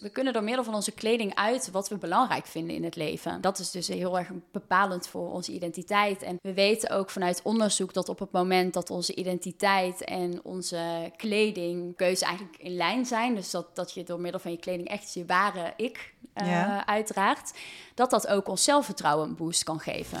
We 0.00 0.10
kunnen 0.10 0.32
door 0.32 0.44
middel 0.44 0.64
van 0.64 0.74
onze 0.74 0.92
kleding 0.92 1.34
uit 1.34 1.70
wat 1.70 1.88
we 1.88 1.96
belangrijk 1.96 2.46
vinden 2.46 2.76
in 2.76 2.84
het 2.84 2.96
leven. 2.96 3.40
Dat 3.40 3.58
is 3.58 3.70
dus 3.70 3.88
heel 3.88 4.18
erg 4.18 4.28
bepalend 4.52 5.08
voor 5.08 5.32
onze 5.32 5.52
identiteit. 5.52 6.22
En 6.22 6.38
we 6.42 6.54
weten 6.54 6.90
ook 6.90 7.10
vanuit 7.10 7.40
onderzoek 7.42 7.92
dat 7.92 8.08
op 8.08 8.18
het 8.18 8.32
moment 8.32 8.74
dat 8.74 8.90
onze 8.90 9.14
identiteit 9.14 10.04
en 10.04 10.40
onze 10.44 11.12
kledingkeuze 11.16 12.24
eigenlijk 12.24 12.56
in 12.58 12.76
lijn 12.76 13.06
zijn, 13.06 13.34
dus 13.34 13.50
dat, 13.50 13.76
dat 13.76 13.92
je 13.92 14.02
door 14.02 14.20
middel 14.20 14.40
van 14.40 14.50
je 14.50 14.58
kleding 14.58 14.88
echt 14.88 15.14
je 15.14 15.26
ware 15.26 15.72
ik 15.76 16.14
uh, 16.42 16.78
uitdraagt, 16.78 17.58
dat 17.94 18.10
dat 18.10 18.26
ook 18.26 18.48
ons 18.48 18.64
zelfvertrouwen 18.64 19.28
een 19.28 19.36
boost 19.36 19.62
kan 19.62 19.80
geven. 19.80 20.20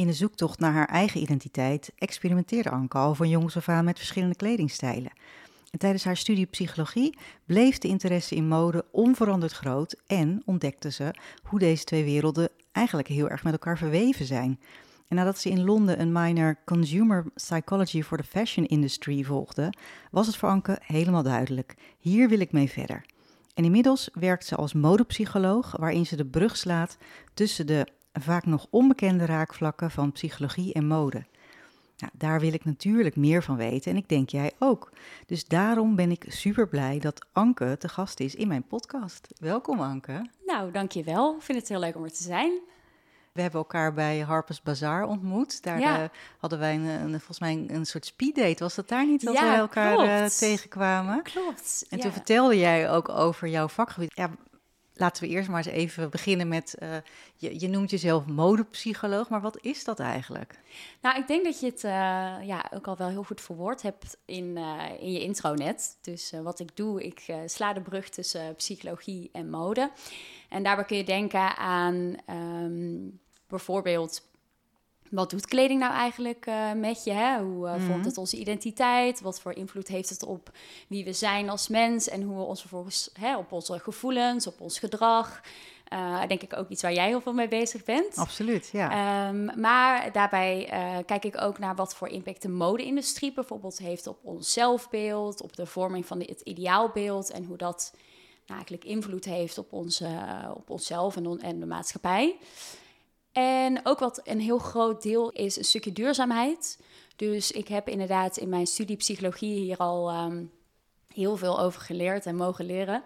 In 0.00 0.06
de 0.06 0.12
zoektocht 0.12 0.58
naar 0.58 0.72
haar 0.72 0.88
eigen 0.88 1.20
identiteit 1.20 1.92
experimenteerde 1.98 2.70
Anke 2.70 2.98
al 2.98 3.14
van 3.14 3.28
jongs 3.28 3.56
af 3.56 3.68
aan 3.68 3.84
met 3.84 3.98
verschillende 3.98 4.34
kledingstijlen. 4.34 5.12
En 5.70 5.78
tijdens 5.78 6.04
haar 6.04 6.16
studie 6.16 6.46
psychologie 6.46 7.18
bleef 7.46 7.78
de 7.78 7.88
interesse 7.88 8.34
in 8.34 8.48
mode 8.48 8.84
onveranderd 8.92 9.52
groot 9.52 10.00
en 10.06 10.42
ontdekte 10.44 10.90
ze 10.90 11.14
hoe 11.42 11.58
deze 11.58 11.84
twee 11.84 12.04
werelden 12.04 12.48
eigenlijk 12.72 13.08
heel 13.08 13.28
erg 13.28 13.44
met 13.44 13.52
elkaar 13.52 13.78
verweven 13.78 14.26
zijn. 14.26 14.60
En 15.08 15.16
nadat 15.16 15.38
ze 15.38 15.50
in 15.50 15.64
Londen 15.64 16.00
een 16.00 16.12
minor 16.12 16.56
Consumer 16.64 17.24
Psychology 17.34 18.02
for 18.02 18.18
the 18.18 18.24
Fashion 18.24 18.66
Industry 18.66 19.22
volgde, 19.22 19.72
was 20.10 20.26
het 20.26 20.36
voor 20.36 20.48
Anke 20.48 20.78
helemaal 20.82 21.22
duidelijk. 21.22 21.74
Hier 21.98 22.28
wil 22.28 22.40
ik 22.40 22.52
mee 22.52 22.70
verder. 22.70 23.04
En 23.54 23.64
inmiddels 23.64 24.10
werkt 24.12 24.46
ze 24.46 24.56
als 24.56 24.72
modepsycholoog, 24.72 25.76
waarin 25.76 26.06
ze 26.06 26.16
de 26.16 26.26
brug 26.26 26.56
slaat 26.56 26.96
tussen 27.34 27.66
de 27.66 27.86
vaak 28.12 28.46
nog 28.46 28.66
onbekende 28.70 29.24
raakvlakken 29.24 29.90
van 29.90 30.12
psychologie 30.12 30.72
en 30.72 30.86
mode. 30.86 31.24
Nou, 31.96 32.12
daar 32.16 32.40
wil 32.40 32.52
ik 32.52 32.64
natuurlijk 32.64 33.16
meer 33.16 33.42
van 33.42 33.56
weten 33.56 33.90
en 33.90 33.96
ik 33.96 34.08
denk 34.08 34.28
jij 34.28 34.52
ook. 34.58 34.92
Dus 35.26 35.44
daarom 35.44 35.96
ben 35.96 36.10
ik 36.10 36.24
super 36.28 36.68
blij 36.68 36.98
dat 36.98 37.26
Anke 37.32 37.76
te 37.78 37.88
gast 37.88 38.20
is 38.20 38.34
in 38.34 38.48
mijn 38.48 38.66
podcast. 38.66 39.26
Welkom 39.40 39.80
Anke. 39.80 40.26
Nou, 40.46 40.70
dankjewel. 40.70 41.36
Ik 41.36 41.42
vind 41.42 41.58
het 41.58 41.68
heel 41.68 41.78
leuk 41.78 41.96
om 41.96 42.04
er 42.04 42.12
te 42.12 42.22
zijn. 42.22 42.60
We 43.32 43.40
hebben 43.40 43.60
elkaar 43.60 43.92
bij 43.92 44.18
Harper's 44.18 44.62
Bazaar 44.62 45.04
ontmoet. 45.04 45.62
Daar 45.62 45.80
eh, 45.80 46.04
hadden 46.38 46.58
wij 46.58 46.74
een, 46.74 46.84
een, 46.84 47.10
volgens 47.10 47.40
mij 47.40 47.64
een, 47.68 47.86
soort 47.86 48.06
speeddate. 48.06 48.62
Was 48.62 48.74
dat 48.74 48.88
daar 48.88 49.06
niet 49.06 49.24
dat 49.24 49.34
ja, 49.34 49.50
we 49.50 49.56
elkaar 49.56 50.22
uh, 50.22 50.26
tegenkwamen? 50.26 51.22
Klopt. 51.22 51.86
En 51.90 52.00
toen 52.00 52.12
vertelde 52.12 52.58
jij 52.58 52.90
ook 52.90 53.08
over 53.08 53.48
jouw 53.48 53.68
vakgebied. 53.68 54.10
Ja, 54.14 54.30
laten 55.00 55.22
we 55.22 55.28
eerst 55.28 55.48
maar 55.48 55.66
eens 55.66 55.74
even 55.74 56.10
beginnen 56.10 56.48
met, 56.48 56.76
uh, 56.82 56.96
je, 57.36 57.60
je, 57.60 57.68
noemt 57.68 57.90
jezelf 57.90 58.26
modepsycholoog, 58.26 59.28
maar 59.28 59.40
wat 59.40 59.58
is 59.60 59.84
dat 59.84 60.00
eigenlijk? 60.00 60.58
Nou, 61.00 61.18
ik 61.18 61.26
denk 61.26 61.44
dat 61.44 61.60
je 61.60 61.66
het 61.66 61.84
uh, 61.84 61.90
ja, 62.46 62.70
ook 62.74 62.86
al 62.86 62.96
wel 62.96 63.08
heel 63.08 63.24
goed 63.24 63.40
verwoord 63.40 63.82
hebt 63.82 64.16
in, 64.24 64.56
uh, 64.56 64.82
in 65.00 65.12
je 65.12 65.20
intro 65.20 65.54
net. 65.54 65.98
Dus 66.00 66.32
wat 66.42 66.60
ik 66.60 66.76
doe, 66.76 67.04
ik 67.04 67.24
sla 67.46 67.72
de 67.72 67.80
brug 67.80 68.08
tussen 68.08 68.54
psychologie 68.54 69.28
en 69.32 69.50
mode. 69.50 69.90
En 70.48 70.62
daarbij 70.62 70.84
kun 70.84 70.96
je 70.96 71.04
denken 71.04 71.56
aan 71.56 72.16
um, 72.30 73.20
bijvoorbeeld 73.46 74.29
wat 75.10 75.30
doet 75.30 75.46
kleding 75.46 75.80
nou 75.80 75.92
eigenlijk 75.92 76.46
uh, 76.46 76.72
met 76.72 77.04
je? 77.04 77.12
Hè? 77.12 77.38
Hoe 77.38 77.66
uh, 77.66 77.74
vormt 77.86 78.04
het 78.04 78.18
onze 78.18 78.36
identiteit? 78.36 79.20
Wat 79.20 79.40
voor 79.40 79.52
invloed 79.52 79.88
heeft 79.88 80.08
het 80.08 80.22
op 80.22 80.50
wie 80.88 81.04
we 81.04 81.12
zijn 81.12 81.48
als 81.48 81.68
mens? 81.68 82.08
En 82.08 82.22
hoe 82.22 82.36
we 82.36 82.42
ons 82.42 82.60
vervolgens 82.60 83.10
hè, 83.20 83.36
op 83.36 83.52
onze 83.52 83.78
gevoelens, 83.78 84.46
op 84.46 84.60
ons 84.60 84.78
gedrag. 84.78 85.40
Uh, 85.92 86.26
denk 86.26 86.42
ik 86.42 86.56
ook 86.56 86.68
iets 86.68 86.82
waar 86.82 86.92
jij 86.92 87.06
heel 87.06 87.20
veel 87.20 87.32
mee 87.32 87.48
bezig 87.48 87.84
bent. 87.84 88.16
Absoluut, 88.16 88.68
ja. 88.72 89.28
Um, 89.28 89.60
maar 89.60 90.12
daarbij 90.12 90.68
kijk 91.06 91.24
ik 91.24 91.40
ook 91.40 91.58
naar 91.58 91.74
wat 91.74 91.94
voor 91.94 92.08
impact 92.08 92.42
de 92.42 92.48
mode-industrie 92.48 93.32
bijvoorbeeld 93.32 93.78
heeft 93.78 94.06
op 94.06 94.18
ons 94.22 94.52
zelfbeeld, 94.52 95.42
op 95.42 95.56
de 95.56 95.66
vorming 95.66 96.06
van 96.06 96.18
het 96.20 96.40
ideaalbeeld 96.40 97.30
en 97.30 97.44
hoe 97.44 97.56
dat 97.56 97.92
nou, 98.46 98.60
eigenlijk 98.60 98.84
invloed 98.84 99.24
heeft 99.24 99.58
op, 99.58 99.72
onze, 99.72 100.08
op 100.56 100.70
onszelf 100.70 101.16
en, 101.16 101.40
en 101.40 101.60
de 101.60 101.66
maatschappij. 101.66 102.36
En 103.32 103.80
ook 103.82 103.98
wat 103.98 104.20
een 104.24 104.40
heel 104.40 104.58
groot 104.58 105.02
deel 105.02 105.30
is 105.30 105.56
een 105.56 105.64
stukje 105.64 105.92
duurzaamheid. 105.92 106.78
Dus 107.16 107.50
ik 107.50 107.68
heb 107.68 107.88
inderdaad 107.88 108.36
in 108.36 108.48
mijn 108.48 108.66
studie 108.66 108.96
psychologie 108.96 109.60
hier 109.60 109.76
al 109.76 110.08
ehm, 110.08 110.44
heel 111.14 111.36
veel 111.36 111.60
over 111.60 111.80
geleerd 111.80 112.26
en 112.26 112.36
mogen 112.36 112.64
leren. 112.64 113.02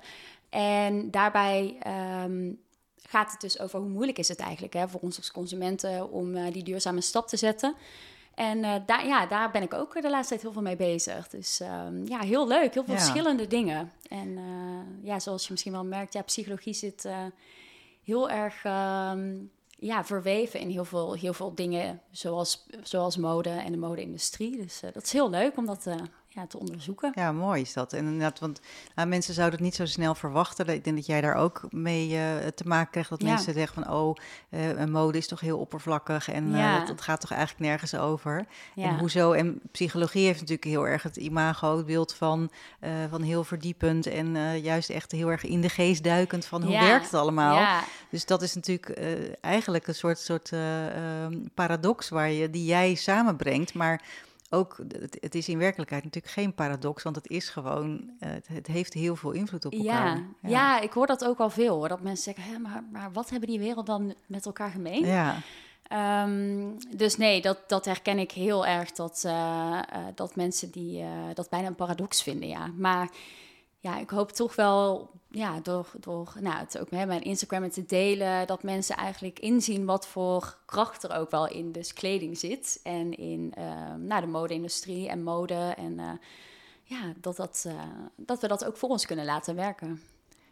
En 0.50 1.10
daarbij 1.10 1.76
ehm, 1.80 2.52
gaat 3.08 3.32
het 3.32 3.40
dus 3.40 3.60
over 3.60 3.78
hoe 3.78 3.88
moeilijk 3.88 4.18
is 4.18 4.28
het 4.28 4.38
eigenlijk 4.38 4.74
hè, 4.74 4.88
voor 4.88 5.00
ons 5.00 5.16
als 5.16 5.30
consumenten 5.30 6.10
om 6.10 6.36
uh, 6.36 6.52
die 6.52 6.62
duurzame 6.62 7.00
stap 7.00 7.28
te 7.28 7.36
zetten. 7.36 7.74
En 8.34 8.58
uh, 8.58 8.74
daar, 8.86 9.06
ja, 9.06 9.26
daar 9.26 9.50
ben 9.50 9.62
ik 9.62 9.74
ook 9.74 10.02
de 10.02 10.10
laatste 10.10 10.28
tijd 10.28 10.42
heel 10.42 10.52
veel 10.52 10.62
mee 10.62 10.76
bezig. 10.76 11.28
Dus 11.28 11.60
um, 11.60 12.06
ja, 12.06 12.20
heel 12.20 12.48
leuk. 12.48 12.74
Heel 12.74 12.84
veel 12.84 12.94
verschillende 12.94 13.46
dingen. 13.46 13.92
En 14.08 14.28
uh, 14.28 15.06
ja, 15.06 15.18
zoals 15.18 15.44
je 15.44 15.50
misschien 15.50 15.72
wel 15.72 15.84
merkt, 15.84 16.12
ja, 16.12 16.22
psychologie 16.22 16.74
zit 16.74 17.08
heel 18.02 18.30
erg 18.30 18.62
ja, 19.84 20.04
verweven 20.04 20.60
in 20.60 20.68
heel 20.68 20.84
veel, 20.84 21.14
heel 21.14 21.32
veel 21.32 21.54
dingen, 21.54 22.00
zoals, 22.10 22.66
zoals 22.82 23.16
mode 23.16 23.50
en 23.50 23.72
de 23.72 23.78
mode-industrie. 23.78 24.56
Dus 24.56 24.82
uh, 24.82 24.92
dat 24.92 25.02
is 25.02 25.12
heel 25.12 25.30
leuk 25.30 25.56
om 25.56 25.66
dat 25.66 25.86
uh, 25.86 25.94
ja, 26.34 26.46
te 26.46 26.58
onderzoeken. 26.58 27.12
Ja, 27.14 27.32
mooi 27.32 27.60
is 27.60 27.72
dat. 27.72 27.92
En 27.92 28.04
inderdaad, 28.04 28.38
want 28.38 28.60
nou, 28.94 29.08
mensen 29.08 29.34
zouden 29.34 29.54
het 29.54 29.64
niet 29.64 29.74
zo 29.74 29.86
snel 29.86 30.14
verwachten. 30.14 30.68
Ik 30.68 30.84
denk 30.84 30.96
dat 30.96 31.06
jij 31.06 31.20
daar 31.20 31.34
ook 31.34 31.66
mee 31.70 32.08
uh, 32.08 32.46
te 32.54 32.66
maken 32.66 32.90
krijgt. 32.90 33.10
Dat 33.10 33.22
mensen 33.22 33.54
zeggen 33.54 33.82
van, 33.82 33.94
oh, 33.94 34.16
een 34.50 34.90
mode 34.90 35.18
is 35.18 35.26
toch 35.26 35.40
heel 35.40 35.58
oppervlakkig 35.58 36.30
en 36.30 36.52
dat, 36.52 36.86
dat, 36.86 37.00
gaat 37.00 37.20
toch 37.20 37.30
eigenlijk 37.30 37.70
nergens 37.70 37.94
over. 37.94 38.46
En 38.74 38.98
hoezo? 38.98 39.32
En 39.32 39.60
psychologie 39.72 40.24
heeft 40.24 40.40
natuurlijk 40.40 40.68
heel 40.68 40.86
erg 40.86 41.02
het 41.02 41.16
imago, 41.16 41.76
het 41.76 41.86
beeld 41.86 42.14
van, 42.14 42.50
van 43.10 43.22
heel 43.22 43.44
verdiepend 43.44 44.06
en 44.06 44.60
juist 44.60 44.90
echt 44.90 45.12
heel 45.12 45.30
erg 45.30 45.44
in 45.44 45.60
de 45.60 45.68
geest 45.68 46.04
duikend 46.04 46.44
van 46.44 46.62
hoe 46.62 46.78
werkt 46.78 47.04
het 47.04 47.14
allemaal. 47.14 47.82
Dus 48.10 48.26
dat 48.26 48.42
is 48.42 48.54
natuurlijk 48.54 48.88
eigenlijk 49.40 49.86
een 49.86 49.94
soort, 49.94 50.18
soort 50.18 50.52
ehm, 50.52 51.38
paradox 51.54 52.08
waar 52.08 52.30
je, 52.30 52.50
die 52.50 52.64
jij 52.64 52.94
samenbrengt. 52.94 53.74
Maar 53.74 54.02
ook, 54.50 54.76
het, 55.20 55.34
is 55.34 55.48
in 55.48 55.58
werkelijkheid 55.58 56.04
natuurlijk 56.04 56.32
geen 56.32 56.54
paradox, 56.54 57.02
want 57.02 57.16
het 57.16 57.28
is 57.28 57.48
gewoon, 57.48 58.10
eh, 58.18 58.30
het, 58.30 58.48
het 58.48 58.66
heeft 58.66 58.92
heel 58.92 59.16
veel 59.16 59.30
invloed 59.30 59.64
op 59.64 59.72
elkaar. 59.72 60.16
Ja, 60.16 60.24
ja. 60.42 60.48
ja, 60.48 60.80
ik 60.80 60.92
hoor 60.92 61.06
dat 61.06 61.24
ook 61.24 61.38
al 61.38 61.50
veel, 61.50 61.76
hoor, 61.76 61.88
dat 61.88 62.00
mensen 62.00 62.34
zeggen, 62.34 62.52
Hé, 62.52 62.58
maar, 62.58 62.84
maar 62.92 63.12
wat 63.12 63.30
hebben 63.30 63.48
die 63.48 63.58
wereld 63.58 63.86
dan 63.86 64.14
met 64.26 64.46
elkaar 64.46 64.70
gemeen? 64.70 65.06
Ja. 65.06 65.36
Um, 66.24 66.76
dus 66.96 67.16
nee, 67.16 67.40
dat, 67.40 67.58
dat 67.66 67.84
herken 67.84 68.18
ik 68.18 68.32
heel 68.32 68.66
erg, 68.66 68.92
dat, 68.92 69.22
uh, 69.26 69.32
uh, 69.32 69.80
dat 70.14 70.36
mensen 70.36 70.70
die 70.70 71.00
uh, 71.00 71.08
dat 71.34 71.50
bijna 71.50 71.66
een 71.66 71.74
paradox 71.74 72.22
vinden, 72.22 72.48
ja. 72.48 72.66
Maar 72.76 73.10
ja, 73.84 73.98
ik 73.98 74.10
hoop 74.10 74.32
toch 74.32 74.54
wel, 74.54 75.10
ja, 75.30 75.60
door, 75.62 75.86
door 76.00 76.32
nou, 76.40 76.56
het 76.56 76.78
ook 76.78 76.90
met 76.90 77.06
mijn 77.06 77.22
Instagram 77.22 77.70
te 77.70 77.84
delen, 77.86 78.46
dat 78.46 78.62
mensen 78.62 78.96
eigenlijk 78.96 79.38
inzien 79.38 79.84
wat 79.84 80.06
voor 80.06 80.56
kracht 80.66 81.02
er 81.02 81.16
ook 81.16 81.30
wel 81.30 81.48
in 81.48 81.72
dus 81.72 81.92
kleding 81.92 82.38
zit. 82.38 82.80
En 82.82 83.12
in 83.12 83.52
uh, 83.58 83.94
nou, 83.98 84.20
de 84.20 84.26
mode-industrie 84.26 85.08
en 85.08 85.22
mode. 85.22 85.74
En 85.76 85.92
uh, 85.92 86.10
ja, 86.82 87.12
dat, 87.20 87.36
dat, 87.36 87.64
uh, 87.66 87.72
dat 88.16 88.40
we 88.40 88.48
dat 88.48 88.64
ook 88.64 88.76
voor 88.76 88.88
ons 88.88 89.06
kunnen 89.06 89.24
laten 89.24 89.54
werken. 89.54 90.02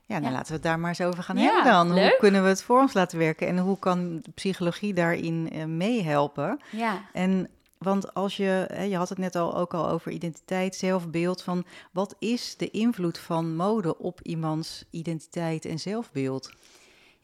Ja, 0.04 0.18
nou 0.18 0.32
laten 0.32 0.48
we 0.48 0.52
het 0.52 0.62
daar 0.62 0.78
maar 0.78 0.88
eens 0.88 1.00
over 1.00 1.22
gaan 1.22 1.36
hebben 1.36 1.64
dan. 1.64 1.90
Hoe 1.90 2.16
kunnen 2.18 2.42
we 2.42 2.48
het 2.48 2.62
voor 2.62 2.80
ons 2.80 2.92
laten 2.92 3.18
werken 3.18 3.46
en 3.46 3.58
hoe 3.58 3.78
kan 3.78 4.20
de 4.22 4.30
psychologie 4.30 4.94
daarin 4.94 5.50
meehelpen? 5.76 6.60
Ja. 6.70 7.04
En 7.12 7.48
want 7.82 8.14
als 8.14 8.36
je, 8.36 8.68
je 8.88 8.96
had 8.96 9.08
het 9.08 9.18
net 9.18 9.36
al 9.36 9.56
ook 9.56 9.74
al 9.74 9.88
over 9.88 10.12
identiteit, 10.12 10.74
zelfbeeld, 10.74 11.42
van 11.42 11.64
wat 11.92 12.16
is 12.18 12.56
de 12.56 12.70
invloed 12.70 13.18
van 13.18 13.56
mode 13.56 13.98
op 13.98 14.20
iemands 14.22 14.84
identiteit 14.90 15.64
en 15.64 15.78
zelfbeeld? 15.78 16.50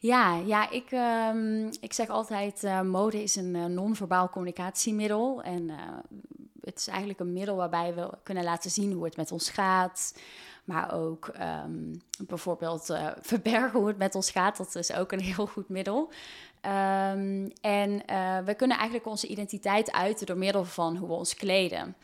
Ja, 0.01 0.35
ja 0.35 0.69
ik, 0.69 0.91
um, 0.91 1.69
ik 1.81 1.93
zeg 1.93 2.09
altijd, 2.09 2.63
uh, 2.63 2.81
mode 2.81 3.23
is 3.23 3.35
een 3.35 3.55
uh, 3.55 3.65
non-verbaal 3.65 4.29
communicatiemiddel. 4.29 5.41
En 5.43 5.69
uh, 5.69 5.75
het 6.61 6.77
is 6.77 6.87
eigenlijk 6.87 7.19
een 7.19 7.33
middel 7.33 7.55
waarbij 7.55 7.95
we 7.95 8.09
kunnen 8.23 8.43
laten 8.43 8.71
zien 8.71 8.93
hoe 8.93 9.05
het 9.05 9.17
met 9.17 9.31
ons 9.31 9.49
gaat. 9.49 10.19
Maar 10.63 10.93
ook 10.93 11.27
ehm, 11.27 11.95
bijvoorbeeld 12.27 12.97
verbergen 13.21 13.79
hoe 13.79 13.87
het 13.87 13.97
met 13.97 14.15
ons 14.15 14.31
gaat. 14.31 14.57
Dat 14.57 14.75
is 14.75 14.93
ook 14.93 15.11
een 15.11 15.19
heel 15.33 15.47
goed 15.47 15.69
middel. 15.69 16.11
Um, 16.65 17.51
en 17.61 18.01
uh, 18.09 18.37
we 18.45 18.53
kunnen 18.53 18.77
eigenlijk 18.77 19.07
onze 19.07 19.27
identiteit 19.27 19.91
uiten 19.91 20.25
door 20.25 20.37
middel 20.37 20.65
van 20.65 20.95
hoe 20.95 21.07
we 21.07 21.13
ons 21.13 21.35
kleden. 21.35 21.95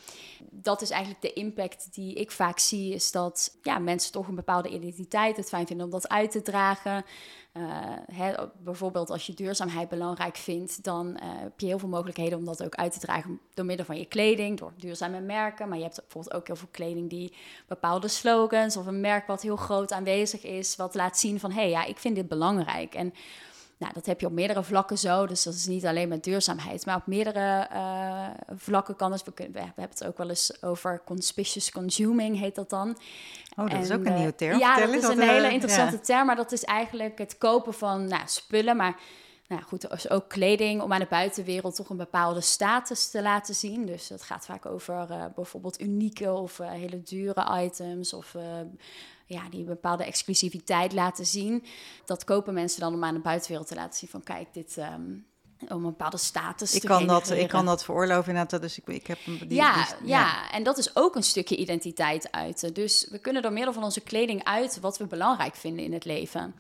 Dat 0.50 0.82
is 0.82 0.90
eigenlijk 0.90 1.22
de 1.22 1.34
impact 1.34 1.94
die 1.94 2.14
ik 2.14 2.32
vaak 2.32 2.60
zie, 2.60 2.94
is 2.94 3.12
dat 3.12 3.58
ja, 3.62 3.80
mensen 3.80 4.12
toch 4.12 4.28
een 4.28 4.36
bepaalde 4.36 4.70
identiteit 4.70 5.38
het 5.38 5.50
fijn 5.50 5.68
vinden 5.68 5.86
om 5.86 5.92
dat 5.92 6.10
uit 6.10 6.32
te 6.32 6.42
dragen. 6.42 7.06
Uh, 7.54 7.64
hè, 8.12 8.34
bijvoorbeeld 8.58 9.10
als 9.10 9.26
je 9.26 9.34
duurzaamheid 9.34 9.90
belangrijk 9.90 10.38
vindt, 10.38 10.84
dan 10.84 11.08
uh, 11.08 11.18
heb 11.22 11.60
je 11.60 11.66
heel 11.66 11.80
veel 11.80 11.90
mogelijkheden 11.90 12.38
om 12.38 12.46
dat 12.46 12.64
ook 12.64 12.76
uit 12.76 12.94
te 12.94 13.00
dragen 13.00 13.40
door 13.54 13.66
middel 13.66 13.86
van 13.86 13.98
je 13.98 14.06
kleding, 14.06 14.60
door 14.60 14.74
duurzame 14.78 15.20
merken. 15.20 15.70
Maar 15.70 15.78
je 15.78 15.84
hebt 15.84 16.02
bijvoorbeeld 16.02 16.36
ook 16.36 16.48
heel 16.48 16.56
veel 16.56 16.68
kleding 16.72 17.10
die 17.10 17.34
bepaalde 17.68 18.08
slogans 18.08 18.78
of 18.78 18.86
een 18.86 19.02
merk 19.02 19.28
wat 19.28 19.42
heel 19.42 19.56
groot 19.56 19.92
aanwezig 19.92 20.44
is, 20.44 20.76
wat 20.76 20.96
laat 20.96 21.18
zien 21.18 21.40
van 21.40 21.52
hé, 21.52 21.62
hey, 21.62 21.70
ja, 21.70 21.84
ik 21.84 21.98
vind 21.98 22.16
dit 22.16 22.28
belangrijk. 22.28 22.96
En 22.96 23.14
nou, 23.86 23.98
dat 23.98 24.06
heb 24.06 24.20
je 24.20 24.26
op 24.26 24.32
meerdere 24.32 24.64
vlakken 24.64 24.98
zo. 24.98 25.28
Dus 25.28 25.44
dat 25.44 25.54
is 25.54 25.66
niet 25.66 25.86
alleen 25.86 26.08
met 26.08 26.24
duurzaamheid. 26.24 26.86
Maar 26.86 26.96
op 26.96 27.08
meerdere 27.08 27.68
uh, 27.74 28.28
vlakken 28.56 28.96
kan 28.96 29.12
het. 29.12 29.24
We, 29.24 29.32
kunnen, 29.32 29.54
we, 29.54 29.60
hebben 29.60 29.84
het 29.90 30.06
ook 30.06 30.18
wel 30.18 30.30
eens 30.30 30.64
over 30.64 31.02
conspicuous 31.06 31.72
consuming, 31.72 32.40
heet 32.40 32.56
dat 32.56 32.70
dan. 32.70 32.98
Oh, 33.56 33.70
dat 33.70 33.84
is 33.84 33.92
ook 33.92 34.06
een 34.06 34.12
uh, 34.12 34.18
nieuwe 34.18 34.36
term. 34.36 34.60
Ja, 34.60 34.80
dat 34.80 34.94
is 34.94 35.04
een 35.04 35.20
hele 35.20 35.52
interessante 35.52 35.96
ja. 35.96 36.02
term. 36.02 36.26
Maar 36.26 36.36
dat 36.36 36.52
is 36.52 36.64
eigenlijk 36.64 37.18
het 37.18 37.38
kopen 37.38 37.74
van 37.74 38.08
nou, 38.08 38.24
spullen. 38.26 38.76
Maar 38.76 39.00
nou 39.48 39.62
goed, 39.62 39.90
dus 39.90 40.10
ook 40.10 40.30
kleding 40.30 40.82
om 40.82 40.94
aan 40.94 41.00
de 41.00 41.08
buitenwereld 41.10 41.76
toch 41.76 41.90
een 41.90 41.98
bepaalde 41.98 42.42
status 42.42 43.10
te 43.10 43.22
laten 43.22 43.56
zien. 43.56 43.86
Dus 43.86 44.08
dat 44.08 44.22
gaat 44.22 44.46
vaak 44.46 44.66
over 44.66 45.08
uh, 45.10 45.26
bijvoorbeeld 45.36 45.82
unieke 45.82 46.34
of 46.34 46.60
uh, 46.60 46.70
hele 46.70 47.02
dure 47.02 47.64
items 47.64 48.14
of 48.14 48.34
uh, 48.34 48.44
ja, 49.26 49.50
die 49.50 49.60
een 49.60 49.66
bepaalde 49.66 50.06
exclusiviteit 50.06 50.94
laten 50.94 51.26
zien. 51.26 51.64
Dat 52.06 52.24
kopen 52.24 52.54
mensen 52.54 52.80
dan 52.80 52.94
om 52.94 53.04
aan 53.04 53.14
de 53.14 53.20
buitenwereld 53.20 53.68
te 53.68 53.76
laten 53.76 54.00
zien 54.00 54.10
van 54.10 54.24
kijk, 54.24 54.54
dit... 54.54 54.78
Um, 54.78 55.26
om 55.60 55.78
een 55.78 55.82
bepaalde 55.82 56.18
status 56.18 56.74
ik 56.74 56.82
te 56.82 56.88
kan 56.88 56.98
genereren. 56.98 57.28
dat 57.28 57.38
Ik 57.38 57.48
kan 57.48 57.66
dat 57.66 57.84
veroorloven 57.84 58.30
inderdaad, 58.30 58.62
dus 58.62 58.78
ik, 58.78 58.88
ik 58.88 59.08
heb... 59.08 59.18
Die, 59.26 59.54
ja, 59.54 59.74
die, 59.74 60.08
ja, 60.08 60.20
ja, 60.20 60.52
en 60.52 60.64
dat 60.64 60.78
is 60.78 60.96
ook 60.96 61.16
een 61.16 61.24
stukje 61.24 61.56
identiteit 61.56 62.32
uiten. 62.32 62.74
Dus 62.74 63.08
we 63.12 63.20
kunnen 63.20 63.42
door 63.42 63.54
middel 63.54 63.74
van 63.74 63.84
onze 63.84 64.02
kleding 64.02 64.44
uit 64.44 64.80
wat 64.80 64.98
we 64.98 65.06
belangrijk 65.06 65.56
vinden 65.56 65.86
in 65.86 65.94
het 65.94 66.06
leven. 66.06 66.56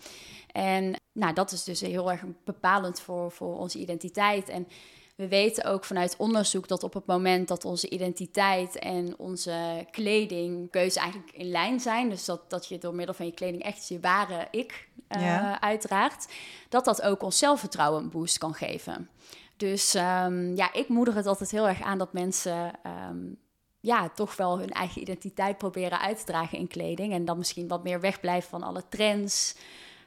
En 0.51 0.95
nou, 1.11 1.33
dat 1.33 1.51
is 1.51 1.63
dus 1.63 1.81
heel 1.81 2.11
erg 2.11 2.23
bepalend 2.43 2.99
voor, 2.99 3.31
voor 3.31 3.57
onze 3.57 3.79
identiteit. 3.79 4.49
En 4.49 4.67
we 5.15 5.27
weten 5.27 5.63
ook 5.63 5.83
vanuit 5.85 6.15
onderzoek 6.17 6.67
dat 6.67 6.83
op 6.83 6.93
het 6.93 7.05
moment 7.05 7.47
dat 7.47 7.65
onze 7.65 7.89
identiteit 7.89 8.79
en 8.79 9.17
onze 9.17 9.87
kledingkeuze 9.91 10.99
eigenlijk 10.99 11.31
in 11.31 11.49
lijn 11.49 11.79
zijn, 11.79 12.09
dus 12.09 12.25
dat, 12.25 12.49
dat 12.49 12.67
je 12.67 12.77
door 12.77 12.95
middel 12.95 13.15
van 13.15 13.25
je 13.25 13.31
kleding 13.31 13.63
echt 13.63 13.87
je 13.87 13.99
ware 13.99 14.47
ik 14.51 14.89
uh, 15.09 15.21
ja. 15.21 15.61
uitdraagt, 15.61 16.33
dat 16.69 16.85
dat 16.85 17.01
ook 17.01 17.23
ons 17.23 17.37
zelfvertrouwen 17.37 18.03
een 18.03 18.09
boost 18.09 18.37
kan 18.37 18.53
geven. 18.53 19.09
Dus 19.57 19.93
um, 19.93 20.55
ja, 20.55 20.73
ik 20.73 20.87
moedig 20.87 21.15
het 21.15 21.25
altijd 21.25 21.51
heel 21.51 21.67
erg 21.67 21.81
aan 21.81 21.97
dat 21.97 22.13
mensen 22.13 22.71
um, 23.09 23.37
ja, 23.79 24.09
toch 24.09 24.35
wel 24.35 24.59
hun 24.59 24.71
eigen 24.71 25.01
identiteit 25.01 25.57
proberen 25.57 25.99
uit 25.99 26.19
te 26.19 26.25
dragen 26.25 26.57
in 26.57 26.67
kleding. 26.67 27.13
En 27.13 27.25
dan 27.25 27.37
misschien 27.37 27.67
wat 27.67 27.83
meer 27.83 27.99
wegblijven 27.99 28.49
van 28.49 28.63
alle 28.63 28.83
trends. 28.89 29.55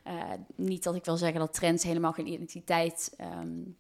Uh, 0.06 0.22
niet 0.54 0.82
dat 0.82 0.94
ik 0.94 1.04
wil 1.04 1.16
zeggen 1.16 1.40
dat 1.40 1.54
trends 1.54 1.84
helemaal 1.84 2.12
geen 2.12 2.26
identiteit. 2.32 3.16
Um, 3.20 3.76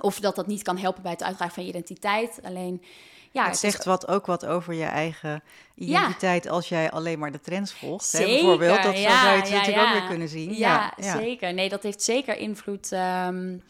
of 0.00 0.20
dat 0.20 0.36
dat 0.36 0.46
niet 0.46 0.62
kan 0.62 0.78
helpen 0.78 1.02
bij 1.02 1.12
het 1.12 1.22
uitdragen 1.22 1.54
van 1.54 1.62
je 1.62 1.68
identiteit. 1.68 2.40
Alleen. 2.42 2.82
Ja, 3.32 3.46
het 3.46 3.58
zegt 3.58 3.84
wat, 3.84 4.08
ook 4.08 4.26
wat 4.26 4.46
over 4.46 4.74
je 4.74 4.84
eigen 4.84 5.42
identiteit 5.74 6.44
ja. 6.44 6.50
als 6.50 6.68
jij 6.68 6.90
alleen 6.90 7.18
maar 7.18 7.32
de 7.32 7.40
trends 7.40 7.72
volgt. 7.72 8.04
Zeker, 8.04 8.28
hè, 8.28 8.34
bijvoorbeeld, 8.34 8.82
dat 8.82 8.98
ja, 8.98 9.10
zo 9.10 9.24
zou 9.24 9.34
je 9.34 9.40
het 9.40 9.48
ja, 9.48 9.56
natuurlijk 9.56 9.86
ook 9.86 9.92
weer 9.92 10.08
kunnen 10.08 10.28
zien. 10.28 10.54
Ja, 10.54 10.92
zeker. 10.98 11.54
Nee, 11.54 11.68
dat 11.68 11.82
heeft 11.82 12.02
zeker 12.02 12.36
invloed. 12.36 12.92
Um, 12.92 13.62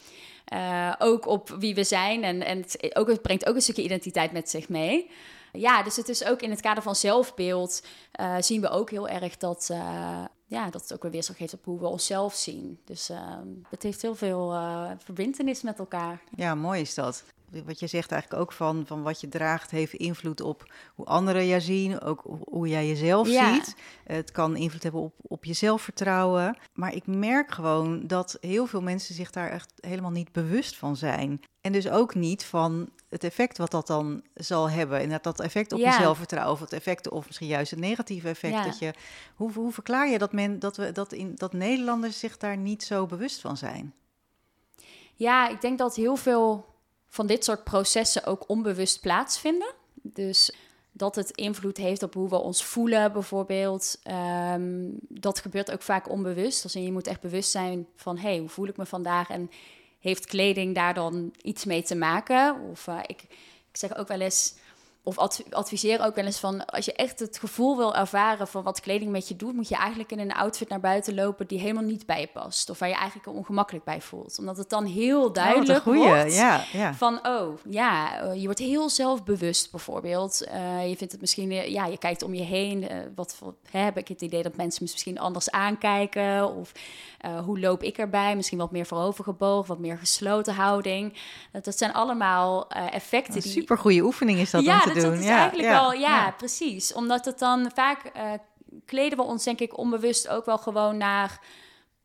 uh, 0.53 0.93
ook 0.99 1.27
op 1.27 1.49
wie 1.59 1.75
we 1.75 1.85
zijn. 1.85 2.25
En, 2.25 2.45
en 2.45 2.59
het, 2.59 2.97
ook, 2.97 3.09
het 3.09 3.23
brengt 3.23 3.47
ook 3.47 3.55
een 3.55 3.63
stukje 3.63 3.83
identiteit 3.83 4.33
met 4.33 4.51
zich 4.51 4.69
mee. 4.69 5.11
Ja, 5.53 5.83
dus 5.83 5.97
het 5.97 6.09
is 6.09 6.25
ook 6.25 6.41
in 6.41 6.51
het 6.51 6.61
kader 6.61 6.83
van 6.83 6.97
zelfbeeld 6.97 7.83
uh, 8.21 8.35
zien 8.39 8.61
we 8.61 8.69
ook 8.69 8.91
heel 8.91 9.09
erg 9.09 9.37
dat, 9.37 9.69
uh, 9.73 10.25
ja, 10.47 10.71
dat 10.71 10.83
het 10.83 10.93
ook 10.93 11.05
een 11.05 11.11
weerslag 11.11 11.37
geeft 11.37 11.55
op 11.55 11.65
hoe 11.65 11.81
we 11.81 11.87
onszelf 11.87 12.35
zien. 12.35 12.79
Dus 12.85 13.11
uh, 13.11 13.39
het 13.71 13.83
heeft 13.83 14.03
heel 14.03 14.15
veel 14.15 14.51
verbindenis 14.99 15.63
met 15.63 15.79
elkaar. 15.79 16.23
Ja, 16.37 16.55
mooi 16.55 16.81
is 16.81 16.95
dat. 16.95 17.25
Wat 17.65 17.81
je 17.81 17.87
zegt 17.87 18.13
eigenlijk 18.13 18.43
ook 18.43 18.53
van, 18.53 18.85
van 18.87 19.03
wat 19.03 19.21
je 19.21 19.29
draagt 19.29 19.71
heeft 19.71 19.93
invloed 19.93 20.41
op 20.41 20.73
hoe 20.95 21.07
anderen 21.07 21.47
jou 21.47 21.61
zien, 21.61 22.01
ook 22.01 22.23
hoe 22.49 22.69
jij 22.69 22.87
jezelf 22.87 23.29
ja. 23.29 23.55
ziet. 23.55 23.77
Het 24.05 24.33
kan 24.33 24.57
invloed 24.57 24.83
hebben 24.83 25.01
op, 25.01 25.15
op 25.21 25.45
je 25.45 25.53
zelfvertrouwen. 25.53 26.57
Maar 26.75 26.95
ik 26.95 27.07
merk 27.07 27.53
gewoon 27.53 28.07
dat 28.07 28.39
heel 28.41 28.67
veel 28.67 28.83
mensen 28.83 29.15
zich 29.15 29.31
daar 29.31 29.51
echt 29.51 29.73
helemaal 29.81 30.11
niet 30.11 30.33
bewust 30.33 30.77
van 30.77 30.97
zijn. 30.97 31.41
En 31.61 31.73
dus 31.73 31.89
ook 31.89 32.15
niet 32.15 32.45
van 32.45 32.89
het 33.09 33.25
effect 33.25 33.59
wat 33.59 33.71
dat 33.71 33.87
dan 33.87 34.23
zal 34.35 34.71
hebben. 34.71 35.01
En 35.01 35.09
dat, 35.09 35.23
dat 35.23 35.41
effect 35.41 35.73
op 35.73 35.79
Ja. 35.79 35.93
je 35.93 36.03
zelfvertrouwen, 36.03 36.55
of 36.55 36.61
het 36.61 36.73
effect, 36.73 37.09
of 37.11 37.27
misschien 37.27 37.47
juist 37.47 37.71
het 37.71 37.81
negatieve 37.81 38.29
effect. 38.29 38.55
Ja. 38.55 38.65
Dat 38.65 38.79
je, 38.79 38.95
hoe, 39.35 39.53
hoe 39.53 39.73
verklaar 39.73 40.09
je 40.09 40.19
dat, 40.19 40.33
men, 40.33 40.59
dat, 40.59 40.77
we, 40.77 40.93
dat, 40.93 41.13
in, 41.13 41.33
dat 41.35 41.53
Nederlanders 41.53 42.19
zich 42.19 42.37
daar 42.37 42.57
niet 42.57 42.83
zo 42.83 43.07
bewust 43.07 43.41
van 43.41 43.57
zijn? 43.57 43.95
Ja, 45.15 45.49
ik 45.49 45.61
denk 45.61 45.79
dat 45.79 45.97
heel 45.97 46.17
veel 46.17 46.76
van 47.17 47.27
dit 47.27 47.45
soort 47.45 47.65
processen 47.65 48.25
ook 48.25 48.49
onbewust 48.49 49.01
plaatsvinden. 49.01 49.75
Dus 50.03 50.53
dat 50.93 51.15
het 51.15 51.31
invloed 51.31 51.77
heeft 51.77 52.03
op 52.03 52.15
hoe 52.15 52.29
we 52.29 52.37
ons 52.37 52.65
voelen, 52.65 53.13
bijvoorbeeld. 53.13 53.99
Ehm, 54.03 54.89
dat 55.01 55.41
gebeurt 55.41 55.73
ook 55.73 55.83
vaak 55.83 56.11
onbewust. 56.11 56.63
Dus 56.63 56.73
je 56.73 56.93
moet 56.93 57.07
echt 57.07 57.21
bewust 57.21 57.51
zijn 57.51 57.87
van, 57.97 58.17
hé, 58.17 58.29
hey, 58.29 58.39
hoe 58.39 58.49
voel 58.49 58.67
ik 58.67 58.77
me 58.77 58.87
vandaag? 58.87 59.31
En 59.31 59.51
heeft 60.01 60.27
kleding 60.27 60.75
daar 60.75 60.95
dan 60.95 61.35
iets 61.43 61.65
mee 61.65 61.83
te 61.83 61.97
maken? 61.97 62.61
Of 62.71 62.87
uh, 62.87 62.99
ik, 63.07 63.23
ik 63.71 63.77
zeg 63.77 63.97
ook 63.97 64.09
wel 64.09 64.21
eens, 64.21 64.55
of 65.09 65.19
adviseer 65.51 66.05
ook 66.05 66.15
wel 66.15 66.25
eens 66.25 66.39
van... 66.39 66.65
als 66.65 66.85
je 66.85 66.93
echt 66.93 67.19
het 67.19 67.39
gevoel 67.39 67.77
wil 67.77 67.95
ervaren 67.95 68.49
van 68.49 68.63
wat 68.63 68.81
kleding 68.81 69.11
met 69.11 69.29
je 69.29 69.37
doet... 69.37 69.55
moet 69.55 69.69
je 69.69 69.77
eigenlijk 69.77 70.13
in 70.13 70.19
een 70.19 70.33
outfit 70.35 70.69
naar 70.69 70.81
buiten 70.81 71.15
lopen 71.15 71.47
die 71.47 71.59
helemaal 71.59 71.83
niet 71.83 72.07
bij 72.07 72.21
je 72.21 72.27
past. 72.27 72.71
Of 72.71 72.79
waar 72.79 72.89
je 72.89 72.95
eigenlijk 72.95 73.37
ongemakkelijk 73.37 73.85
bij 73.85 74.01
voelt. 74.01 74.39
Omdat 74.39 74.57
het 74.57 74.71
dan 74.71 74.85
heel 74.85 75.33
duidelijk 75.33 75.87
oh, 75.87 75.95
wordt 75.95 76.35
ja, 76.35 76.65
ja. 76.73 76.95
van... 76.95 77.27
oh, 77.27 77.59
ja, 77.69 78.23
je 78.33 78.45
wordt 78.45 78.59
heel 78.59 78.91
zelfbewust 78.91 79.71
bijvoorbeeld. 79.71 80.47
Uh, 80.49 80.89
je 80.89 80.97
vindt 80.97 81.13
het 81.13 81.21
misschien... 81.21 81.51
ja, 81.51 81.87
je 81.87 81.99
kijkt 81.99 82.23
om 82.23 82.35
je 82.35 82.43
heen. 82.43 82.83
Uh, 82.83 82.89
wat 83.15 83.39
hè, 83.71 83.79
heb 83.81 83.97
ik 83.97 84.09
het 84.09 84.21
idee 84.21 84.43
dat 84.43 84.57
mensen 84.57 84.83
misschien 84.83 85.19
anders 85.19 85.51
aankijken? 85.51 86.55
Of 86.55 86.73
uh, 87.27 87.39
hoe 87.39 87.61
loop 87.61 87.83
ik 87.83 87.99
erbij? 87.99 88.37
Misschien 88.37 88.59
wat 88.59 88.71
meer 88.71 88.87
voorovergebogen, 88.87 89.69
wat 89.69 89.79
meer 89.79 89.99
gesloten 89.99 90.55
houding. 90.55 91.19
Dat, 91.53 91.65
dat 91.65 91.79
zijn 91.79 91.93
allemaal 91.93 92.69
effecten 92.69 93.35
een 93.35 93.41
die... 93.41 93.51
Super 93.53 93.79
goede 93.79 94.01
oefening 94.01 94.39
is 94.39 94.51
dat 94.51 94.65
ja, 94.65 94.75
om 94.75 94.93
te 94.93 94.96
doen. 95.01 95.11
dat 95.11 95.21
is 95.21 95.27
ja, 95.27 95.39
eigenlijk 95.39 95.69
wel... 95.69 95.93
Ja, 95.93 96.31
precies. 96.31 96.93
Omdat 96.93 97.25
het 97.25 97.39
dan 97.39 97.71
vaak... 97.75 98.13
Uh, 98.17 98.33
kleden 98.85 99.19
we 99.19 99.25
ons 99.25 99.45
denk 99.45 99.61
ik 99.61 99.79
onbewust 99.79 100.29
ook 100.29 100.45
wel 100.45 100.59
gewoon 100.59 100.97
naar... 100.97 101.41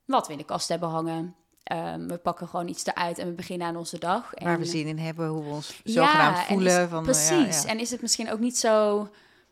wat 0.06 0.28
we 0.28 0.32
in 0.32 0.40
de 0.40 0.46
kast 0.46 0.70
hebben 0.70 0.90
hangen. 0.90 1.36
Um, 1.72 2.08
we 2.08 2.18
pakken 2.18 2.48
gewoon 2.48 2.68
iets 2.68 2.86
eruit 2.86 3.18
en 3.18 3.28
we 3.28 3.34
beginnen 3.34 3.68
aan 3.68 3.76
onze 3.76 4.00
dag. 4.00 4.32
Waar 4.34 4.54
en, 4.54 4.60
we 4.60 4.66
zin 4.66 4.88
in 4.88 4.98
hebben, 4.98 5.28
hoe 5.28 5.44
we 5.44 5.50
ons 5.50 5.82
zogenaamd 5.84 6.38
ja, 6.38 6.44
voelen. 6.44 6.82
Is, 6.82 6.90
van, 6.90 7.04
precies. 7.04 7.62
Ja, 7.62 7.70
en 7.70 7.80
is 7.80 7.92
het 7.92 8.02
misschien 8.02 8.32
ook 8.32 8.40
niet 8.40 8.58
zo 8.58 9.08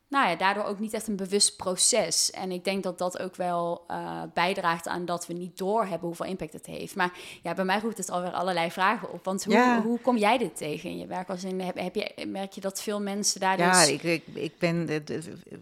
nou 0.09 0.29
ja, 0.29 0.35
daardoor 0.35 0.63
ook 0.63 0.79
niet 0.79 0.93
echt 0.93 1.07
een 1.07 1.15
bewust 1.15 1.57
proces. 1.57 2.31
En 2.31 2.51
ik 2.51 2.63
denk 2.63 2.83
dat 2.83 2.97
dat 2.97 3.19
ook 3.19 3.35
wel 3.35 3.85
uh, 3.91 4.21
bijdraagt 4.33 4.87
aan 4.87 5.05
dat 5.05 5.27
we 5.27 5.33
niet 5.33 5.57
doorhebben 5.57 6.07
hoeveel 6.07 6.25
impact 6.25 6.53
het 6.53 6.65
heeft. 6.65 6.95
Maar 6.95 7.11
ja, 7.43 7.53
bij 7.53 7.65
mij 7.65 7.79
roept 7.79 7.97
het 7.97 8.09
alweer 8.09 8.31
allerlei 8.31 8.71
vragen 8.71 9.11
op. 9.11 9.25
Want 9.25 9.43
hoe, 9.43 9.53
ja. 9.53 9.81
hoe 9.81 9.99
kom 9.99 10.17
jij 10.17 10.37
dit 10.37 10.57
tegen 10.57 10.89
in 10.89 10.97
je 10.97 11.07
werk? 11.07 11.29
Als 11.29 11.43
in, 11.43 11.61
heb, 11.61 11.79
heb 11.79 11.95
je, 11.95 12.25
merk 12.27 12.51
je 12.51 12.61
dat 12.61 12.81
veel 12.81 13.01
mensen 13.01 13.39
daar 13.39 13.57
ja, 13.57 13.79
dus... 13.79 13.89
ik, 13.89 14.03
ik, 14.03 14.23
ik, 14.33 14.53
ben, 14.57 14.89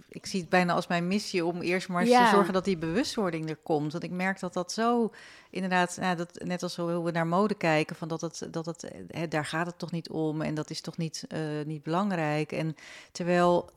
ik 0.09 0.25
zie 0.25 0.39
het 0.39 0.49
bijna 0.49 0.73
als 0.73 0.87
mijn 0.87 1.07
missie 1.07 1.45
om 1.45 1.61
eerst 1.61 1.87
maar 1.87 2.01
eens 2.01 2.09
ja. 2.09 2.29
te 2.29 2.35
zorgen 2.35 2.53
dat 2.53 2.65
die 2.65 2.77
bewustwording 2.77 3.49
er 3.49 3.59
komt. 3.63 3.91
Want 3.91 4.03
ik 4.03 4.11
merk 4.11 4.39
dat 4.39 4.53
dat 4.53 4.71
zo 4.71 5.11
inderdaad, 5.49 5.97
nou, 5.99 6.15
dat, 6.15 6.39
net 6.43 6.63
als 6.63 6.75
hoe 6.75 7.03
we 7.03 7.11
naar 7.11 7.27
mode 7.27 7.55
kijken, 7.55 7.95
van 7.95 8.07
dat 8.07 8.21
het, 8.21 8.47
dat 8.51 8.65
het, 8.65 8.91
hè, 9.07 9.27
daar 9.27 9.45
gaat 9.45 9.65
het 9.65 9.79
toch 9.79 9.91
niet 9.91 10.09
om 10.09 10.41
en 10.41 10.53
dat 10.55 10.69
is 10.69 10.81
toch 10.81 10.97
niet, 10.97 11.25
uh, 11.29 11.39
niet 11.65 11.83
belangrijk. 11.83 12.51
En 12.51 12.75
terwijl 13.11 13.69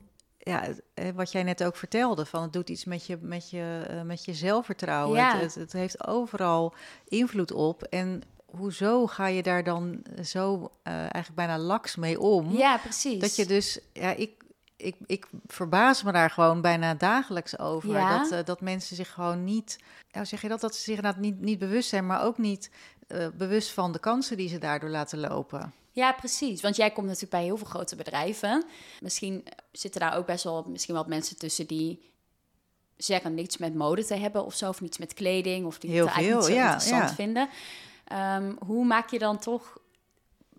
ja, 0.43 0.63
wat 1.15 1.31
jij 1.31 1.43
net 1.43 1.63
ook 1.63 1.75
vertelde, 1.75 2.25
van 2.25 2.41
het 2.41 2.53
doet 2.53 2.69
iets 2.69 2.85
met 2.85 3.05
je, 3.05 3.17
met 3.21 3.49
je, 3.49 3.87
uh, 3.91 4.01
met 4.01 4.25
je 4.25 4.33
zelfvertrouwen. 4.33 5.17
Ja. 5.17 5.33
Het, 5.33 5.41
het, 5.41 5.55
het, 5.55 5.73
heeft 5.73 6.07
overal 6.07 6.73
invloed 7.07 7.51
op. 7.51 7.83
En 7.83 8.21
hoezo 8.45 9.07
ga 9.07 9.27
je 9.27 9.43
daar 9.43 9.63
dan 9.63 10.03
zo 10.23 10.71
uh, 10.83 10.93
eigenlijk 10.93 11.35
bijna 11.35 11.57
laks 11.57 11.95
mee 11.95 12.19
om? 12.19 12.51
Ja, 12.57 12.77
precies. 12.77 13.19
Dat 13.19 13.35
je 13.35 13.45
dus, 13.45 13.79
ja, 13.93 14.11
ik, 14.11 14.43
ik, 14.75 14.95
ik 15.05 15.27
verbaas 15.47 16.03
me 16.03 16.11
daar 16.11 16.29
gewoon 16.29 16.61
bijna 16.61 16.93
dagelijks 16.93 17.59
over. 17.59 17.89
Ja. 17.89 18.17
Dat, 18.17 18.31
uh, 18.31 18.39
dat 18.45 18.61
mensen 18.61 18.95
zich 18.95 19.13
gewoon 19.13 19.43
niet, 19.43 19.79
nou 20.11 20.25
zeg 20.25 20.41
je 20.41 20.47
dat, 20.47 20.61
dat 20.61 20.75
ze 20.75 20.81
zich 20.81 20.95
inderdaad 20.95 21.21
niet, 21.21 21.39
niet 21.39 21.59
bewust 21.59 21.89
zijn, 21.89 22.05
maar 22.05 22.23
ook 22.23 22.37
niet 22.37 22.71
uh, 23.07 23.27
bewust 23.37 23.71
van 23.71 23.91
de 23.91 23.99
kansen 23.99 24.37
die 24.37 24.49
ze 24.49 24.57
daardoor 24.57 24.89
laten 24.89 25.19
lopen. 25.19 25.73
Ja, 25.91 26.11
precies. 26.11 26.61
Want 26.61 26.75
jij 26.75 26.91
komt 26.91 27.05
natuurlijk 27.05 27.33
bij 27.33 27.43
heel 27.43 27.57
veel 27.57 27.67
grote 27.67 27.95
bedrijven. 27.95 28.65
Misschien 29.01 29.43
zitten 29.71 30.01
daar 30.01 30.17
ook 30.17 30.25
best 30.25 30.43
wel 30.43 30.65
misschien 30.67 30.95
wat 30.95 31.07
mensen 31.07 31.37
tussen 31.37 31.67
die 31.67 32.11
zeggen 32.97 33.33
niets 33.33 33.57
met 33.57 33.75
mode 33.75 34.05
te 34.05 34.15
hebben 34.15 34.45
of 34.45 34.53
zo, 34.53 34.69
of 34.69 34.81
niets 34.81 34.97
met 34.97 35.13
kleding, 35.13 35.65
of 35.65 35.79
die 35.79 35.89
Heel 35.89 36.05
het 36.05 36.15
eigenlijk 36.15 36.45
veel, 36.45 36.55
niet 36.55 36.59
zo 36.59 36.65
ja, 36.65 36.73
interessant 36.73 37.09
ja. 37.09 37.15
vinden. 37.15 37.49
Ehm, 38.07 38.55
hoe 38.65 38.85
maak 38.85 39.09
je 39.09 39.19
dan 39.19 39.39
toch 39.39 39.77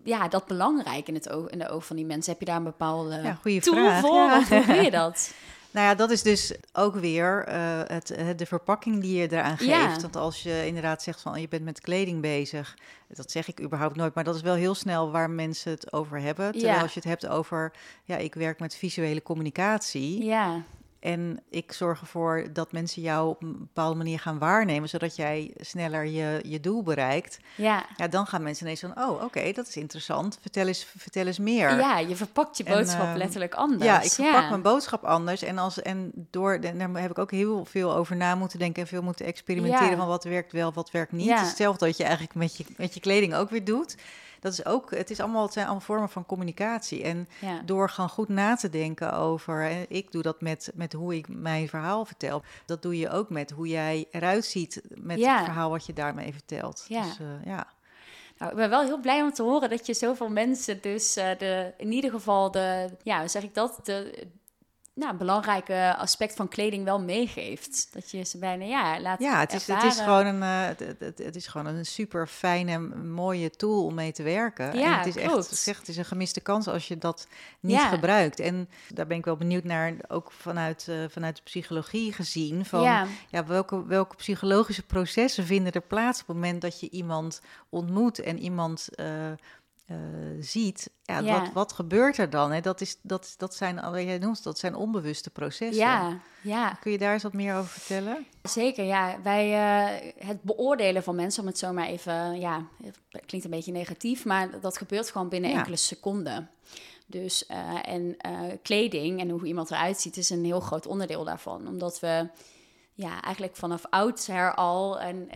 ja, 0.03 0.27
dat 0.27 0.45
belangrijk 0.45 1.07
in, 1.07 1.13
het 1.13 1.29
oog, 1.29 1.49
in 1.49 1.59
de 1.59 1.69
oog 1.69 1.85
van 1.85 1.95
die 1.95 2.05
mensen? 2.05 2.31
Heb 2.31 2.39
je 2.39 2.45
daar 2.45 2.57
een 2.57 2.63
bepaalde 2.63 3.21
Ja, 3.21 3.33
goede 3.33 3.61
tool 3.61 3.73
vraag. 3.73 4.01
voor? 4.01 4.15
Ja. 4.15 4.43
Hoe 4.43 4.65
doe 4.65 4.75
je 4.75 4.91
dat? 4.91 5.33
Nou 5.73 5.85
ja, 5.87 5.95
dat 5.95 6.11
is 6.11 6.21
dus 6.21 6.53
ook 6.73 6.95
weer 6.95 7.43
eh, 7.47 7.79
het, 7.87 8.07
het- 8.15 8.37
de 8.37 8.45
verpakking 8.45 9.01
die 9.01 9.15
je 9.21 9.31
eraan 9.31 9.57
geeft. 9.57 9.69
Ja. 9.69 9.99
Want 10.01 10.15
als 10.15 10.43
je 10.43 10.63
inderdaad 10.65 11.03
zegt 11.03 11.21
van 11.21 11.41
je 11.41 11.47
bent 11.47 11.63
met 11.63 11.81
kleding 11.81 12.21
bezig, 12.21 12.77
dat 13.07 13.31
zeg 13.31 13.47
ik 13.47 13.61
überhaupt 13.61 13.95
nooit, 13.95 14.13
maar 14.13 14.23
dat 14.23 14.35
is 14.35 14.41
wel 14.41 14.53
heel 14.55 14.75
snel 14.75 15.11
waar 15.11 15.29
mensen 15.29 15.71
het 15.71 15.93
over 15.93 16.19
hebben. 16.21 16.51
Terwijl 16.51 16.73
Ja. 16.75 16.81
als 16.81 16.93
je 16.93 16.99
het 16.99 17.09
hebt 17.09 17.27
over, 17.27 17.71
ja, 18.03 18.17
ik 18.17 18.33
werk 18.33 18.59
met 18.59 18.75
visuele 18.75 19.21
communicatie 19.21 20.23
Ja, 20.23 20.61
en 21.03 21.39
ik 21.49 21.71
zorg 21.71 22.01
ervoor 22.01 22.47
dat 22.53 22.71
mensen 22.71 23.01
jou 23.01 23.29
op 23.29 23.41
een 23.41 23.57
bepaalde 23.59 23.95
manier 23.95 24.19
gaan 24.19 24.39
waarnemen, 24.39 24.89
zodat 24.89 25.15
jij 25.15 25.53
sneller 25.59 26.05
je, 26.05 26.39
je 26.45 26.59
doel 26.59 26.83
bereikt. 26.83 27.39
ja. 27.55 27.85
Ja, 27.97 28.07
dan 28.07 28.25
gaan 28.27 28.43
mensen 28.43 28.65
ineens 28.65 28.79
van, 28.79 28.97
oh, 28.97 29.23
oké, 29.23 29.51
dat 29.51 29.67
is 29.67 29.77
interessant. 29.77 30.37
Vertel 30.41 30.67
eens, 30.67 30.87
vertel 30.97 31.25
eens 31.25 31.39
meer. 31.39 31.77
ja, 31.77 31.97
je 31.99 32.15
verpakt 32.15 32.57
je 32.57 32.63
En, 32.63 32.73
boodschap 32.73 33.01
ehm, 33.05 33.17
letterlijk 33.17 33.53
anders. 33.53 33.83
Ja, 33.83 34.01
ik 34.01 34.11
verpak 34.11 34.49
mijn 34.49 34.61
boodschap 34.61 35.03
anders. 35.03 35.41
En, 35.41 35.57
als, 35.57 35.81
en 35.81 36.11
door, 36.31 36.53
en 36.53 36.77
daar 36.77 37.01
heb 37.01 37.11
ik 37.11 37.19
ook 37.19 37.31
heel 37.31 37.65
veel 37.65 37.95
over 37.95 38.15
na 38.15 38.35
moeten 38.35 38.59
denken 38.59 38.81
en 38.81 38.87
veel 38.87 39.01
moeten 39.01 39.25
experimenteren 39.25 39.89
Ja. 39.89 39.97
van 39.97 40.07
wat 40.07 40.23
werkt 40.23 40.51
wel, 40.51 40.73
wat 40.73 40.91
werkt 40.91 41.11
niet. 41.11 41.25
Ja. 41.25 41.45
Hetzelfde 41.45 41.85
dat 41.85 41.97
je 41.97 42.03
eigenlijk 42.03 42.35
met 42.35 42.57
je, 42.57 42.65
met 42.77 42.93
je 42.93 42.99
kleding 42.99 43.35
ook 43.35 43.49
weer 43.49 43.63
doet. 43.63 43.95
Dat 44.43 44.51
is 44.53 44.65
ook, 44.65 44.91
het, 44.91 45.09
is 45.09 45.19
allemaal, 45.19 45.43
het 45.43 45.53
zijn 45.53 45.65
allemaal 45.65 45.83
vormen 45.85 46.09
van 46.09 46.25
communicatie. 46.25 47.03
En 47.03 47.29
Ja. 47.41 47.61
door 47.65 47.89
gewoon 47.89 48.09
goed 48.09 48.29
na 48.29 48.55
te 48.55 48.69
denken 48.69 49.13
over, 49.13 49.69
en 49.69 49.85
ik 49.89 50.11
doe 50.11 50.21
dat 50.21 50.41
met, 50.41 50.71
met 50.73 50.93
hoe 50.93 51.15
ik 51.15 51.27
mijn 51.27 51.69
verhaal 51.69 52.05
vertel. 52.05 52.41
Dat 52.65 52.81
doe 52.81 52.97
je 52.97 53.09
ook 53.09 53.29
met 53.29 53.51
hoe 53.51 53.67
jij 53.67 54.05
eruit 54.11 54.45
ziet 54.45 54.81
met 54.89 55.19
Ja. 55.19 55.35
het 55.35 55.45
verhaal 55.45 55.69
wat 55.69 55.85
je 55.85 55.93
daarmee 55.93 56.31
vertelt. 56.33 56.85
Ja. 56.87 57.01
Dus, 57.03 57.19
eh, 57.19 57.45
ja. 57.45 57.67
Nou, 58.37 58.51
ik 58.51 58.57
ben 58.57 58.69
wel 58.69 58.83
heel 58.83 58.99
blij 58.99 59.21
om 59.21 59.33
te 59.33 59.43
horen 59.43 59.69
dat 59.69 59.85
je 59.85 59.93
zoveel 59.93 60.29
mensen 60.29 60.81
dus 60.81 61.15
eh, 61.15 61.37
de, 61.37 61.73
in 61.77 61.91
ieder 61.91 62.11
geval 62.11 62.51
de, 62.51 62.89
ja, 63.03 63.27
zeg 63.27 63.43
ik 63.43 63.53
dat, 63.53 63.79
de 63.83 64.27
nou, 64.95 65.15
belangrijke 65.15 65.95
aspect 65.97 66.35
van 66.35 66.47
kleding 66.47 66.83
wel 66.83 67.01
meegeeft. 67.01 67.87
Dat 67.93 68.11
je 68.11 68.23
ze 68.23 68.37
bijna, 68.37 68.65
ja, 68.65 68.99
laat 69.01 69.19
Ja, 69.19 69.39
het 69.39 69.53
is, 69.53 69.67
het 69.67 69.83
is 69.83 69.99
gewoon 69.99 70.25
een, 70.25 70.43
eh, 70.43 70.87
het, 70.99 71.17
het, 71.17 71.35
is 71.35 71.47
gewoon 71.47 71.67
een 71.67 71.85
super 71.85 72.27
fijne, 72.27 72.79
mooie 72.95 73.49
tool 73.49 73.85
om 73.85 73.93
mee 73.93 74.11
te 74.11 74.23
werken. 74.23 74.77
Ja, 74.77 74.91
en 74.91 74.97
het 74.97 75.07
is 75.07 75.15
echt, 75.15 75.45
zeg, 75.45 75.77
het 75.77 75.87
is 75.87 75.97
een 75.97 76.05
gemiste 76.05 76.41
kans 76.41 76.67
als 76.67 76.87
je 76.87 76.97
dat 76.97 77.27
niet 77.59 77.77
Ja. 77.77 77.87
gebruikt. 77.87 78.39
En 78.39 78.69
daar 78.93 79.07
ben 79.07 79.17
ik 79.17 79.25
wel 79.25 79.37
benieuwd 79.37 79.63
naar, 79.63 79.93
ook 80.07 80.31
vanuit, 80.31 80.87
eh, 80.89 80.95
vanuit 81.09 81.35
de 81.35 81.43
psychologie 81.43 82.13
gezien. 82.13 82.65
Van, 82.65 82.81
ja. 82.81 83.07
ja, 83.29 83.45
welke, 83.45 83.85
welke 83.85 84.15
psychologische 84.15 84.83
processen 84.83 85.45
vinden 85.45 85.71
er 85.71 85.81
plaats 85.81 86.21
op 86.21 86.27
het 86.27 86.35
moment 86.35 86.61
dat 86.61 86.79
je 86.79 86.89
iemand 86.89 87.41
ontmoet 87.69 88.19
en 88.19 88.39
iemand 88.39 88.89
eh, 88.95 89.05
eh, 89.85 89.97
ziet? 90.39 90.89
Ja, 91.01 91.19
Ja. 91.19 91.39
Wat, 91.41 91.53
wat 91.53 91.73
gebeurt 91.73 92.17
er 92.17 92.29
dan? 92.29 92.51
Hè? 92.51 92.61
Dat, 92.61 92.81
is, 92.81 92.97
dat, 93.01 93.33
dat 93.37 93.55
zijn, 93.55 94.03
jij 94.05 94.17
noemt 94.17 94.43
dat 94.43 94.59
zijn 94.59 94.75
onbewuste 94.75 95.29
processen. 95.29 95.75
ja, 95.83 96.19
ja, 96.41 96.69
Kun 96.73 96.91
je 96.91 96.97
daar 96.97 97.13
eens 97.13 97.23
wat 97.23 97.33
meer 97.33 97.55
over 97.55 97.69
vertellen? 97.69 98.25
zeker. 98.43 98.85
Ja, 98.85 99.15
wij 99.23 99.53
eh, 99.53 100.11
het 100.27 100.41
beoordelen 100.41 101.03
van 101.03 101.15
mensen, 101.15 101.41
om 101.41 101.47
het 101.47 101.57
zo 101.57 101.73
maar 101.73 101.87
even, 101.87 102.39
ja, 102.39 102.65
het 102.83 103.25
klinkt 103.25 103.45
een 103.45 103.51
beetje 103.53 103.71
negatief, 103.71 104.25
maar 104.25 104.59
dat 104.59 104.77
gebeurt 104.77 105.11
gewoon 105.11 105.29
binnen 105.29 105.49
Ja. 105.49 105.57
enkele 105.57 105.75
seconden. 105.75 106.49
Dus 107.07 107.45
eh, 107.45 107.87
en 107.87 108.17
kleding 108.61 109.19
en 109.19 109.29
hoe 109.29 109.45
iemand 109.45 109.71
eruit 109.71 109.99
ziet 109.99 110.17
is 110.17 110.29
een 110.29 110.45
heel 110.45 110.59
groot 110.59 110.85
onderdeel 110.87 111.23
daarvan, 111.23 111.67
omdat 111.67 111.99
we 111.99 112.29
ja, 112.93 113.21
eigenlijk 113.21 113.55
vanaf 113.55 113.85
oudsher 113.89 114.55
al 114.55 114.99
en 114.99 115.29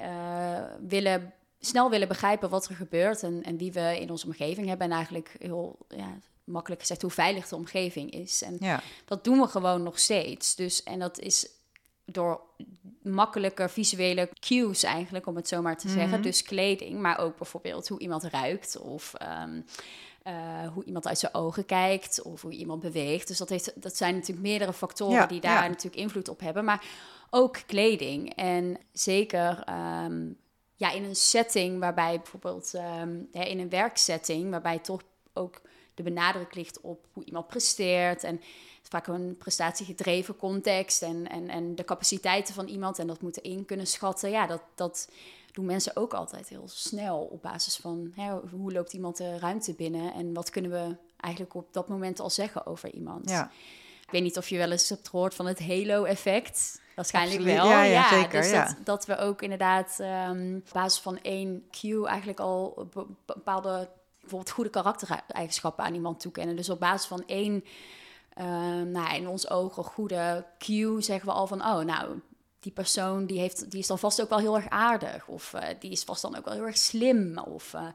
willen 0.87 1.33
snel 1.67 1.89
willen 1.89 2.07
begrijpen 2.07 2.49
wat 2.49 2.67
er 2.67 2.75
gebeurt 2.75 3.23
en, 3.23 3.43
en 3.43 3.57
wie 3.57 3.71
we 3.71 3.99
in 3.99 4.11
onze 4.11 4.25
omgeving 4.25 4.67
hebben 4.67 4.87
en 4.87 4.93
eigenlijk 4.93 5.35
heel 5.39 5.77
ja, 5.89 6.17
makkelijk 6.43 6.81
gezegd 6.81 7.01
hoe 7.01 7.11
veilig 7.11 7.47
de 7.47 7.55
omgeving 7.55 8.11
is. 8.11 8.41
En 8.41 8.57
Ja. 8.59 8.81
dat 9.05 9.23
doen 9.23 9.39
we 9.39 9.47
gewoon 9.47 9.83
nog 9.83 9.99
steeds. 9.99 10.55
Dus, 10.55 10.83
en 10.83 10.99
dat 10.99 11.19
is 11.19 11.49
door 12.05 12.41
makkelijke 13.01 13.69
visuele 13.69 14.29
cues 14.39 14.83
eigenlijk, 14.83 15.25
om 15.27 15.35
het 15.35 15.47
zo 15.47 15.61
maar 15.61 15.77
te 15.77 15.89
zeggen. 15.89 16.09
Mhm. 16.09 16.21
Dus 16.21 16.43
kleding, 16.43 16.99
maar 16.99 17.19
ook 17.19 17.37
bijvoorbeeld 17.37 17.87
hoe 17.87 17.99
iemand 17.99 18.23
ruikt 18.23 18.77
of 18.77 19.13
ehm, 19.13 19.61
eh, 20.23 20.67
hoe 20.73 20.83
iemand 20.83 21.07
uit 21.07 21.19
zijn 21.19 21.33
ogen 21.33 21.65
kijkt 21.65 22.21
of 22.21 22.41
hoe 22.41 22.51
iemand 22.51 22.81
beweegt. 22.81 23.27
Dus 23.27 23.37
dat, 23.37 23.49
heeft, 23.49 23.81
dat 23.81 23.97
zijn 23.97 24.13
natuurlijk 24.13 24.47
meerdere 24.47 24.73
factoren 24.73 25.13
Ja, 25.13 25.25
die 25.25 25.41
daar 25.41 25.63
ja. 25.63 25.67
natuurlijk 25.69 25.95
invloed 25.95 26.29
op 26.29 26.39
hebben. 26.39 26.65
Maar 26.65 26.85
ook 27.29 27.57
kleding. 27.65 28.35
En 28.35 28.77
zeker 28.91 29.61
ehm, 29.65 30.25
ja, 30.77 30.91
in 30.91 31.03
een 31.03 31.15
setting 31.15 31.79
waarbij 31.79 32.15
bijvoorbeeld 32.15 32.73
ehm, 32.73 33.19
hè, 33.31 33.43
in 33.43 33.59
een 33.59 33.69
werksetting, 33.69 34.49
waarbij 34.49 34.79
toch 34.79 35.01
ook 35.33 35.61
de 35.93 36.03
benadruk 36.03 36.55
ligt 36.55 36.81
op 36.81 37.05
hoe 37.13 37.23
iemand 37.23 37.47
presteert. 37.47 38.23
En 38.23 38.41
vaak 38.81 39.07
een 39.07 39.37
prestatiegedreven 39.37 40.35
context 40.35 41.01
en, 41.01 41.29
en, 41.29 41.49
en 41.49 41.75
de 41.75 41.83
capaciteiten 41.83 42.53
van 42.53 42.67
iemand 42.67 42.99
en 42.99 43.07
dat 43.07 43.21
moeten 43.21 43.43
in 43.43 43.65
kunnen 43.65 43.87
schatten. 43.87 44.29
Ja, 44.29 44.47
dat, 44.47 44.61
dat 44.75 45.09
doen 45.51 45.65
mensen 45.65 45.95
ook 45.95 46.13
altijd 46.13 46.49
heel 46.49 46.67
snel 46.67 47.19
op 47.19 47.41
basis 47.41 47.75
van 47.75 48.11
hè, 48.15 48.31
hoe 48.51 48.71
loopt 48.71 48.93
iemand 48.93 49.17
de 49.17 49.39
ruimte 49.39 49.73
binnen 49.73 50.13
en 50.13 50.33
wat 50.33 50.49
kunnen 50.49 50.71
we 50.71 50.95
eigenlijk 51.17 51.55
op 51.55 51.73
dat 51.73 51.87
moment 51.87 52.19
al 52.19 52.29
zeggen 52.29 52.65
over 52.65 52.93
iemand. 52.93 53.29
Ja. 53.29 53.51
Ik 54.01 54.11
weet 54.11 54.23
niet 54.23 54.37
of 54.37 54.49
je 54.49 54.57
wel 54.57 54.71
eens 54.71 54.89
hebt 54.89 55.09
gehoord 55.09 55.33
van 55.33 55.45
het 55.45 55.59
halo-effect. 55.59 56.81
Waarschijnlijk 56.97 57.39
Absoluut. 57.39 57.61
wel. 57.61 57.69
Ja, 57.71 57.83
ja, 57.83 58.09
zeker, 58.09 58.41
Dus 58.41 58.51
ja. 58.51 58.65
Dat, 58.65 58.75
dat 58.83 59.05
we 59.05 59.17
ook 59.17 59.41
inderdaad 59.41 59.97
ehm, 59.99 60.55
op 60.55 60.69
basis 60.73 60.99
van 61.01 61.19
één 61.21 61.63
cue 61.71 62.07
eigenlijk 62.07 62.39
al 62.39 62.87
be- 62.93 63.05
bepaalde 63.25 63.89
bijvoorbeeld 64.19 64.51
goede 64.51 64.69
karaktereigenschappen 64.69 65.85
aan 65.85 65.93
iemand 65.93 66.19
toekennen. 66.19 66.55
Dus 66.55 66.69
op 66.69 66.79
basis 66.79 67.07
van 67.07 67.23
één, 67.25 67.63
ehm, 68.33 68.91
nou, 68.91 69.15
in 69.15 69.27
ons 69.27 69.49
ogen 69.49 69.83
goede 69.83 70.45
cue 70.57 71.01
zeggen 71.01 71.27
we 71.29 71.33
al 71.35 71.47
van, 71.47 71.61
oh, 71.61 71.79
nou, 71.79 72.21
die 72.67 72.75
persoon 72.75 73.25
die, 73.25 73.39
heeft, 73.39 73.71
die 73.71 73.79
is 73.79 73.87
dan 73.87 73.99
vast 73.99 74.21
ook 74.21 74.29
wel 74.29 74.39
heel 74.39 74.55
erg 74.55 74.69
aardig. 74.69 75.27
Of 75.27 75.53
eh, 75.53 75.67
die 75.79 75.91
is 75.91 76.03
vast 76.03 76.21
dan 76.21 76.37
ook 76.37 76.45
wel 76.45 76.53
heel 76.53 76.65
erg 76.65 76.77
slim. 76.77 77.37
Of 77.37 77.73
eh, 77.73 77.87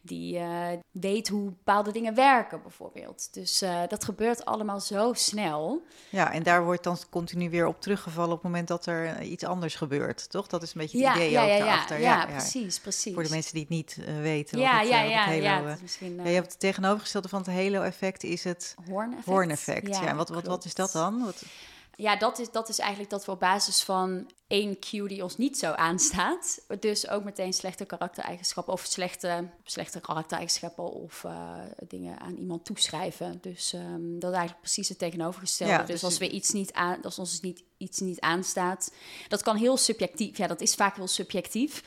die 0.00 0.38
eh, 0.38 0.68
weet 0.90 1.28
hoe 1.28 1.44
bepaalde 1.50 1.92
dingen 1.92 2.14
werken, 2.14 2.62
bijvoorbeeld. 2.62 3.34
Dus 3.34 3.62
dat 3.88 4.04
gebeurt 4.04 4.44
allemaal 4.44 4.80
zo 4.80 5.12
snel. 5.12 5.82
Ja, 6.10 6.32
en 6.32 6.42
daar 6.42 6.64
wordt 6.64 6.84
dan 6.84 6.98
continu 7.10 7.50
weer 7.50 7.66
op 7.66 7.80
teruggevallen 7.80 8.30
op 8.30 8.42
het 8.42 8.50
moment 8.50 8.68
dat 8.68 8.86
er 8.86 9.22
iets 9.22 9.44
anders 9.44 9.74
gebeurt, 9.74 10.30
toch? 10.30 10.46
Dat 10.46 10.62
is 10.62 10.74
een 10.74 10.80
beetje 10.80 10.98
het 10.98 11.06
Ja, 11.06 11.14
idee 11.14 11.30
ja, 11.30 11.42
ook 11.42 11.48
ja, 11.48 11.54
ja, 11.54 11.64
daarachter. 11.64 12.00
ja, 12.00 12.26
precies, 12.26 12.80
precies. 12.80 13.14
Voor 13.14 13.22
de 13.22 13.30
mensen 13.30 13.52
die 13.52 13.62
het 13.62 13.70
niet 13.70 13.98
weten. 14.20 14.58
ja, 14.58 14.78
het, 14.78 14.88
ja, 14.88 15.00
ja, 15.02 15.24
het 15.24 15.42
ja, 15.42 15.50
halo, 15.50 15.66
het 15.66 15.76
is 15.76 15.82
misschien 15.82 16.16
ja, 16.16 16.24
je 16.24 16.34
hebt 16.34 16.50
het 16.50 16.60
tegenovergestelde 16.60 17.28
van 17.28 17.38
het 17.38 17.50
halo-effect 17.50 18.22
is 18.24 18.44
het 18.44 18.74
hoorneffect. 19.24 19.88
Ja, 19.88 20.06
en 20.06 20.16
wat, 20.16 20.28
wat, 20.28 20.46
wat 20.46 20.64
is 20.64 20.74
dat 20.74 20.92
dan? 20.92 21.24
Wat, 21.24 21.42
Ja, 22.00 22.16
dat 22.16 22.38
is, 22.38 22.50
dat 22.50 22.68
is 22.68 22.78
eigenlijk 22.78 23.10
dat 23.10 23.24
we 23.24 23.32
op 23.32 23.40
basis 23.40 23.82
van 23.82 24.30
één 24.46 24.78
cue 24.78 25.08
die 25.08 25.22
ons 25.22 25.36
niet 25.36 25.58
zo 25.58 25.72
aanstaat, 25.72 26.60
dus 26.80 27.08
ook 27.08 27.24
meteen 27.24 27.52
slechte 27.52 27.84
karaktereigenschappen 27.84 28.72
of 28.72 28.84
slechte, 28.84 29.48
slechte 29.64 30.00
karaktereigenschappen 30.00 30.84
of 30.84 31.24
eh, 31.24 31.54
dingen 31.88 32.20
aan 32.20 32.36
iemand 32.36 32.64
toeschrijven. 32.64 33.38
Dus 33.40 33.72
ehm, 33.72 34.18
dat 34.18 34.30
is 34.30 34.36
eigenlijk 34.36 34.60
precies 34.60 34.88
het 34.88 34.98
tegenovergestelde. 34.98 35.72
Ja, 35.72 35.78
dus, 35.78 35.88
dus 35.88 36.04
als, 36.04 36.18
we 36.18 36.28
iets 36.28 36.50
niet 36.50 36.72
aan, 36.72 37.02
als 37.02 37.18
ons 37.18 37.40
niet, 37.40 37.62
iets 37.76 37.98
niet 37.98 38.20
aanstaat, 38.20 38.92
dat 39.28 39.42
kan 39.42 39.56
heel 39.56 39.76
subjectief, 39.76 40.36
ja, 40.36 40.46
dat 40.46 40.60
is 40.60 40.74
vaak 40.74 40.96
heel 40.96 41.08
subjectief. 41.08 41.84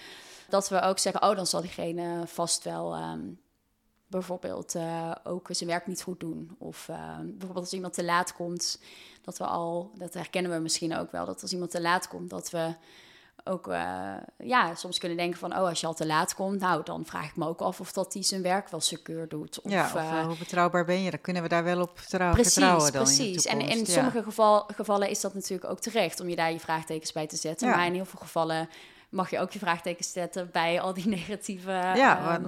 Dat 0.50 0.70
we 0.70 0.82
ook 0.82 1.00
zeggen, 1.00 1.30
oh, 1.30 1.36
dan 1.36 1.48
zal 1.48 1.62
diegene 1.62 2.24
vast 2.28 2.64
wel 2.64 2.94
ehm, 2.94 3.30
bijvoorbeeld 4.14 4.76
eh, 4.76 5.12
ook 5.24 5.48
zijn 5.52 5.70
werk 5.70 5.88
niet 5.88 6.02
goed 6.02 6.20
doen. 6.20 6.56
Of 6.58 6.90
eh, 6.90 7.18
bijvoorbeeld 7.20 7.66
als 7.66 7.74
iemand 7.74 7.94
te 7.94 8.04
laat 8.04 8.34
komt, 8.34 8.80
dat 9.22 9.38
we 9.38 9.46
al, 9.46 9.92
dat 9.98 10.14
herkennen 10.14 10.52
we 10.52 10.58
misschien 10.58 10.96
ook 10.98 11.12
wel, 11.12 11.26
dat 11.26 11.42
als 11.42 11.54
iemand 11.54 11.72
te 11.72 11.82
laat 11.82 12.08
komt, 12.08 12.30
dat 12.30 12.50
we 12.50 12.76
ook 13.44 13.68
eh, 13.68 14.14
ja, 14.38 14.76
soms 14.76 15.00
kunnen 15.00 15.18
denken 15.18 15.40
van, 15.40 15.52
oh, 15.52 15.68
als 15.68 15.82
je 15.82 15.88
al 15.88 15.94
te 15.94 16.06
laat 16.06 16.36
komt, 16.36 16.60
nou, 16.60 16.84
dan 16.84 17.06
vraag 17.06 17.26
ik 17.26 17.36
me 17.36 17.48
ook 17.48 17.62
af 17.62 17.80
of 17.80 17.92
dat 17.92 18.14
hij 18.14 18.24
zijn 18.24 18.42
werk 18.42 18.70
wel 18.70 18.82
secuur 18.82 19.28
doet. 19.28 19.62
Of, 19.62 19.72
ja, 19.72 19.86
of 19.86 20.26
hoe 20.26 20.38
betrouwbaar 20.38 20.86
ben 20.86 21.02
je? 21.02 21.12
Dan 21.12 21.22
kunnen 21.22 21.42
we 21.42 21.50
daar 21.50 21.64
wel 21.64 21.82
op 21.82 22.00
vertrouwen, 22.00 22.36
Precies, 22.36 22.54
vertrouwen 22.54 22.92
dan 22.92 23.04
precies. 23.04 23.46
En 23.46 23.62
in. 23.62 23.78
Ja. 23.78 23.86
sommige 23.86 24.24
geval, 24.24 24.70
gevallen 24.76 25.10
is 25.10 25.22
dat 25.22 25.34
natuurlijk 25.34 25.70
ook 25.72 25.80
terecht 25.80 26.20
om 26.20 26.30
je 26.30 26.36
daar 26.36 26.52
je 26.52 26.60
vraagtekens 26.60 27.12
bij 27.12 27.28
te 27.28 27.36
zetten. 27.36 27.68
Ja. 27.68 27.76
Maar 27.76 27.86
in 27.86 27.94
heel 27.94 28.06
veel 28.06 28.20
gevallen 28.20 28.70
mag 29.14 29.30
je 29.30 29.40
ook 29.40 29.52
je 29.52 29.60
vraagtekens 29.60 30.12
zetten 30.12 30.50
bij 30.52 30.82
al 30.82 30.94
die 30.94 31.08
negatieve. 31.18 31.72
Ja, 31.72 32.34
ehm, 32.34 32.44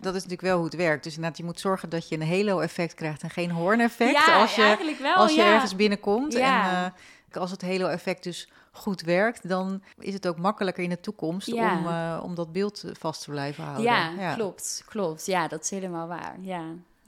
dat- 0.00 0.14
is 0.14 0.22
natuurlijk 0.22 0.40
wel 0.40 0.56
hoe 0.56 0.64
het 0.64 0.74
werkt. 0.74 1.04
Dus 1.04 1.14
inderdaad, 1.14 1.38
je 1.38 1.44
moet 1.44 1.60
zorgen 1.60 1.88
dat 1.88 2.08
je 2.08 2.14
een 2.20 2.28
halo-effect 2.28 2.94
krijgt 2.94 3.22
en 3.22 3.30
geen 3.30 3.50
hoorn-effect. 3.50 4.26
ja, 4.26 4.40
als 4.40 4.54
je, 4.54 4.62
eigenlijk 4.62 4.98
wel. 4.98 5.14
als 5.14 5.34
je 5.34 5.40
ja. 5.40 5.52
ergens 5.54 5.76
binnenkomt. 5.76 6.34
En, 6.34 6.92
Als 7.32 7.50
het 7.50 7.62
halo-effect 7.62 8.22
dus 8.22 8.48
goed 8.72 9.00
werkt, 9.00 9.48
dan 9.48 9.82
is 9.98 10.14
het 10.14 10.28
ook 10.28 10.38
makkelijker 10.38 10.82
in 10.84 10.90
de 10.90 11.00
toekomst 11.00 11.52
om, 11.52 11.86
uh, 11.86 12.20
om 12.22 12.34
dat 12.34 12.52
beeld 12.52 12.84
vast 12.98 13.24
te 13.24 13.30
blijven 13.30 13.64
houden. 13.64 13.84
Ja, 13.84 14.10
ja, 14.18 14.34
klopt, 14.34 14.82
klopt. 14.86 15.26
Ja, 15.26 15.48
dat 15.48 15.62
is 15.64 15.70
helemaal 15.70 16.06
waar. 16.06 16.36
Ja 16.40 16.62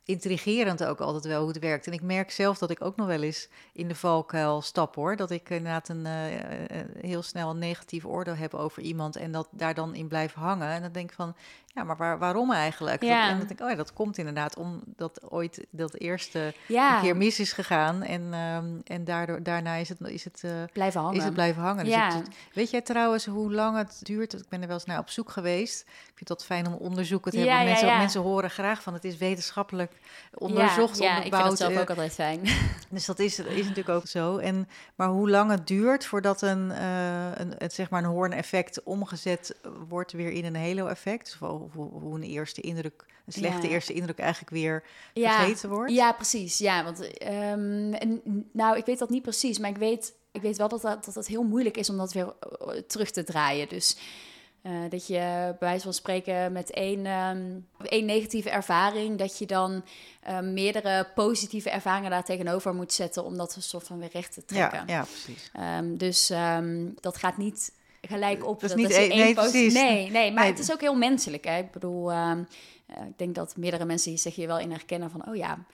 intrigerend 0.06 0.84
ook 0.84 1.00
altijd 1.00 1.24
wel 1.24 1.40
hoe 1.40 1.48
het 1.48 1.58
werkt. 1.58 1.86
En 1.86 1.92
ik 1.92 2.02
merk 2.02 2.30
zelf 2.30 2.58
dat 2.58 2.70
ik 2.70 2.84
ook 2.84 2.96
nog 2.96 3.06
wel 3.06 3.22
eens 3.22 3.48
in 3.72 3.88
de 3.88 3.94
valkuil 3.94 4.62
stap 4.62 4.94
hoor. 4.94 5.16
Dat 5.16 5.30
ik 5.30 5.50
inderdaad 5.50 5.88
een, 5.88 6.04
uh, 6.06 6.12
heel 7.00 7.22
snel 7.22 7.50
een 7.50 7.58
negatief 7.58 8.04
oordeel 8.04 8.34
heb 8.34 8.54
over 8.54 8.82
iemand 8.82 9.16
en 9.16 9.32
dat 9.32 9.48
daar 9.50 9.74
dan 9.74 9.94
in 9.94 10.08
blijf 10.08 10.34
hangen. 10.34 10.68
En 10.68 10.82
dan 10.82 10.92
denk 10.92 11.10
ik 11.10 11.16
van, 11.16 11.34
ja, 11.66 11.84
maar 11.84 11.96
waar, 11.96 12.18
waarom 12.18 12.52
eigenlijk? 12.52 13.02
Ja. 13.02 13.20
Dat, 13.20 13.30
en 13.30 13.38
dan 13.38 13.46
denk 13.46 13.60
ik, 13.60 13.66
oh 13.66 13.70
ja, 13.70 13.76
dat 13.76 13.92
komt 13.92 14.18
inderdaad 14.18 14.56
omdat 14.56 15.30
ooit 15.30 15.66
dat 15.70 15.94
eerste 15.94 16.54
ja. 16.68 16.96
een 16.96 17.02
keer 17.02 17.16
mis 17.16 17.40
is 17.40 17.52
gegaan. 17.52 18.02
En, 18.02 18.34
um, 18.34 18.80
en 18.84 19.04
daardoor, 19.04 19.42
daarna 19.42 19.74
is 19.74 19.88
het, 19.88 20.00
is 20.00 20.24
het, 20.24 20.42
uh, 20.44 20.50
blijven 20.72 21.00
hangen. 21.00 21.16
Is 21.16 21.24
het 21.24 21.34
blijven 21.34 21.62
hangen. 21.62 21.84
Dus 21.84 21.94
het, 21.94 22.28
weet 22.52 22.70
jij 22.70 22.80
trouwens 22.80 23.26
hoe 23.26 23.52
lang 23.52 23.76
het 23.76 24.00
duurt? 24.02 24.32
Ik 24.32 24.48
ben 24.48 24.60
er 24.60 24.66
wel 24.66 24.76
eens 24.76 24.86
naar 24.86 24.98
op 24.98 25.10
zoek 25.10 25.30
geweest. 25.30 25.80
Ik 25.80 26.12
vind 26.14 26.28
dat 26.28 26.44
fijn 26.44 26.66
om 26.66 26.72
onderzoeken 26.72 27.30
te 27.30 27.38
hebben. 27.38 27.64
Mensen, 27.64 27.96
mensen 27.98 28.20
horen 28.20 28.50
graag 28.50 28.82
van, 28.82 28.92
het 28.94 29.04
is 29.04 29.16
wetenschappelijk 29.16 29.95
onderzocht, 30.34 30.98
ja, 30.98 31.04
ja, 31.04 31.22
ik 31.22 31.34
vind 31.34 31.44
dat 31.44 31.58
zelf 31.58 31.76
ook 31.76 31.88
altijd 31.88 32.12
fijn. 32.12 32.40
Dus 32.88 33.06
dat 33.06 33.18
is, 33.18 33.38
is 33.38 33.62
natuurlijk 33.62 33.88
ook 33.88 34.06
zo. 34.06 34.36
En, 34.36 34.68
maar 34.94 35.08
hoe 35.08 35.30
lang 35.30 35.50
het 35.50 35.66
duurt 35.66 36.04
voordat 36.04 36.42
een, 36.42 36.70
uh, 36.70 37.30
een, 37.34 37.54
het, 37.58 37.72
zeg 37.72 37.90
maar 37.90 38.04
een 38.04 38.10
hoorn-effect 38.10 38.82
omgezet 38.82 39.56
wordt 39.88 40.12
weer 40.12 40.30
in 40.30 40.44
een 40.44 40.56
halo-effect? 40.56 41.36
Of 41.40 41.72
hoe, 41.72 41.90
hoe, 41.90 42.14
een 42.14 42.22
eerste 42.22 42.60
indruk, 42.60 43.04
een 43.26 43.32
slechte 43.32 43.68
eerste 43.68 43.92
indruk 43.92 44.18
eigenlijk 44.18 44.50
weer 44.50 44.82
vergeten 45.14 45.68
wordt? 45.68 45.92
Ja, 45.92 46.12
precies. 46.12 46.58
Ja, 46.58 46.84
want 46.84 47.22
um, 47.52 47.90
nou, 48.52 48.76
ik 48.76 48.84
weet 48.84 48.98
dat 48.98 49.10
niet 49.10 49.22
precies, 49.22 49.58
maar 49.58 49.70
ik 49.70 49.76
weet, 49.76 50.14
ik 50.32 50.42
weet 50.42 50.56
wel 50.56 50.68
dat, 50.68 50.82
dat, 50.82 51.04
dat 51.04 51.14
het 51.14 51.26
heel 51.26 51.42
moeilijk 51.42 51.76
is 51.76 51.90
om 51.90 51.96
dat 51.96 52.12
weer 52.12 52.34
eh, 52.40 52.68
terug 52.86 53.10
te 53.10 53.24
draaien. 53.24 53.68
Dus 53.68 53.96
uh, 54.66 54.90
dat 54.90 55.06
je 55.06 55.18
bij 55.58 55.68
wijze 55.68 55.84
van 55.84 55.92
spreken 55.92 56.52
met 56.52 56.70
één, 56.70 57.06
um, 57.06 57.68
één 57.82 58.04
negatieve 58.04 58.50
ervaring, 58.50 59.18
dat 59.18 59.38
je 59.38 59.46
dan 59.46 59.84
um, 60.28 60.52
meerdere 60.52 61.08
positieve 61.14 61.70
ervaringen 61.70 62.10
daar 62.10 62.24
tegenover 62.24 62.74
moet 62.74 62.92
zetten 62.92 63.24
om 63.24 63.36
dat 63.36 63.56
een 63.56 63.62
soort 63.62 63.86
van 63.86 63.98
weer 63.98 64.10
recht 64.12 64.32
te 64.32 64.44
trekken. 64.44 64.82
Ja, 64.86 64.94
ja 64.94 65.02
precies. 65.02 65.50
Um, 65.78 65.98
dus 65.98 66.26
dat 67.00 67.16
gaat 67.16 67.36
niet 67.36 67.72
gelijk 68.00 68.46
op. 68.46 68.60
Dat 68.60 68.70
is 68.70 68.76
niet 68.76 68.90
één, 68.90 69.08
nee, 69.08 69.34
precies. 69.34 69.74
Nee, 69.74 70.10
nee, 70.10 70.32
maar 70.32 70.46
het 70.46 70.58
is 70.58 70.72
ook 70.72 70.80
heel 70.80 70.96
menselijk. 70.96 71.44
Hè? 71.44 71.58
Ik 71.58 71.70
bedoel, 71.70 72.12
uh, 72.12 72.38
ik 72.86 73.18
denk 73.18 73.34
dat 73.34 73.56
meerdere 73.56 73.84
mensen 73.84 74.18
zich 74.18 74.34
hier 74.34 74.46
wel 74.46 74.58
in 74.58 74.70
herkennen 74.70 75.10
van, 75.10 75.28
oh 75.28 75.36
ja, 75.36 75.64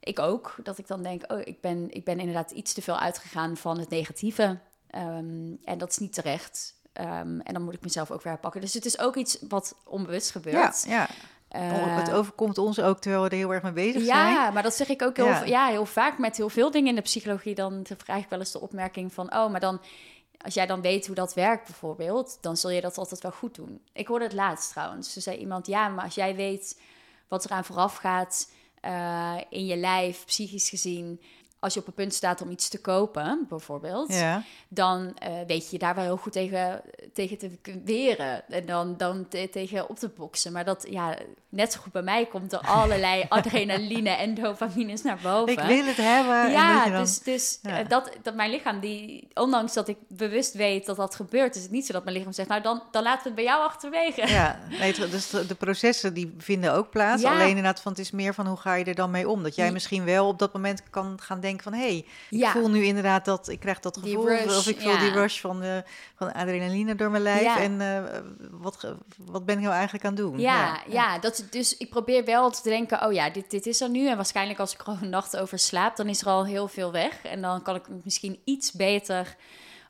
ik 0.00 0.18
ook. 0.18 0.56
Dat 0.62 0.78
ik 0.78 0.86
dan 0.86 1.02
denk, 1.02 1.32
oh, 1.32 1.40
ik 1.44 1.60
ben, 1.60 1.90
ik 1.90 2.04
ben 2.04 2.18
inderdaad 2.18 2.50
iets 2.50 2.72
te 2.72 2.82
veel 2.82 2.98
uitgegaan 2.98 3.56
van 3.56 3.78
het 3.78 3.88
negatieve. 3.88 4.58
en 5.64 5.78
dat 5.78 5.90
is 5.90 5.98
niet 5.98 6.12
terecht. 6.12 6.82
Um, 7.00 7.40
en 7.40 7.52
dan 7.52 7.62
moet 7.62 7.74
ik 7.74 7.82
mezelf 7.82 8.10
ook 8.10 8.22
weer 8.22 8.38
pakken. 8.38 8.60
Dus 8.60 8.74
het 8.74 8.84
is 8.84 8.98
ook 8.98 9.16
iets 9.16 9.38
wat 9.48 9.74
onbewust 9.84 10.30
gebeurt. 10.30 10.84
Ja, 10.86 10.92
ja. 10.92 11.08
Uh, 11.60 11.96
het 11.96 12.10
overkomt 12.10 12.58
ons 12.58 12.80
ook 12.80 13.00
terwijl 13.00 13.22
we 13.22 13.28
er 13.28 13.36
heel 13.36 13.52
erg 13.52 13.62
mee 13.62 13.72
bezig 13.72 14.04
ja, 14.04 14.06
zijn. 14.06 14.34
Ja, 14.34 14.50
maar 14.50 14.62
dat 14.62 14.74
zeg 14.74 14.88
ik 14.88 15.02
ook 15.02 15.16
heel, 15.16 15.44
ja. 15.44 15.66
heel 15.66 15.86
vaak 15.86 16.18
met 16.18 16.36
heel 16.36 16.48
veel 16.48 16.70
dingen 16.70 16.88
in 16.88 16.94
de 16.94 17.00
psychologie. 17.00 17.54
Dan 17.54 17.86
vraag 17.98 18.22
ik 18.22 18.28
wel 18.28 18.38
eens 18.38 18.52
de 18.52 18.60
opmerking 18.60 19.12
van... 19.12 19.34
oh, 19.34 19.50
maar 19.50 19.60
dan, 19.60 19.80
als 20.40 20.54
jij 20.54 20.66
dan 20.66 20.80
weet 20.80 21.06
hoe 21.06 21.14
dat 21.14 21.34
werkt 21.34 21.64
bijvoorbeeld... 21.64 22.38
dan 22.40 22.56
zul 22.56 22.70
je 22.70 22.80
dat 22.80 22.98
altijd 22.98 23.20
wel 23.20 23.32
goed 23.32 23.54
doen. 23.54 23.80
Ik 23.92 24.06
hoorde 24.06 24.24
het 24.24 24.34
laatst 24.34 24.70
trouwens. 24.70 25.12
Ze 25.12 25.20
zei 25.20 25.36
iemand, 25.36 25.66
ja, 25.66 25.88
maar 25.88 26.04
als 26.04 26.14
jij 26.14 26.34
weet 26.36 26.80
wat 27.28 27.44
eraan 27.44 27.64
vooraf 27.64 27.96
gaat... 27.96 28.52
Uh, 28.84 29.36
in 29.48 29.66
je 29.66 29.76
lijf, 29.76 30.24
psychisch 30.24 30.68
gezien 30.68 31.20
als 31.64 31.74
je 31.74 31.80
op 31.80 31.86
een 31.86 31.94
punt 31.94 32.14
staat 32.14 32.42
om 32.42 32.50
iets 32.50 32.68
te 32.68 32.80
kopen, 32.80 33.46
bijvoorbeeld, 33.48 34.14
ja. 34.14 34.42
dan 34.68 35.16
uh, 35.22 35.28
weet 35.46 35.70
je 35.70 35.78
daar 35.78 35.94
wel 35.94 36.04
heel 36.04 36.16
goed 36.16 36.32
tegen, 36.32 36.82
tegen 37.12 37.38
te 37.38 37.50
weren. 37.84 38.48
En 38.48 38.66
dan, 38.66 38.96
dan 38.96 39.28
tegen 39.50 39.88
op 39.88 39.98
te 39.98 40.08
boksen. 40.08 40.52
Maar 40.52 40.64
dat, 40.64 40.86
ja, 40.90 41.16
net 41.48 41.72
zo 41.72 41.80
goed 41.80 41.92
bij 41.92 42.02
mij 42.02 42.26
komt 42.26 42.52
er 42.52 42.58
allerlei 42.58 43.24
adrenaline 43.28 44.10
en 44.10 44.34
dopamines 44.34 45.02
naar 45.02 45.18
boven. 45.22 45.52
Ik 45.52 45.60
wil 45.60 45.84
het 45.84 45.96
hebben. 45.96 46.50
Ja, 46.50 46.88
dan, 46.88 47.00
dus, 47.00 47.18
dus 47.18 47.58
ja. 47.62 47.82
Uh, 47.82 47.88
dat, 47.88 48.10
dat 48.22 48.34
mijn 48.34 48.50
lichaam, 48.50 48.80
die, 48.80 49.28
ondanks 49.34 49.72
dat 49.72 49.88
ik 49.88 49.96
bewust 50.08 50.54
weet 50.54 50.86
dat 50.86 50.96
dat 50.96 51.14
gebeurt, 51.14 51.56
is 51.56 51.62
het 51.62 51.70
niet 51.70 51.86
zo 51.86 51.92
dat 51.92 52.04
mijn 52.04 52.16
lichaam 52.16 52.32
zegt, 52.32 52.48
nou 52.48 52.62
dan, 52.62 52.82
dan 52.90 53.02
laten 53.02 53.22
we 53.22 53.28
het 53.28 53.34
bij 53.34 53.44
jou 53.44 53.62
achterwege. 53.62 54.26
Ja, 54.26 54.58
nee, 54.68 54.94
dus 54.94 55.30
de 55.30 55.54
processen 55.58 56.14
die 56.14 56.34
vinden 56.38 56.72
ook 56.72 56.90
plaats. 56.90 57.22
Ja. 57.22 57.32
Alleen 57.32 57.48
inderdaad, 57.48 57.80
van 57.80 57.92
het 57.92 58.00
is 58.00 58.10
meer 58.10 58.34
van 58.34 58.46
hoe 58.46 58.56
ga 58.56 58.74
je 58.74 58.84
er 58.84 58.94
dan 58.94 59.10
mee 59.10 59.28
om? 59.28 59.42
Dat 59.42 59.54
jij 59.54 59.72
misschien 59.72 60.04
wel 60.04 60.26
op 60.26 60.38
dat 60.38 60.52
moment 60.52 60.82
kan 60.90 61.20
gaan 61.20 61.40
denken 61.40 61.52
van... 61.62 61.72
hé, 61.72 61.80
hey, 61.80 62.06
ik 62.30 62.46
voel 62.46 62.70
nu 62.70 62.84
inderdaad 62.84 63.24
dat 63.24 63.48
ik 63.48 63.60
krijg 63.60 63.80
dat 63.80 63.96
gevoel... 63.96 64.28
Rush, 64.28 64.56
of 64.56 64.66
ik 64.66 64.80
voel 64.80 64.98
die 64.98 65.10
rush 65.10 65.40
van, 65.40 65.64
uh, 65.64 65.78
van 66.14 66.32
adrenaline 66.32 66.94
door 66.94 67.10
mijn 67.10 67.22
lijf... 67.22 67.56
en 67.56 67.72
uh, 67.80 68.02
wat, 68.50 68.94
wat 69.24 69.44
ben 69.44 69.56
ik 69.56 69.62
nou 69.62 69.74
eigenlijk 69.74 70.04
aan 70.04 70.12
het 70.12 70.20
doen? 70.20 70.38
Ja, 70.38 70.82
ja, 70.88 71.18
Dat, 71.18 71.46
dus 71.50 71.76
ik 71.76 71.90
probeer 71.90 72.24
wel 72.24 72.50
te 72.50 72.68
denken... 72.68 73.06
oh 73.06 73.12
ja, 73.12 73.30
dit, 73.30 73.50
dit 73.50 73.66
is 73.66 73.80
er 73.80 73.90
nu. 73.90 74.08
En 74.08 74.16
waarschijnlijk 74.16 74.58
als 74.58 74.72
ik 74.72 74.86
er 74.86 74.98
een 75.02 75.08
nacht 75.08 75.36
over 75.36 75.58
slaap... 75.58 75.96
dan 75.96 76.08
is 76.08 76.20
er 76.20 76.26
al 76.26 76.46
heel 76.46 76.68
veel 76.68 76.92
weg. 76.92 77.24
En 77.24 77.40
dan 77.40 77.62
kan 77.62 77.74
ik 77.74 77.84
misschien 78.04 78.38
iets 78.44 78.72
beter 78.72 79.36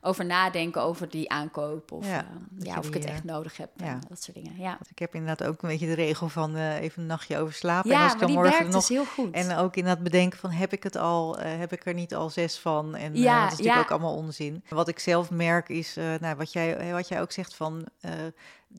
over 0.05 0.25
nadenken 0.25 0.81
over 0.81 1.09
die 1.09 1.29
aankoop. 1.29 1.91
Of, 1.91 2.07
ja, 2.07 2.25
uh, 2.57 2.65
ja 2.65 2.77
of 2.77 2.87
ik 2.87 2.93
het 2.93 3.05
echt 3.05 3.23
nodig 3.23 3.57
heb. 3.57 3.69
Ja. 3.75 3.99
dat 4.09 4.23
soort 4.23 4.37
dingen. 4.37 4.53
Ja. 4.57 4.77
ik 4.89 4.99
heb 4.99 5.15
inderdaad 5.15 5.47
ook 5.47 5.61
een 5.61 5.69
beetje 5.69 5.87
de 5.87 5.93
regel 5.93 6.29
van 6.29 6.55
uh, 6.55 6.81
even 6.81 7.01
een 7.01 7.07
nachtje 7.07 7.37
over 7.37 7.53
slapen. 7.53 7.89
Ja, 7.89 7.97
en 7.97 8.03
als 8.03 8.13
ik 8.13 8.19
dan 8.19 8.31
morgen 8.31 8.51
werkt 8.51 8.73
nog, 8.73 8.87
dus 8.87 8.97
heel 8.97 9.05
goed. 9.05 9.33
En 9.33 9.55
ook 9.55 9.75
in 9.75 9.85
dat 9.85 10.03
bedenken 10.03 10.39
van 10.39 10.49
heb 10.49 10.73
ik 10.73 10.83
het 10.83 10.95
al, 10.95 11.39
uh, 11.39 11.45
heb 11.45 11.71
ik 11.71 11.85
er 11.85 11.93
niet 11.93 12.15
al 12.15 12.29
zes 12.29 12.57
van? 12.57 12.95
En 12.95 13.15
ja, 13.15 13.43
dat 13.43 13.51
is 13.51 13.57
natuurlijk 13.57 13.85
ook 13.85 13.91
allemaal 13.91 14.15
onzin. 14.15 14.63
Wat 14.69 14.87
ik 14.87 14.99
zelf 14.99 15.29
merk 15.31 15.69
is, 15.69 15.95
nou, 16.19 16.35
wat, 16.35 16.53
jij, 16.53 16.91
wat 16.91 17.07
jij 17.07 17.21
ook 17.21 17.31
zegt 17.31 17.55
van 17.55 17.87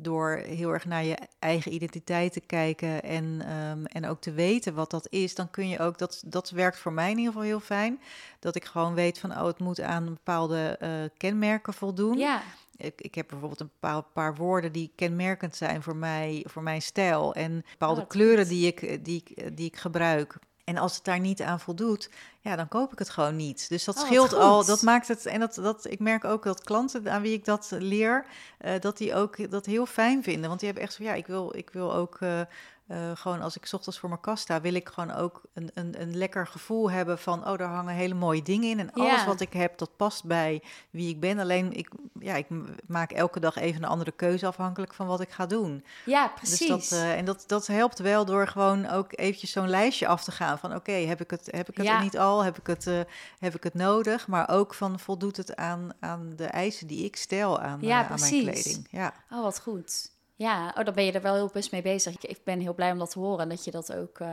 door 0.01 0.31
heel 0.31 0.73
erg 0.73 0.85
naar 0.85 1.05
je 1.05 1.19
eigen 1.39 1.75
identiteit 1.75 2.33
te 2.33 2.41
kijken 2.41 3.03
en, 3.03 3.53
um, 3.53 3.87
en 3.87 4.07
ook 4.07 4.21
te 4.21 4.33
weten 4.33 4.75
wat 4.75 4.91
dat 4.91 5.07
is, 5.11 5.35
dan 5.35 5.51
kun 5.51 5.69
je 5.69 5.79
ook, 5.79 5.99
dat, 5.99 6.23
dat 6.27 6.51
werkt 6.51 6.79
voor 6.79 6.93
mij 6.93 7.11
in 7.11 7.19
ieder 7.19 7.33
geval 7.33 7.47
heel 7.47 7.61
fijn, 7.61 8.01
dat 8.39 8.57
ik 8.57 8.65
gewoon 8.65 8.95
weet 8.95 9.19
van, 9.19 9.31
oh, 9.31 9.45
het 9.45 9.59
moet 9.59 9.81
aan 9.81 10.05
bepaalde 10.05 10.79
uh, 10.83 10.89
kenmerken 11.17 11.75
voldoen. 11.75 12.19
Ja. 12.19 12.43
Ik, 12.77 13.01
ik 13.01 13.15
heb 13.15 13.29
bijvoorbeeld 13.29 13.61
een 13.61 13.71
paar, 13.81 14.03
paar 14.03 14.35
woorden 14.35 14.73
die 14.73 14.93
kenmerkend 14.95 15.57
zijn 15.57 15.83
voor 15.83 15.97
mij, 15.97 16.45
voor 16.49 16.63
mijn 16.63 16.83
stijl 16.83 17.35
en 17.35 17.65
bepaalde 17.71 18.01
oh, 18.01 18.09
kleuren 18.09 18.49
die 18.49 18.67
ik, 18.67 19.05
die, 19.05 19.23
die 19.55 19.67
ik 19.67 19.77
gebruik. 19.77 20.39
En 20.67 20.77
als 20.77 20.95
het 20.95 21.05
daar 21.05 21.21
niet 21.21 21.43
aan 21.43 21.61
voldoet, 21.61 22.11
ja, 22.41 22.57
dan 22.57 22.69
koop 22.69 22.93
ik 22.93 22.99
het 22.99 23.11
gewoon 23.11 23.37
niet. 23.37 23.69
Dus 23.69 23.85
dat 23.85 23.97
oh, 23.97 24.05
scheelt 24.05 24.33
al. 24.33 24.65
Dat 24.65 24.83
maakt 24.83 25.09
het. 25.09 25.27
En 25.27 25.41
dat, 25.41 25.55
dat, 25.55 25.91
ik 25.91 25.99
merk 25.99 26.25
ook 26.25 26.43
dat 26.43 26.65
klanten 26.65 27.11
aan 27.11 27.23
wie 27.23 27.33
ik 27.33 27.45
dat 27.45 27.71
leer, 27.79 28.27
uh, 28.65 28.73
dat 28.81 28.97
die 28.97 29.15
ook 29.15 29.51
dat 29.51 29.67
heel 29.67 29.87
fijn 29.87 30.23
vinden. 30.23 30.49
Want 30.49 30.61
die 30.61 30.69
hebben 30.69 30.87
echt 30.87 30.97
zo, 30.97 31.03
ja, 31.03 31.15
ik 31.15 31.27
wil, 31.27 31.57
ik 31.57 31.71
wil 31.71 31.95
ook. 31.95 32.21
Uh, 32.21 32.41
uh, 32.89 33.11
gewoon 33.15 33.41
als 33.41 33.57
ik 33.57 33.69
ochtends 33.73 33.99
voor 33.99 34.09
mijn 34.09 34.21
kast 34.21 34.43
sta, 34.43 34.61
wil 34.61 34.75
ik 34.75 34.89
gewoon 34.89 35.13
ook 35.13 35.43
een, 35.53 35.71
een, 35.75 36.01
een 36.01 36.17
lekker 36.17 36.47
gevoel 36.47 36.91
hebben 36.91 37.19
van, 37.19 37.49
oh, 37.49 37.59
daar 37.59 37.69
hangen 37.69 37.95
hele 37.95 38.15
mooie 38.15 38.43
dingen 38.43 38.69
in. 38.69 38.79
En 38.79 38.93
alles 38.93 39.25
wat 39.25 39.41
ik 39.41 39.53
heb, 39.53 39.79
dat 39.79 39.97
past 39.97 40.25
bij 40.25 40.63
wie 40.91 41.09
ik 41.09 41.21
ben. 41.21 41.39
Alleen, 41.39 41.73
ik, 41.73 41.89
ja, 42.21 42.35
ik 42.35 42.47
maak 42.87 43.13
elke 43.13 43.41
dag 43.41 43.57
even 43.57 43.83
een 43.83 43.89
andere 43.89 44.13
keuze 44.13 44.47
afhankelijk 44.47 44.95
van 44.95 45.07
wat 45.07 45.21
ik 45.21 45.31
ga 45.31 45.47
doen. 45.47 45.85
Ja, 46.05 46.29
precies. 46.29 46.59
Dus 46.59 46.89
dat, 46.89 46.99
uh, 46.99 47.19
en 47.19 47.25
dat, 47.25 47.45
dat 47.47 47.67
helpt 47.67 47.99
wel 47.99 48.25
door 48.25 48.49
gewoon 48.49 48.89
ook 48.89 49.09
eventjes 49.11 49.51
zo'n 49.51 49.69
lijstje 49.69 50.07
af 50.07 50.25
te 50.25 50.33
gaan 50.33 50.59
van, 50.59 50.75
oké, 50.75 50.93
heb 50.93 51.21
ik 51.21 51.31
het, 51.31 51.49
heb 51.51 51.69
ik 51.69 51.77
het 51.77 52.01
niet 52.01 52.19
al? 52.19 52.45
Heb 52.45 52.59
ik 52.59 52.67
het, 52.67 52.87
uh, 52.87 53.01
heb 53.39 53.55
ik 53.55 53.63
het 53.63 53.75
nodig? 53.75 54.27
Maar 54.27 54.49
ook 54.49 54.75
van, 54.75 54.99
voldoet 55.01 55.37
het 55.37 55.57
aan, 55.57 55.91
aan 56.01 56.33
de 56.37 56.47
eisen 56.47 56.87
die 56.87 57.05
ik 57.05 57.17
stel 57.17 57.61
aan, 57.61 57.79
ja, 57.81 58.09
aan 58.09 58.21
mijn 58.21 58.43
kleding? 58.43 58.89
Ja, 58.91 59.15
Oh, 59.31 59.43
wat 59.43 59.61
goed. 59.61 60.15
Ja, 60.39 60.75
oh, 60.79 60.85
dan 60.85 60.95
ben 60.95 61.05
je 61.05 61.13
er 61.13 61.23
wel 61.23 61.35
heel 61.35 61.51
best 61.53 61.73
mee 61.73 61.83
bezig. 61.83 62.27
Ik 62.27 62.45
ben 62.45 62.61
heel 62.61 62.75
blij 62.75 62.93
om 62.93 62.99
dat 62.99 63.11
te 63.11 63.19
horen. 63.19 63.49
Dat 63.49 63.65
je 63.65 63.71
dat 63.71 63.93
ook. 63.93 64.19
Uh, 64.19 64.29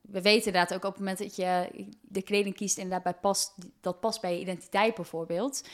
we 0.00 0.22
weten 0.22 0.46
inderdaad 0.46 0.74
ook 0.74 0.84
op 0.84 0.90
het 0.90 0.98
moment 0.98 1.18
dat 1.18 1.36
je 1.36 1.68
de 2.00 2.22
kleding 2.22 2.54
kiest, 2.54 2.78
inderdaad 2.78 3.02
bij 3.02 3.14
past, 3.14 3.54
dat 3.80 4.00
past 4.00 4.20
bij 4.20 4.32
je 4.32 4.40
identiteit 4.40 4.94
bijvoorbeeld. 4.94 5.68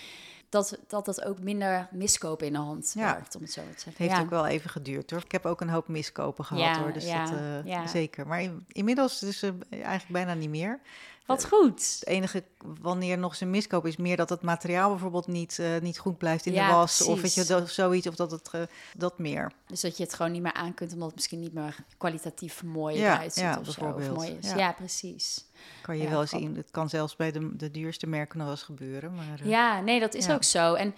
Dat, 0.49 0.79
dat 0.87 1.05
dat 1.05 1.25
ook 1.25 1.41
minder 1.41 1.89
miskopen 1.91 2.47
in 2.47 2.53
de 2.53 2.59
hand 2.59 2.93
ja. 2.95 3.13
werkt, 3.13 3.35
om 3.35 3.43
het 3.43 3.53
zo 3.53 3.61
te 3.61 3.67
zeggen. 3.67 3.91
Het 4.05 4.11
heeft 4.11 4.21
ook 4.21 4.31
wel 4.31 4.47
even 4.47 4.71
geduurd 4.71 5.11
hoor. 5.11 5.23
Ik 5.25 5.33
heb 5.33 5.47
ook 5.47 5.61
een 5.61 5.69
hoop 5.69 5.89
miskopen 5.89 6.45
gehad 6.45 6.63
ja, 6.63 6.83
hoor. 6.83 6.93
Dus 6.93 7.07
dat, 7.07 7.33
uh, 7.67 7.87
zeker. 7.87 8.27
Maar 8.27 8.51
inmiddels 8.69 9.19
dus 9.19 9.43
uh, 9.43 9.51
eigenlijk 9.71 10.09
bijna 10.09 10.35
niet 10.35 10.51
meer. 10.51 10.81
Wat 11.27 11.47
goed. 11.47 11.97
Het 11.99 12.07
enige 12.07 12.45
wanneer 12.81 13.19
nog 13.19 13.31
eens 13.31 13.41
een 13.41 13.51
miskoop 13.51 13.87
is 13.87 13.97
meer 13.97 14.17
dat 14.17 14.29
het 14.29 14.43
materiaal 14.43 14.91
bijvoorbeeld 14.91 15.27
niet, 15.27 15.59
uh, 15.61 15.81
niet 15.81 15.99
goed 15.99 16.19
blijft 16.19 16.47
in 16.47 16.53
de 16.53 16.67
was. 16.67 16.97
Precies. 16.97 17.15
Of 17.15 17.21
weet 17.21 17.35
je, 17.35 17.45
dat, 17.45 17.71
zoiets, 17.71 18.07
of 18.07 18.15
dat 18.15 18.31
het 18.31 18.51
uh, 18.55 18.63
dat 18.97 19.19
meer. 19.19 19.53
Dus 19.67 19.81
dat 19.81 19.97
je 19.97 20.03
het 20.03 20.15
gewoon 20.15 20.33
niet 20.33 20.43
meer 20.43 20.53
aan 20.53 20.75
kunt, 20.75 20.93
omdat 20.93 21.07
het 21.07 21.17
misschien 21.17 21.41
niet 21.41 21.53
meer 21.53 21.77
kwalitatief 21.97 22.63
mooi 22.63 22.97
ja, 22.97 23.15
eruit 23.15 23.33
ziet 23.33 23.43
ja, 23.43 23.59
of. 23.59 23.71
Zo, 23.71 23.85
of 23.85 24.11
mooi 24.11 24.37
is. 24.41 24.49
Ja. 24.49 24.57
ja. 24.57 24.73
precies. 24.73 25.45
Kan 25.83 25.99
je 25.99 26.09
wel 26.09 26.27
zien. 26.27 26.57
Het 26.57 26.71
kan 26.71 26.89
zelfs 26.89 27.17
bij 27.17 27.33
de, 27.33 27.57
de 27.57 27.71
duurste 27.71 28.07
merken 28.07 28.37
nog 28.37 28.47
wel 28.47 28.57
eens 28.57 28.65
gebeuren. 28.65 29.15
Maar, 29.15 29.41
uh, 29.43 29.49
ja, 29.49 29.81
nee, 29.81 30.01
dat 30.01 30.15
is 30.15 30.31
ook 30.31 30.45
zo. 30.45 30.75
En 30.75 30.95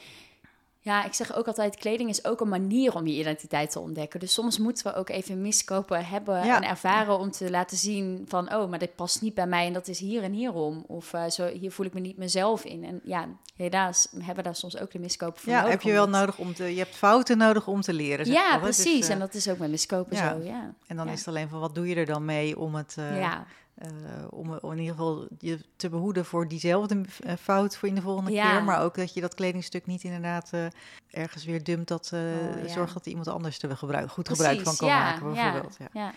ja, 0.87 1.05
ik 1.05 1.15
zeg 1.15 1.35
ook 1.35 1.47
altijd, 1.47 1.77
kleding 1.77 2.11
is 2.11 2.25
ook 2.25 2.41
een 2.41 2.49
manier 2.49 2.95
om 2.95 3.07
je 3.07 3.19
identiteit 3.19 3.71
te 3.71 3.81
ontdekken. 3.81 4.21
Dus 4.21 4.33
soms 4.33 4.59
moeten 4.59 4.87
we 4.87 4.95
ook 4.95 5.09
even 5.09 5.41
miskopen 5.41 6.07
hebben 6.07 6.43
en 6.43 6.63
ervaren 6.63 7.19
om 7.19 7.31
te 7.31 7.51
laten 7.51 7.77
zien 7.77 8.25
van, 8.29 8.55
oh, 8.55 8.71
maar 8.71 8.79
dit 8.79 8.95
past 8.95 9.23
niet 9.23 9.35
bij 9.35 9.47
mij 9.47 9.67
en 9.67 9.73
dat 9.73 9.89
is 9.89 9.99
hier 9.99 10.23
en 10.23 10.33
hierom. 10.33 10.85
Of 10.87 11.13
uh, 11.13 11.29
zo, 11.29 11.47
hier 11.47 11.73
voel 11.73 11.87
ik 11.87 11.95
me 11.95 12.01
niet 12.01 12.17
mezelf 12.17 12.65
in. 12.65 12.85
En 12.85 13.01
ja, 13.05 13.29
helaas 13.57 14.09
hebben 14.11 14.37
we 14.37 14.43
daar 14.43 14.55
soms 14.55 14.79
ook 14.79 14.91
de 14.91 14.99
miskopen 14.99 15.41
voor 15.41 15.53
Ja, 15.53 15.69
heb 15.69 15.83
je 15.83 15.93
wel 15.93 16.09
nodig 16.09 16.39
om 16.39 16.55
te, 16.55 16.65
je 16.65 16.79
hebt 16.79 16.95
fouten 16.95 17.39
nodig 17.39 17.67
om 17.67 17.81
te 17.81 17.93
leren. 17.93 18.27
ja, 18.27 18.59
precies. 18.59 19.07
Uh, 19.07 19.13
en 19.13 19.19
dat 19.19 19.35
is 19.35 19.49
ook 19.49 19.59
met 19.59 19.71
miskopen 19.71 20.17
zo, 20.17 20.41
ja. 20.43 20.75
En 20.87 20.97
dan 20.97 21.09
is 21.09 21.19
het 21.19 21.29
alleen 21.29 21.49
van, 21.49 21.61
wat 21.61 21.75
doe 21.75 21.89
je 21.89 21.95
er 21.95 22.07
dan 22.07 22.25
mee 22.25 22.59
om 22.59 22.75
het... 22.75 22.97
Uh, 22.99 23.21
ja 23.21 23.47
uh, 23.83 23.89
om, 24.31 24.53
in 24.53 24.79
ieder 24.79 24.95
geval 24.95 25.27
je 25.39 25.59
te 25.77 25.89
behoeden 25.89 26.25
voor 26.25 26.49
diezelfde 26.49 26.95
uh, 26.97 27.33
fout 27.41 27.77
voor 27.77 27.89
in 27.89 27.95
de 27.95 28.01
volgende 28.01 28.31
keer. 28.31 28.63
Maar 28.65 28.83
ook 28.83 28.95
dat 28.95 29.15
je 29.15 29.21
dat 29.21 29.35
kledingstuk 29.35 29.87
niet 29.87 30.03
inderdaad 30.03 30.51
uh, 30.55 30.67
ergens 31.11 31.45
weer 31.45 31.65
dumpt. 31.65 31.89
Dat 31.89 32.11
oh, 32.15 32.63
ja. 32.63 32.69
zorgt 32.69 32.95
dat 32.95 33.07
iemand 33.07 33.29
anders 33.29 33.63
er 33.63 33.77
gebruik, 33.77 34.11
goed 34.11 34.25
Precies, 34.25 34.45
gebruik 34.45 34.67
van 34.67 34.77
kan 34.77 34.89
ja, 34.89 35.03
maken, 35.03 35.33
bijvoorbeeld. 35.33 35.77
Ja. 35.93 36.15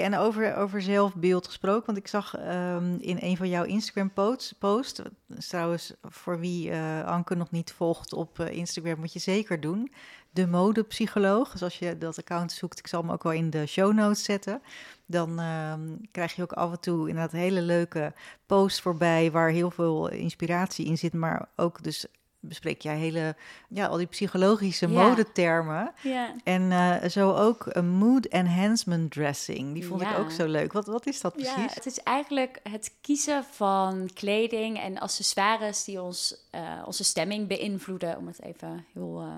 En 0.00 0.16
over, 0.16 0.56
over 0.56 0.82
zelfbeeld 0.82 1.46
gesproken, 1.46 1.86
want 1.86 1.98
ik 1.98 2.08
zag 2.08 2.38
um, 2.38 2.96
in 3.00 3.18
een 3.20 3.36
van 3.36 3.48
jouw 3.48 3.64
Instagram-posts, 3.64 4.52
post, 4.52 5.02
trouwens 5.48 5.94
voor 6.02 6.38
wie 6.38 6.74
Anke 7.04 7.34
nog 7.34 7.50
niet 7.50 7.72
volgt 7.72 8.12
op 8.12 8.40
Instagram, 8.40 8.98
moet 8.98 9.12
je 9.12 9.18
zeker 9.18 9.60
doen. 9.60 9.92
De 10.30 10.46
modepsycholoog, 10.46 11.52
dus 11.52 11.62
als 11.62 11.78
je 11.78 11.98
dat 11.98 12.18
account 12.18 12.52
zoekt, 12.52 12.78
ik 12.78 12.86
zal 12.86 13.00
hem 13.00 13.10
ook 13.10 13.22
wel 13.22 13.32
in 13.32 13.50
de 13.50 13.66
show 13.66 13.92
notes 13.92 14.24
zetten 14.24 14.62
dan 15.12 15.40
uh, 15.40 15.74
krijg 16.10 16.34
je 16.34 16.42
ook 16.42 16.52
af 16.52 16.70
en 16.70 16.80
toe 16.80 17.08
inderdaad 17.08 17.32
hele 17.32 17.62
leuke 17.62 18.12
posts 18.46 18.80
voorbij 18.80 19.30
waar 19.30 19.50
heel 19.50 19.70
veel 19.70 20.08
inspiratie 20.10 20.86
in 20.86 20.98
zit, 20.98 21.12
maar 21.12 21.48
ook 21.56 21.82
dus 21.82 22.06
bespreek 22.44 22.80
jij 22.80 22.96
hele, 22.96 23.36
ja, 23.68 23.86
al 23.86 23.96
die 23.96 24.06
psychologische 24.06 24.88
modetermen. 24.88 25.92
Ja. 26.02 26.34
En 26.44 26.62
uh, 26.62 27.04
zo 27.04 27.34
ook 27.34 27.64
een 27.68 27.88
mood 27.88 28.26
enhancement 28.26 29.10
dressing. 29.10 29.74
Die 29.74 29.86
vond 29.86 30.00
ik 30.00 30.18
ook 30.18 30.30
zo 30.30 30.46
leuk. 30.46 30.72
Wat, 30.72 30.86
wat 30.86 31.06
is 31.06 31.20
dat 31.20 31.32
precies? 31.32 31.54
Ja, 31.54 31.74
het 31.74 31.86
is 31.86 31.98
eigenlijk 31.98 32.60
het 32.62 32.94
kiezen 33.00 33.44
van 33.44 34.10
kleding 34.14 34.78
en 34.78 34.98
accessoires 34.98 35.84
die 35.84 36.02
ons, 36.02 36.36
uh, 36.54 36.82
onze 36.86 37.04
stemming 37.04 37.48
beïnvloeden, 37.48 38.16
om 38.16 38.26
het 38.26 38.42
even 38.42 38.84
heel 38.92 39.22
uh, 39.22 39.34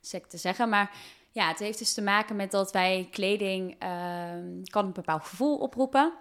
sec 0.00 0.26
te 0.26 0.36
zeggen. 0.36 0.68
Maar 0.68 0.90
ja, 1.32 1.48
het 1.48 1.58
heeft 1.58 1.78
dus 1.78 1.94
te 1.94 2.02
maken 2.02 2.36
met 2.36 2.50
dat 2.50 2.72
wij 2.72 3.08
kleding 3.10 3.70
um, 3.70 4.62
kan 4.64 4.84
een 4.84 4.92
bepaald 4.92 5.22
gevoel 5.22 5.56
oproepen. 5.56 6.12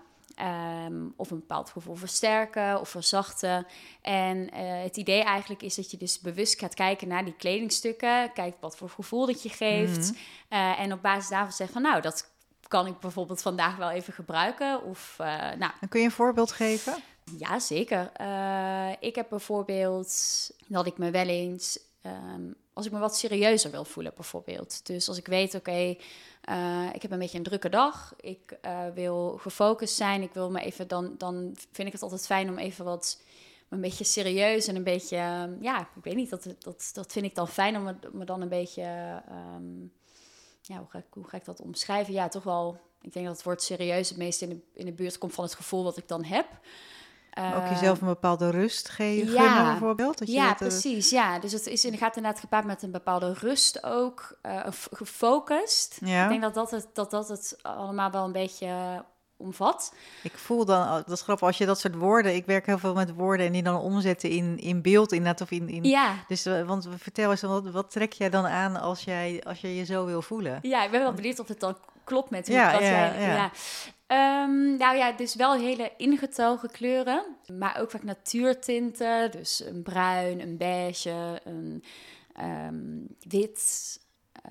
Um, 0.41 1.13
of 1.15 1.31
een 1.31 1.39
bepaald 1.39 1.69
gevoel 1.69 1.95
versterken 1.95 2.79
of 2.79 2.89
verzachten. 2.89 3.67
En 4.01 4.37
uh, 4.37 4.83
het 4.83 4.97
idee 4.97 5.23
eigenlijk 5.23 5.61
is 5.61 5.75
dat 5.75 5.91
je 5.91 5.97
dus 5.97 6.19
bewust 6.19 6.59
gaat 6.59 6.73
kijken 6.73 7.07
naar 7.07 7.25
die 7.25 7.35
kledingstukken. 7.35 8.33
Kijkt 8.33 8.59
wat 8.59 8.77
voor 8.77 8.89
gevoel 8.89 9.25
dat 9.25 9.43
je 9.43 9.49
geeft. 9.49 10.11
Mm 10.11 10.17
uh, 10.49 10.79
en 10.79 10.93
op 10.93 11.01
basis 11.01 11.29
daarvan 11.29 11.51
zegt 11.51 11.71
van 11.71 11.81
nou, 11.81 12.01
dat 12.01 12.31
kan 12.67 12.87
ik 12.87 12.99
bijvoorbeeld 12.99 13.41
vandaag 13.41 13.75
wel 13.75 13.89
even 13.89 14.13
gebruiken. 14.13 14.83
Of, 14.83 15.17
uh, 15.21 15.27
nou. 15.27 15.71
En 15.79 15.89
kun 15.89 15.99
je 15.99 16.05
een 16.05 16.11
voorbeeld 16.11 16.51
geven? 16.51 16.95
Ja, 17.37 17.59
zeker. 17.59 18.11
ik 18.99 19.15
heb 19.15 19.29
bijvoorbeeld 19.29 20.13
dat 20.67 20.85
ik 20.85 20.97
me 20.97 21.11
wel 21.11 21.27
eens 21.27 21.79
um, 22.05 22.55
als 22.73 22.85
ik 22.85 22.91
me 22.91 22.99
wat 22.99 23.17
serieuzer 23.17 23.71
wil 23.71 23.85
voelen, 23.85 24.13
bijvoorbeeld. 24.15 24.85
Dus 24.85 25.07
als 25.07 25.17
ik 25.17 25.27
weet, 25.27 25.55
oké, 25.55 25.95
uh, 26.49 26.89
ik 26.93 27.01
heb 27.01 27.11
een 27.11 27.19
beetje 27.19 27.37
een 27.37 27.43
drukke 27.43 27.69
dag, 27.69 28.13
ik 28.19 28.57
uh, 28.65 28.87
wil 28.93 29.37
gefocust 29.37 29.95
zijn, 29.95 30.21
ik 30.21 30.33
wil 30.33 30.51
me 30.51 30.59
even, 30.59 30.87
dan, 30.87 31.15
dan 31.17 31.55
vind 31.71 31.87
ik 31.87 31.93
het 31.93 32.01
altijd 32.01 32.25
fijn 32.25 32.49
om 32.49 32.57
even 32.57 32.85
wat 32.85 33.21
een 33.69 33.81
beetje 33.81 34.03
serieus 34.03 34.67
en 34.67 34.75
een 34.75 34.83
beetje, 34.83 35.17
um, 35.17 35.57
ja, 35.61 35.79
ik 35.81 36.03
weet 36.03 36.15
niet, 36.15 36.29
dat, 36.29 36.43
dat, 36.59 36.89
dat 36.93 37.11
vind 37.11 37.25
ik 37.25 37.35
dan 37.35 37.47
fijn 37.47 37.77
om 37.77 37.97
me, 38.11 38.25
dan 38.25 38.41
een 38.41 38.49
beetje, 38.49 39.21
um, 39.55 39.91
ja, 40.61 40.77
hoe 40.77 40.87
ga, 40.89 40.97
ik, 40.97 41.05
hoe 41.09 41.25
ik 41.31 41.45
dat 41.45 41.61
omschrijven? 41.61 42.13
Ja, 42.13 42.27
toch 42.27 42.43
wel, 42.43 42.79
ik 43.01 43.13
denk 43.13 43.25
dat 43.25 43.35
het 43.35 43.45
woord 43.45 43.61
serieus 43.61 44.09
het 44.09 44.17
meest 44.17 44.41
in 44.41 44.49
de, 44.49 44.59
in 44.73 44.85
de 44.85 44.91
buurt 44.91 45.17
komt 45.17 45.33
van 45.33 45.43
het 45.43 45.55
gevoel 45.55 45.83
wat 45.83 45.97
ik 45.97 46.07
dan 46.07 46.23
heb 46.23 46.47
ook 47.55 47.69
jezelf 47.69 48.01
een 48.01 48.07
bepaalde 48.07 48.49
rust 48.49 48.89
geven, 48.89 49.33
ja, 49.33 49.71
bijvoorbeeld? 49.71 50.17
Dat 50.17 50.27
je 50.27 50.33
ja, 50.33 50.49
eh, 50.49 50.57
precies. 50.57 51.09
Ja, 51.09 51.39
dus 51.39 51.51
het 51.51 51.67
is, 51.67 51.81
gaat 51.81 52.15
inderdaad 52.15 52.39
gepaard 52.39 52.65
met 52.65 52.83
een 52.83 52.91
bepaalde 52.91 53.33
rust 53.33 53.83
ook, 53.83 54.37
uh, 54.43 54.59
gefocust. 54.91 55.97
Ja. 56.05 56.23
Ik 56.23 56.29
denk 56.29 56.41
dat 56.41 56.53
dat, 56.53 56.71
het, 56.71 56.87
dat 56.93 57.11
dat 57.11 57.27
het 57.27 57.57
allemaal 57.61 58.11
wel 58.11 58.25
een 58.25 58.31
beetje 58.31 59.03
omvat. 59.39 59.93
Ik 60.23 60.37
voel 60.37 60.65
dan, 60.65 60.81
oh, 60.81 60.93
dat 60.93 61.09
is 61.09 61.21
grappig, 61.21 61.47
als 61.47 61.57
je 61.57 61.65
dat 61.65 61.79
soort 61.79 61.95
woorden, 61.95 62.35
ik 62.35 62.45
werk 62.45 62.65
heel 62.65 62.77
veel 62.77 62.93
met 62.93 63.13
woorden 63.13 63.45
en 63.45 63.51
die 63.51 63.63
dan 63.63 63.79
omzetten 63.79 64.29
in, 64.29 64.57
in 64.57 64.81
beeld 64.81 65.11
inderdaad 65.11 65.41
of 65.41 65.51
in, 65.51 65.69
in 65.69 65.83
ja. 65.83 66.15
Dus 66.27 66.45
uh, 66.45 66.67
want 66.67 66.87
vertel 66.97 67.31
eens, 67.31 67.41
wat, 67.41 67.69
wat 67.69 67.91
trek 67.91 68.13
jij 68.13 68.29
dan 68.29 68.45
aan 68.45 68.75
als 68.75 69.03
jij 69.03 69.43
als 69.45 69.61
je 69.61 69.75
je 69.75 69.85
zo 69.85 70.05
wil 70.05 70.21
voelen? 70.21 70.59
Ja, 70.61 70.83
ik 70.83 70.91
ben 70.91 71.01
wel 71.01 71.13
benieuwd 71.13 71.39
of 71.39 71.47
het 71.47 71.59
dan 71.59 71.77
klopt 72.09 72.29
met 72.29 72.47
ja, 72.47 72.71
wat 72.71 72.81
ja, 72.81 72.87
jij... 72.87 73.21
Ja. 73.21 73.51
Um, 74.43 74.77
nou 74.77 74.97
ja, 74.97 75.11
dus 75.11 75.35
wel 75.35 75.53
hele 75.53 75.91
ingetogen 75.97 76.71
kleuren, 76.71 77.23
maar 77.57 77.79
ook 77.79 77.91
vaak 77.91 78.03
natuurtinten. 78.03 79.31
Dus 79.31 79.63
een 79.65 79.83
bruin, 79.83 80.41
een 80.41 80.57
beige, 80.57 81.41
een 81.43 81.83
um, 82.41 83.07
wit, 83.19 83.99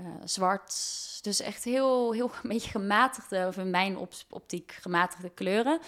uh, 0.00 0.06
zwart. 0.24 0.74
Dus 1.22 1.40
echt 1.40 1.64
heel, 1.64 2.12
heel 2.12 2.30
een 2.42 2.48
beetje 2.48 2.70
gematigde, 2.70 3.46
of 3.46 3.56
in 3.56 3.70
mijn 3.70 3.96
optiek 4.30 4.76
gematigde 4.80 5.30
kleuren. 5.30 5.78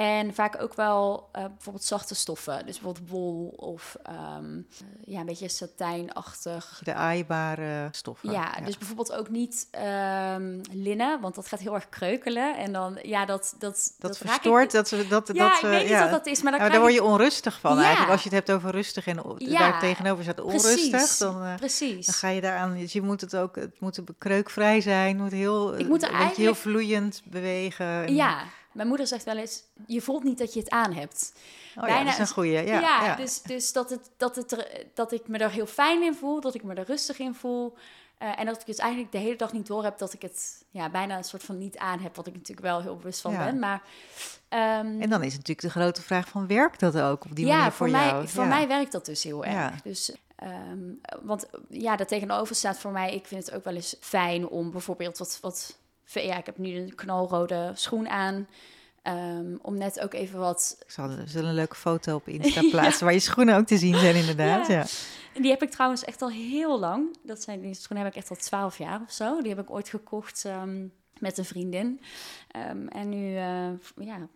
En 0.00 0.34
vaak 0.34 0.62
ook 0.62 0.74
wel 0.74 1.28
uh, 1.36 1.44
bijvoorbeeld 1.44 1.84
zachte 1.84 2.14
stoffen. 2.14 2.66
Dus 2.66 2.80
bijvoorbeeld 2.80 3.10
wol 3.10 3.54
of 3.56 3.96
um, 4.38 4.66
ja, 5.04 5.20
een 5.20 5.26
beetje 5.26 5.48
satijnachtig. 5.48 6.80
De 6.84 6.94
aaibare 6.94 7.88
stoffen. 7.90 8.30
Ja, 8.30 8.52
dus 8.64 8.78
bijvoorbeeld 8.78 9.12
ook 9.12 9.28
niet 9.28 9.68
um, 10.34 10.60
linnen, 10.72 11.20
want 11.20 11.34
dat 11.34 11.48
gaat 11.48 11.60
heel 11.60 11.74
erg 11.74 11.88
kreukelen. 11.88 12.56
En 12.56 12.72
dan, 12.72 12.98
ja, 13.02 13.24
dat... 13.24 13.54
Dat, 13.58 13.94
dat, 13.98 14.10
dat 14.10 14.18
verstoort, 14.18 14.72
dat, 14.72 14.88
dat, 14.88 15.08
dat, 15.08 15.36
ja, 15.36 15.48
dat, 15.48 15.62
ik 15.62 15.68
weet 15.68 15.80
niet 15.80 15.88
ja. 15.88 16.00
wat 16.00 16.10
dat 16.10 16.26
is, 16.26 16.42
maar 16.42 16.50
dan 16.52 16.60
nou, 16.60 16.72
daar 16.72 16.80
word 16.80 16.94
je 16.94 17.02
onrustig 17.02 17.60
van 17.60 17.76
ja. 17.76 17.82
eigenlijk. 17.82 18.12
Als 18.12 18.22
je 18.22 18.28
het 18.28 18.38
hebt 18.38 18.50
over 18.50 18.70
rustig 18.70 19.06
en 19.06 19.34
ja. 19.38 19.58
daar 19.58 19.80
tegenover 19.80 20.24
staat 20.24 20.40
onrustig, 20.40 20.90
precies. 20.90 21.18
dan, 21.18 21.42
uh, 21.42 21.54
precies. 21.54 22.06
dan 22.06 22.14
ga 22.14 22.28
je 22.28 22.40
daaraan... 22.40 22.74
Dus 22.74 22.92
je 22.92 23.02
moet 23.02 23.20
het 23.20 23.36
ook, 23.36 23.56
het 23.56 23.80
moet 23.80 24.00
kreukvrij 24.18 24.80
zijn, 24.80 25.16
moet 25.16 25.32
heel, 25.32 25.78
ik 25.78 25.88
moet 25.88 26.02
eigenlijk... 26.02 26.36
heel 26.36 26.54
vloeiend 26.54 27.22
bewegen. 27.24 27.86
En, 27.86 28.14
ja, 28.14 28.44
mijn 28.72 28.88
moeder 28.88 29.06
zegt 29.06 29.24
wel 29.24 29.36
eens, 29.36 29.62
je 29.86 30.00
voelt 30.00 30.24
niet 30.24 30.38
dat 30.38 30.54
je 30.54 30.60
het 30.60 30.70
aan 30.70 30.92
hebt. 30.92 31.32
Oh 31.76 31.82
Bijna, 31.82 31.98
ja, 31.98 32.04
dat 32.04 32.12
is 32.12 32.18
een 32.18 32.26
goeie. 32.26 32.52
Ja, 32.52 32.80
ja, 32.80 33.14
dus, 33.14 33.42
dus 33.42 33.72
dat, 33.72 33.90
het, 33.90 34.10
dat, 34.16 34.36
het 34.36 34.52
er, 34.52 34.86
dat 34.94 35.12
ik 35.12 35.28
me 35.28 35.38
er 35.38 35.50
heel 35.50 35.66
fijn 35.66 36.02
in 36.02 36.14
voel, 36.14 36.40
dat 36.40 36.54
ik 36.54 36.62
me 36.62 36.74
er 36.74 36.86
rustig 36.86 37.18
in 37.18 37.34
voel. 37.34 37.74
Uh, 38.22 38.38
en 38.38 38.46
dat 38.46 38.60
ik 38.60 38.66
dus 38.66 38.76
eigenlijk 38.76 39.12
de 39.12 39.18
hele 39.18 39.36
dag 39.36 39.52
niet 39.52 39.66
door 39.66 39.84
heb 39.84 39.98
dat 39.98 40.12
ik 40.12 40.22
het 40.22 40.64
ja, 40.70 40.90
bijna 40.90 41.16
een 41.16 41.24
soort 41.24 41.42
van 41.42 41.58
niet 41.58 41.78
aan 41.78 41.98
heb. 41.98 42.16
Wat 42.16 42.26
ik 42.26 42.32
natuurlijk 42.32 42.66
wel 42.66 42.80
heel 42.80 42.96
bewust 42.96 43.20
van 43.20 43.36
ben. 43.36 43.58
Maar, 43.58 43.82
um, 44.48 45.00
en 45.00 45.10
dan 45.10 45.22
is 45.22 45.32
natuurlijk 45.32 45.60
de 45.60 45.70
grote 45.70 46.02
vraag 46.02 46.28
van 46.28 46.46
werkt 46.46 46.80
dat 46.80 46.98
ook 46.98 47.24
op 47.24 47.36
die 47.36 47.46
manier 47.46 47.62
voor, 47.62 47.72
voor 47.72 47.90
mij, 47.90 48.06
jou? 48.06 48.28
Voor 48.28 48.46
mij 48.46 48.68
werkt 48.68 48.92
dat 48.92 49.06
dus 49.06 49.22
heel 49.22 49.44
erg. 49.44 49.82
Dus, 49.82 50.16
um, 50.42 51.00
want 51.22 51.46
ja, 51.68 51.96
daar 51.96 52.06
tegenover 52.06 52.54
staat 52.54 52.78
voor 52.78 52.92
mij, 52.92 53.14
ik 53.14 53.26
vind 53.26 53.46
het 53.46 53.54
ook 53.54 53.64
wel 53.64 53.74
eens 53.74 53.96
fijn 54.00 54.48
om 54.48 54.70
bijvoorbeeld 54.70 55.18
wat... 55.18 55.38
wat 55.40 55.78
ja, 56.12 56.36
ik 56.36 56.46
heb 56.46 56.58
nu 56.58 56.76
een 56.76 56.94
knalrode 56.94 57.72
schoen 57.74 58.08
aan. 58.08 58.46
Um, 59.04 59.58
om 59.62 59.78
net 59.78 60.00
ook 60.00 60.14
even 60.14 60.38
wat. 60.38 60.76
Ik 60.84 60.90
zal, 60.90 61.10
een 61.34 61.54
leuke 61.54 61.76
foto 61.76 62.14
op 62.14 62.28
Insta 62.28 62.60
plaatsen 62.70 63.04
waar 63.04 63.14
je 63.14 63.20
schoenen 63.20 63.56
ook 63.56 63.66
te 63.66 63.78
zien 63.78 63.98
zijn, 63.98 64.14
inderdaad. 64.14 64.66
ja. 64.66 64.86
die 65.34 65.50
heb 65.50 65.62
ik 65.62 65.70
trouwens 65.70 66.04
echt 66.04 66.22
al 66.22 66.30
heel 66.30 66.78
lang. 66.78 67.16
Dat 67.22 67.42
zijn 67.42 67.60
die 67.60 67.74
schoenen 67.74 68.04
heb 68.04 68.14
ik 68.14 68.20
echt 68.20 68.30
al 68.30 68.36
twaalf 68.36 68.78
jaar 68.78 69.00
of 69.06 69.12
zo. 69.12 69.40
Die 69.40 69.54
heb 69.54 69.60
ik 69.60 69.70
ooit 69.70 69.88
gekocht 69.88 70.44
um, 70.44 70.92
met 71.18 71.38
een 71.38 71.44
vriendin. 71.44 72.00
Um, 72.70 72.88
en 72.88 73.08
nu, 73.08 73.34
uh, 73.34 74.06
ja, 74.06 74.28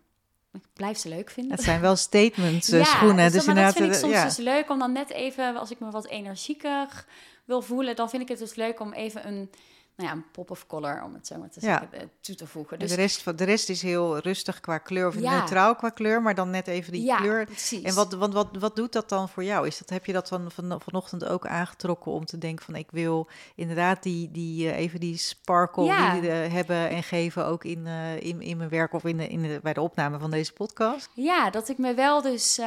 ik 0.51 0.63
blijf 0.73 0.97
ze 0.97 1.09
leuk 1.09 1.29
vinden. 1.29 1.55
Het 1.55 1.63
zijn 1.63 1.81
wel 1.81 1.95
statements 1.95 2.69
uh, 2.69 2.79
ja, 2.83 2.85
schoenen. 2.85 3.25
Dus, 3.25 3.33
dus 3.33 3.45
maar 3.45 3.55
dat 3.55 3.73
vind 3.73 3.93
ik 3.93 3.99
soms 3.99 4.13
ja. 4.13 4.23
dus 4.23 4.37
leuk 4.37 4.69
om 4.69 4.79
dan 4.79 4.91
net 4.91 5.09
even, 5.09 5.57
als 5.57 5.71
ik 5.71 5.79
me 5.79 5.91
wat 5.91 6.07
energieker 6.07 7.05
wil 7.45 7.61
voelen, 7.61 7.95
dan 7.95 8.09
vind 8.09 8.21
ik 8.21 8.27
het 8.27 8.39
dus 8.39 8.55
leuk 8.55 8.79
om 8.79 8.93
even 8.93 9.27
een 9.27 9.49
nou 9.95 10.09
ja, 10.09 10.15
een 10.15 10.31
pop 10.31 10.51
of 10.51 10.67
color, 10.67 11.03
om 11.03 11.13
het 11.13 11.27
zo 11.27 11.37
maar 11.37 11.49
te 11.49 11.59
zeggen, 11.59 11.89
ja. 11.91 11.99
toe 12.21 12.35
te 12.35 12.47
voegen. 12.47 12.79
Dus 12.79 12.89
de, 12.89 12.95
rest, 12.95 13.37
de 13.37 13.43
rest 13.43 13.69
is 13.69 13.81
heel 13.81 14.17
rustig 14.17 14.59
qua 14.59 14.77
kleur, 14.77 15.07
of 15.07 15.19
ja. 15.19 15.37
neutraal 15.37 15.75
qua 15.75 15.89
kleur, 15.89 16.21
maar 16.21 16.35
dan 16.35 16.49
net 16.49 16.67
even 16.67 16.91
die 16.91 17.03
ja, 17.03 17.17
kleur. 17.17 17.45
Precies. 17.45 17.81
En 17.81 17.95
wat, 17.95 18.13
wat, 18.13 18.33
wat, 18.33 18.47
wat 18.59 18.75
doet 18.75 18.93
dat 18.93 19.09
dan 19.09 19.29
voor 19.29 19.43
jou? 19.43 19.67
Is 19.67 19.77
dat, 19.77 19.89
heb 19.89 20.05
je 20.05 20.13
dat 20.13 20.27
van, 20.27 20.51
van, 20.51 20.81
vanochtend 20.81 21.25
ook 21.25 21.47
aangetrokken 21.47 22.11
om 22.11 22.25
te 22.25 22.37
denken 22.37 22.65
van 22.65 22.75
ik 22.75 22.91
wil 22.91 23.27
inderdaad 23.55 24.03
die, 24.03 24.31
die, 24.31 24.65
uh, 24.65 24.77
even 24.77 24.99
die 24.99 25.17
sparkle 25.17 25.83
die, 25.83 26.29
uh, 26.29 26.53
hebben 26.53 26.89
en 26.89 27.03
geven 27.03 27.45
ook 27.45 27.63
in, 27.63 27.85
uh, 27.85 28.21
in, 28.21 28.41
in 28.41 28.57
mijn 28.57 28.69
werk 28.69 28.93
of 28.93 29.03
in 29.03 29.17
de, 29.17 29.27
in 29.27 29.41
de, 29.41 29.59
bij 29.63 29.73
de 29.73 29.81
opname 29.81 30.19
van 30.19 30.31
deze 30.31 30.53
podcast? 30.53 31.09
Ja, 31.13 31.49
dat 31.49 31.69
ik 31.69 31.77
me 31.77 31.93
wel 31.93 32.21
dus 32.21 32.59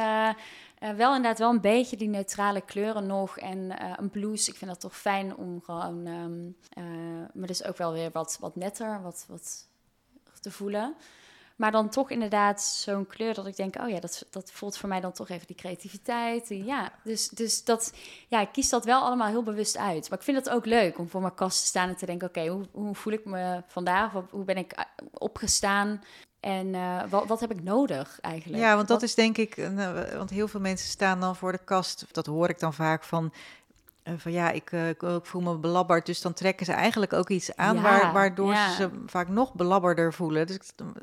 uh, 0.79 0.89
wel 0.89 1.15
inderdaad 1.15 1.39
wel 1.39 1.49
een 1.49 1.61
beetje 1.61 1.97
die 1.97 2.07
neutrale 2.07 2.61
kleuren 2.61 3.07
nog. 3.07 3.37
En 3.37 3.57
uh, 3.57 3.93
een 3.95 4.09
blouse, 4.09 4.51
ik 4.51 4.57
vind 4.57 4.71
dat 4.71 4.79
toch 4.79 4.97
fijn 4.97 5.35
om 5.35 5.61
gewoon... 5.61 6.07
Um, 6.07 6.55
uh, 6.77 6.83
maar 7.33 7.47
dus 7.47 7.63
ook 7.63 7.77
wel 7.77 7.93
weer 7.93 8.11
wat, 8.11 8.37
wat 8.39 8.55
netter, 8.55 9.01
wat, 9.01 9.25
wat 9.27 9.67
te 10.41 10.51
voelen. 10.51 10.95
Maar 11.59 11.71
dan 11.71 11.89
toch 11.89 12.09
inderdaad 12.09 12.61
zo'n 12.61 13.07
kleur 13.07 13.33
dat 13.33 13.45
ik 13.45 13.55
denk, 13.55 13.75
oh 13.81 13.89
ja, 13.89 13.99
dat, 13.99 14.25
dat 14.29 14.51
voelt 14.51 14.77
voor 14.77 14.89
mij 14.89 14.99
dan 14.99 15.11
toch 15.11 15.29
even 15.29 15.47
die 15.47 15.55
creativiteit. 15.55 16.47
Ja, 16.47 16.91
dus, 17.03 17.29
dus 17.29 17.63
dat, 17.63 17.93
ja, 18.27 18.41
ik 18.41 18.51
kies 18.51 18.69
dat 18.69 18.85
wel 18.85 19.01
allemaal 19.01 19.27
heel 19.27 19.43
bewust 19.43 19.77
uit. 19.77 20.09
Maar 20.09 20.17
ik 20.17 20.23
vind 20.23 20.37
het 20.37 20.49
ook 20.49 20.65
leuk 20.65 20.97
om 20.97 21.09
voor 21.09 21.21
mijn 21.21 21.35
kast 21.35 21.61
te 21.61 21.65
staan 21.65 21.89
en 21.89 21.95
te 21.95 22.05
denken, 22.05 22.27
oké, 22.27 22.47
hoe, 22.47 22.65
hoe 22.71 22.95
voel 22.95 23.13
ik 23.13 23.25
me 23.25 23.63
vandaag? 23.67 24.11
Hoe 24.29 24.43
ben 24.43 24.57
ik 24.57 24.85
opgestaan? 25.13 26.03
En 26.39 26.67
uh, 26.67 27.03
wat, 27.09 27.27
wat, 27.27 27.39
heb 27.39 27.51
ik 27.51 27.63
nodig 27.63 28.19
eigenlijk? 28.21 28.63
Ja, 28.63 28.75
want 28.75 28.87
dat 28.87 28.99
wat... 28.99 29.09
is 29.09 29.15
denk 29.15 29.37
ik, 29.37 29.69
want 30.15 30.29
heel 30.29 30.47
veel 30.47 30.59
mensen 30.59 30.89
staan 30.89 31.19
dan 31.19 31.35
voor 31.35 31.51
de 31.51 31.63
kast. 31.63 32.05
Dat 32.11 32.25
hoor 32.25 32.49
ik 32.49 32.59
dan 32.59 32.73
vaak 32.73 33.03
van 33.03 33.33
van 34.17 34.31
ja, 34.31 34.51
ik, 34.51 34.71
uh, 34.71 34.89
ik, 34.89 35.03
voel 35.21 35.41
me 35.41 35.55
belabberd. 35.57 36.05
Dus 36.05 36.21
dan 36.21 36.33
trekken 36.33 36.65
ze 36.65 36.71
eigenlijk 36.71 37.13
ook 37.13 37.29
iets 37.29 37.55
aan 37.55 37.81
waar, 37.81 38.13
waardoor 38.13 38.55
ze 38.55 38.73
ze 38.77 38.89
vaak 39.05 39.27
nog 39.27 39.53
belabberder 39.53 40.13
voelen. 40.13 40.47
Dus, 40.47 40.59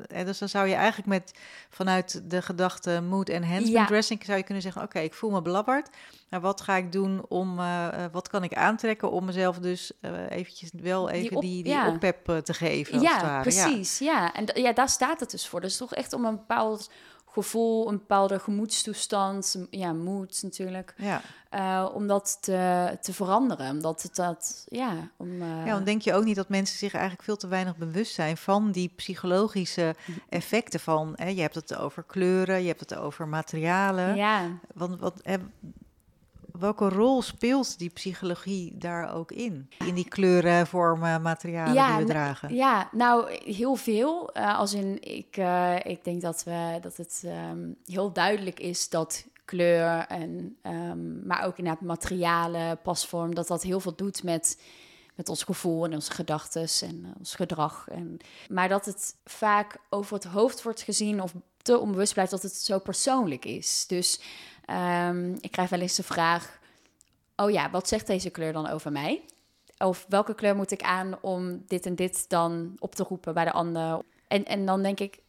en 0.07 0.25
dus 0.25 0.37
dan 0.37 0.49
zou 0.49 0.67
je 0.67 0.75
eigenlijk 0.75 1.07
met 1.07 1.33
vanuit 1.69 2.21
de 2.29 2.41
gedachte 2.41 3.01
mood 3.01 3.29
enhancement 3.29 3.67
ja. 3.67 3.85
dressing 3.85 4.23
zou 4.25 4.37
je 4.37 4.43
kunnen 4.43 4.63
zeggen: 4.63 4.81
Oké, 4.81 4.99
ik 4.99 5.13
voel 5.13 5.29
me 5.29 5.41
belabberd. 5.41 5.89
Nou, 6.29 6.43
wat 6.43 6.61
ga 6.61 6.75
ik 6.75 6.91
doen 6.91 7.25
om, 7.27 7.59
uh, 7.59 7.87
wat 8.11 8.27
kan 8.27 8.43
ik 8.43 8.53
aantrekken 8.53 9.11
om 9.11 9.25
mezelf 9.25 9.57
dus 9.59 9.91
uh, 10.01 10.11
eventjes 10.29 10.69
wel 10.73 11.09
even 11.09 11.27
die, 11.27 11.35
op, 11.35 11.41
die, 11.41 11.63
die 11.63 12.43
te 12.43 12.53
geven? 12.53 13.01
Ja, 13.01 13.41
precies. 13.41 13.99
Ja. 13.99 14.33
en 14.33 14.45
ja, 14.53 14.73
daar 14.73 14.89
staat 14.89 15.19
het 15.19 15.31
dus 15.31 15.47
voor. 15.47 15.61
Dus 15.61 15.77
toch 15.77 15.93
echt 15.93 16.13
om 16.13 16.25
een 16.25 16.35
bepaald 16.35 16.89
gevoel, 17.43 17.87
een 17.87 17.97
bepaalde 17.97 18.39
gemoedstoestand, 18.39 19.67
ja, 19.69 19.93
moed 19.93 20.39
natuurlijk. 20.43 20.93
Ja. 20.97 21.21
Uh, 21.53 21.89
om 21.93 22.07
dat 22.07 22.37
te, 22.41 22.97
te 23.01 23.13
veranderen. 23.13 23.69
Omdat 23.69 24.01
het 24.03 24.15
dat, 24.15 24.65
ja. 24.69 25.09
Om, 25.17 25.41
uh... 25.41 25.65
Ja, 25.65 25.73
dan 25.73 25.83
denk 25.83 26.01
je 26.01 26.13
ook 26.13 26.23
niet 26.23 26.35
dat 26.35 26.49
mensen 26.49 26.77
zich 26.77 26.93
eigenlijk 26.93 27.23
veel 27.23 27.37
te 27.37 27.47
weinig 27.47 27.77
bewust 27.77 28.13
zijn 28.13 28.37
van 28.37 28.71
die 28.71 28.91
psychologische 28.95 29.95
effecten 30.29 30.79
van. 30.79 31.13
Hè, 31.15 31.27
je 31.27 31.41
hebt 31.41 31.55
het 31.55 31.75
over 31.75 32.03
kleuren, 32.03 32.61
je 32.61 32.67
hebt 32.67 32.79
het 32.79 32.95
over 32.95 33.27
materialen. 33.27 34.15
Ja. 34.15 34.59
Want 34.73 34.99
wat, 34.99 35.21
welke 36.59 36.89
rol 36.89 37.21
speelt 37.21 37.79
die 37.79 37.89
psychologie 37.89 38.77
daar 38.77 39.13
ook 39.13 39.31
in? 39.31 39.69
In 39.85 39.95
die 39.95 40.07
kleuren, 40.07 40.67
vormen, 40.67 41.21
materialen 41.21 41.95
die 41.97 42.05
we 42.05 42.11
dragen? 42.11 42.55
Ja, 42.55 42.89
nou, 42.91 43.31
heel 43.43 43.75
veel. 43.75 44.29
Uh, 44.37 44.57
als 44.57 44.73
in, 44.73 45.01
ik, 45.01 45.37
uh, 45.37 45.75
ik 45.83 46.03
denk 46.03 46.21
dat, 46.21 46.43
we, 46.43 46.77
dat 46.81 46.97
het 46.97 47.23
um, 47.25 47.75
heel 47.85 48.11
duidelijk 48.11 48.59
is 48.59 48.89
dat 48.89 49.25
kleur 49.45 50.05
en, 50.07 50.57
um, 50.63 51.21
maar 51.25 51.45
ook 51.45 51.57
inderdaad 51.57 51.83
materialen, 51.83 52.81
pasvorm, 52.81 53.35
dat 53.35 53.47
dat 53.47 53.63
heel 53.63 53.79
veel 53.79 53.95
doet 53.95 54.23
met 54.23 54.57
met 55.17 55.29
ons 55.29 55.43
gevoel 55.43 55.85
en 55.85 55.93
onze 55.93 56.11
gedachten 56.11 56.67
en 56.81 57.01
uh, 57.05 57.11
ons 57.17 57.35
gedrag. 57.35 57.87
En, 57.89 58.17
maar 58.49 58.69
dat 58.69 58.85
het 58.85 59.15
vaak 59.25 59.77
over 59.89 60.13
het 60.13 60.23
hoofd 60.23 60.63
wordt 60.63 60.81
gezien 60.81 61.21
of 61.21 61.33
te 61.57 61.79
onbewust 61.79 62.13
blijft 62.13 62.31
dat 62.31 62.41
het 62.41 62.55
zo 62.55 62.79
persoonlijk 62.79 63.45
is. 63.45 63.85
Dus 63.87 64.19
Um, 64.71 65.37
ik 65.39 65.51
krijg 65.51 65.69
wel 65.69 65.79
eens 65.79 65.95
de 65.95 66.03
vraag: 66.03 66.59
Oh 67.35 67.51
ja, 67.51 67.69
wat 67.69 67.87
zegt 67.87 68.07
deze 68.07 68.29
kleur 68.29 68.53
dan 68.53 68.69
over 68.69 68.91
mij? 68.91 69.21
Of 69.77 70.05
welke 70.09 70.35
kleur 70.35 70.55
moet 70.55 70.71
ik 70.71 70.81
aan 70.81 71.17
om 71.21 71.63
dit 71.67 71.85
en 71.85 71.95
dit 71.95 72.29
dan 72.29 72.75
op 72.79 72.95
te 72.95 73.03
roepen 73.03 73.33
bij 73.33 73.45
de 73.45 73.51
ander? 73.51 74.01
En, 74.27 74.45
en 74.45 74.65
dan 74.65 74.83
denk 74.83 74.99
ik, 74.99 75.19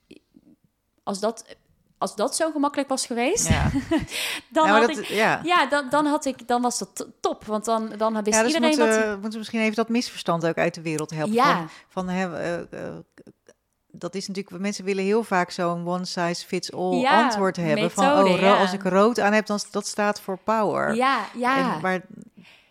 als 1.02 1.20
dat, 1.20 1.56
als 1.98 2.16
dat 2.16 2.36
zo 2.36 2.50
gemakkelijk 2.50 2.88
was 2.88 3.06
geweest, 3.06 3.48
ja. 3.48 3.70
dan, 4.52 4.68
had 4.68 4.88
ik, 4.88 5.04
ja. 5.04 5.40
ja 5.42 5.66
dan, 5.66 5.88
dan, 5.88 6.06
had 6.06 6.24
ik, 6.24 6.48
dan 6.48 6.62
was 6.62 6.78
dat 6.78 7.06
top. 7.20 7.44
Want 7.44 7.64
dan, 7.64 7.92
dan 7.96 8.22
wist 8.22 8.36
ja, 8.36 8.42
dus 8.42 8.54
iedereen 8.54 8.78
moeten, 8.78 9.06
dat... 9.06 9.20
moeten 9.20 9.38
misschien 9.38 9.60
even 9.60 9.74
dat 9.74 9.88
misverstand 9.88 10.46
ook 10.46 10.58
uit 10.58 10.74
de 10.74 10.82
wereld 10.82 11.10
helpen. 11.10 11.34
Ja. 11.34 11.68
Van, 11.88 12.06
van 12.06 12.10
uh, 12.10 12.22
uh, 12.22 12.96
dat 13.90 14.14
is 14.14 14.26
natuurlijk, 14.28 14.62
mensen 14.62 14.84
willen 14.84 15.04
heel 15.04 15.22
vaak 15.22 15.50
zo'n 15.50 15.88
one 15.88 16.04
size 16.04 16.46
fits 16.46 16.72
all 16.72 17.06
antwoord 17.06 17.56
hebben. 17.56 17.90
van 17.90 18.04
oh, 18.04 18.60
als 18.60 18.72
ik 18.72 18.82
rood 18.82 19.20
aan 19.20 19.32
heb, 19.32 19.46
dan 19.46 19.60
dat 19.70 19.86
staat 19.86 20.20
voor 20.20 20.38
power. 20.38 20.94
Ja, 20.94 21.26
ja. 21.36 21.74
En, 21.74 21.80
maar 21.80 22.00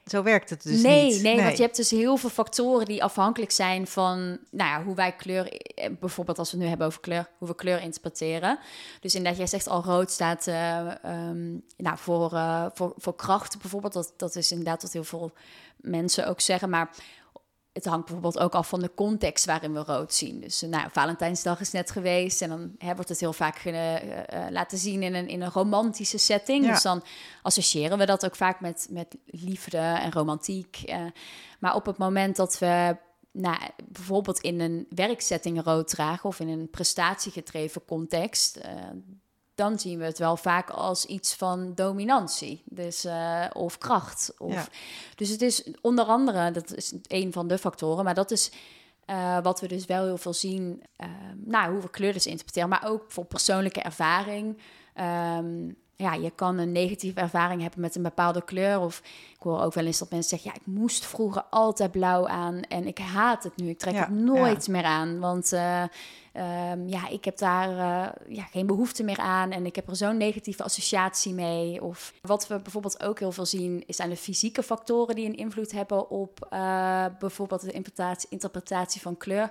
zo 0.06 0.24
werkt 0.24 0.50
het 0.50 0.64
dus 0.64 0.82
nee, 0.82 1.04
niet. 1.04 1.22
Nee, 1.22 1.36
nee, 1.36 1.44
want 1.44 1.58
je 1.58 1.64
hebt 1.64 1.76
dus 1.76 1.92
heel 1.92 2.18
veel 2.18 2.30
factoren 2.30 2.86
die 2.86 3.04
afhankelijk 3.04 3.52
zijn 3.52 3.88
van 3.88 4.38
nou 4.52 4.70
ja, 4.70 4.84
hoe 4.84 4.96
wij 4.96 5.12
kleur, 5.12 5.52
eh, 5.52 5.90
bijvoorbeeld 6.00 6.40
als 6.40 6.48
we 6.52 6.56
het 6.56 6.64
nu 6.64 6.70
hebben 6.70 6.88
over 6.88 7.00
kleur, 7.00 7.30
hoe 7.38 7.48
we 7.48 7.56
kleur 7.56 7.82
interpreteren. 7.82 8.60
Dus 9.00 9.16
inderdaad, 9.16 9.40
jij 9.40 9.48
zegt 9.48 9.68
al 9.68 9.84
rood 9.84 10.12
staat 10.12 10.48
uh, 10.48 10.92
um, 11.06 11.64
nou, 11.78 11.98
voor, 11.98 12.34
uh, 12.34 12.66
voor, 12.74 12.94
voor 12.98 13.16
kracht 13.16 13.60
bijvoorbeeld. 13.62 13.94
Dat, 13.94 14.14
dat 14.18 14.36
is 14.36 14.52
inderdaad 14.52 14.82
wat 14.82 14.94
heel 14.94 15.04
veel 15.04 15.32
mensen 15.78 16.28
ook 16.28 16.42
zeggen. 16.42 16.70
Maar 16.70 16.90
het 17.78 17.86
hangt 17.86 18.06
bijvoorbeeld 18.06 18.40
ook 18.40 18.56
af 18.56 18.68
van 18.68 18.80
de 18.80 18.92
context 18.96 19.46
waarin 19.46 19.74
we 19.74 19.80
rood 19.80 20.14
zien. 20.14 20.40
Dus 20.40 20.64
uh, 20.64 20.70
nou, 20.70 20.90
Valentijnsdag 20.92 21.60
is 21.60 21.72
net 21.72 21.92
geweest 21.92 22.42
en 22.42 22.50
dan 22.50 22.72
hè, 22.78 22.96
wordt 22.96 23.10
het 23.10 23.20
heel 23.20 23.34
vaak 23.34 23.66
uh, 23.66 23.94
laten 24.50 24.78
zien 24.78 25.04
in 25.04 25.14
een, 25.14 25.28
in 25.28 25.42
een 25.42 25.52
romantische 25.52 26.18
setting. 26.18 26.68
Dus 26.68 26.82
dan 26.82 27.04
associëren 27.42 27.98
we 27.98 28.06
dat 28.06 28.26
ook 28.26 28.36
vaak 28.36 28.62
met, 28.62 28.88
met 28.90 29.16
liefde 29.26 29.78
en 29.78 30.12
romantiek. 30.12 30.84
maar 31.60 31.76
op 31.76 31.86
het 31.86 31.98
moment 31.98 32.36
dat 32.36 32.60
we 32.60 32.98
nou, 33.32 33.58
bijvoorbeeld 33.86 34.40
in 34.40 34.60
een 34.60 34.86
werksetting 34.90 35.64
rood 35.64 35.88
dragen 35.88 36.30
of 36.30 36.40
in 36.40 36.48
een 36.48 36.70
prestatiegedreven 36.70 37.86
context, 37.86 38.60
dan 39.58 39.80
zien 39.80 40.00
we 40.00 40.06
het 40.06 40.18
wel 40.18 40.38
vaak 40.38 40.70
als 40.70 41.06
iets 41.06 41.36
van 41.36 41.74
dominantie. 41.76 42.64
Dus, 42.66 43.06
uh, 43.06 43.46
of 43.54 43.78
kracht. 43.78 44.34
Of, 44.38 44.70
Dus 45.16 45.30
het 45.30 45.42
is 45.42 45.64
onder 45.82 46.06
andere, 46.06 46.52
dat 46.52 46.76
is 46.76 46.94
een 47.08 47.34
van 47.34 47.48
de 47.48 47.58
factoren, 47.58 48.04
maar 48.04 48.14
dat 48.14 48.32
is 48.32 48.52
uh, 49.06 49.38
wat 49.42 49.60
we 49.60 49.68
dus 49.68 49.86
wel 49.86 50.04
heel 50.04 50.18
veel 50.18 50.34
zien. 50.34 50.84
Uh, 50.98 51.08
nou, 51.36 51.72
hoe 51.72 51.82
we 51.82 51.90
kleur 51.90 52.14
dus 52.14 52.26
interpreteren, 52.26 52.70
maar 52.70 52.86
ook 52.86 53.04
voor 53.08 53.26
persoonlijke 53.26 53.82
ervaring. 53.82 54.62
Um, 55.38 55.78
ja, 55.98 56.14
je 56.14 56.32
kan 56.36 56.58
een 56.58 56.72
negatieve 56.72 57.20
ervaring 57.20 57.62
hebben 57.62 57.82
met 57.82 57.96
een 57.96 58.04
bepaalde 58.04 58.44
kleur. 58.44 58.80
Of 58.80 59.02
ik 59.34 59.42
hoor 59.44 59.62
ook 59.62 59.74
wel 59.74 59.86
eens 59.86 59.98
dat 59.98 60.10
mensen 60.10 60.30
zeggen: 60.30 60.52
Ja, 60.54 60.60
ik 60.60 60.80
moest 60.80 61.06
vroeger 61.06 61.44
altijd 61.50 61.92
blauw 61.92 62.28
aan 62.28 62.62
en 62.62 62.88
ik 62.88 62.98
haat 62.98 63.44
het 63.44 63.56
nu. 63.58 63.70
Ik 63.70 63.78
trek 63.78 63.96
het 63.96 64.10
nooit 64.10 64.68
meer 64.68 64.84
aan. 64.84 65.20
Want 65.20 65.54
uh, 65.54 65.82
um, 65.82 66.88
ja, 66.88 67.08
ik 67.08 67.26
heb 67.26 67.38
daar 67.38 67.70
uh, 67.70 68.36
ja, 68.36 68.44
geen 68.44 68.66
behoefte 68.66 69.04
meer 69.04 69.18
aan 69.18 69.52
en 69.52 69.66
ik 69.66 69.76
heb 69.76 69.90
er 69.90 69.96
zo'n 69.96 70.18
negatieve 70.18 70.64
associatie 70.64 71.34
mee. 71.34 71.84
Of 71.84 72.14
wat 72.22 72.48
we 72.48 72.60
bijvoorbeeld 72.60 73.04
ook 73.04 73.20
heel 73.20 73.32
veel 73.32 73.46
zien, 73.46 73.84
is 73.88 74.00
aan 74.00 74.10
de 74.10 74.18
fysieke 74.18 74.64
factoren 74.64 75.16
die 75.16 75.26
een 75.26 75.38
invloed 75.38 75.72
hebben 75.72 76.10
op 76.10 76.48
uh, 76.54 77.06
bijvoorbeeld 77.20 77.62
de 77.62 77.72
interpretatie, 77.72 78.30
interpretatie 78.30 79.02
van 79.02 79.18
kleur. 79.18 79.50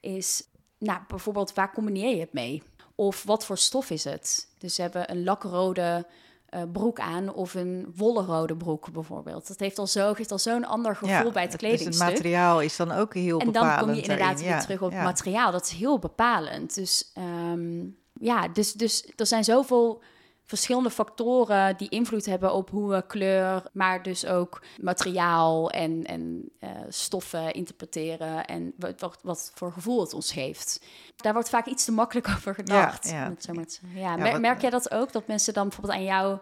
Is 0.00 0.44
nou, 0.78 1.00
bijvoorbeeld 1.08 1.54
waar 1.54 1.72
combineer 1.72 2.14
je 2.14 2.20
het 2.20 2.32
mee? 2.32 2.62
Of 2.94 3.22
wat 3.22 3.46
voor 3.46 3.58
stof 3.58 3.90
is 3.90 4.04
het? 4.04 4.48
Dus 4.66 4.74
ze 4.74 4.82
hebben 4.82 5.10
een 5.10 5.24
lakrode 5.24 6.06
uh, 6.50 6.62
broek 6.72 7.00
aan 7.00 7.34
of 7.34 7.54
een 7.54 7.92
wollen 7.96 8.24
rode 8.24 8.56
broek 8.56 8.92
bijvoorbeeld. 8.92 9.48
Dat 9.48 9.58
heeft 9.58 9.78
al 9.78 9.86
zo, 9.86 10.14
geeft 10.14 10.32
al 10.32 10.38
zo'n 10.38 10.64
ander 10.64 10.96
gevoel 10.96 11.30
bij 11.32 11.42
het 11.42 11.56
kledingstuk. 11.56 11.92
Dus 11.92 12.00
het 12.00 12.12
materiaal 12.12 12.60
is 12.60 12.76
dan 12.76 12.92
ook 12.92 13.14
heel 13.14 13.38
en 13.38 13.46
bepalend. 13.46 13.70
En 13.70 13.76
dan 13.76 13.86
kom 13.86 13.94
je 13.94 14.02
inderdaad 14.02 14.42
weer 14.42 14.60
terug 14.60 14.82
op 14.82 14.92
materiaal. 14.92 15.52
Dat 15.52 15.64
is 15.64 15.70
heel 15.70 15.98
bepalend. 15.98 16.74
Dus 16.74 17.12
um, 17.52 17.96
ja, 18.20 18.48
dus, 18.48 18.72
dus 18.72 19.08
er 19.16 19.26
zijn 19.26 19.44
zoveel 19.44 20.02
verschillende 20.46 20.90
factoren 20.90 21.76
die 21.76 21.88
invloed 21.88 22.26
hebben 22.26 22.52
op 22.52 22.70
hoe 22.70 22.90
we 22.90 23.06
kleur, 23.06 23.62
maar 23.72 24.02
dus 24.02 24.26
ook 24.26 24.62
materiaal 24.80 25.70
en, 25.70 26.04
en 26.04 26.50
uh, 26.60 26.70
stoffen 26.88 27.52
interpreteren 27.52 28.44
en 28.44 28.72
wat, 28.78 29.18
wat, 29.22 29.50
voor 29.54 29.72
gevoel 29.72 30.00
het 30.00 30.14
ons 30.14 30.32
geeft. 30.32 30.80
Daar 31.16 31.32
wordt 31.32 31.48
vaak 31.48 31.66
iets 31.66 31.84
te 31.84 31.92
makkelijk 31.92 32.28
over 32.36 32.54
gedacht. 32.54 33.08
Ja, 33.08 33.32
ja. 33.38 33.64
ja, 33.94 34.16
ja 34.26 34.38
merk 34.38 34.60
jij 34.60 34.70
dat 34.70 34.90
ook? 34.90 35.12
Dat 35.12 35.26
mensen 35.26 35.54
dan 35.54 35.68
bijvoorbeeld 35.68 35.98
aan 35.98 36.04
jou 36.04 36.38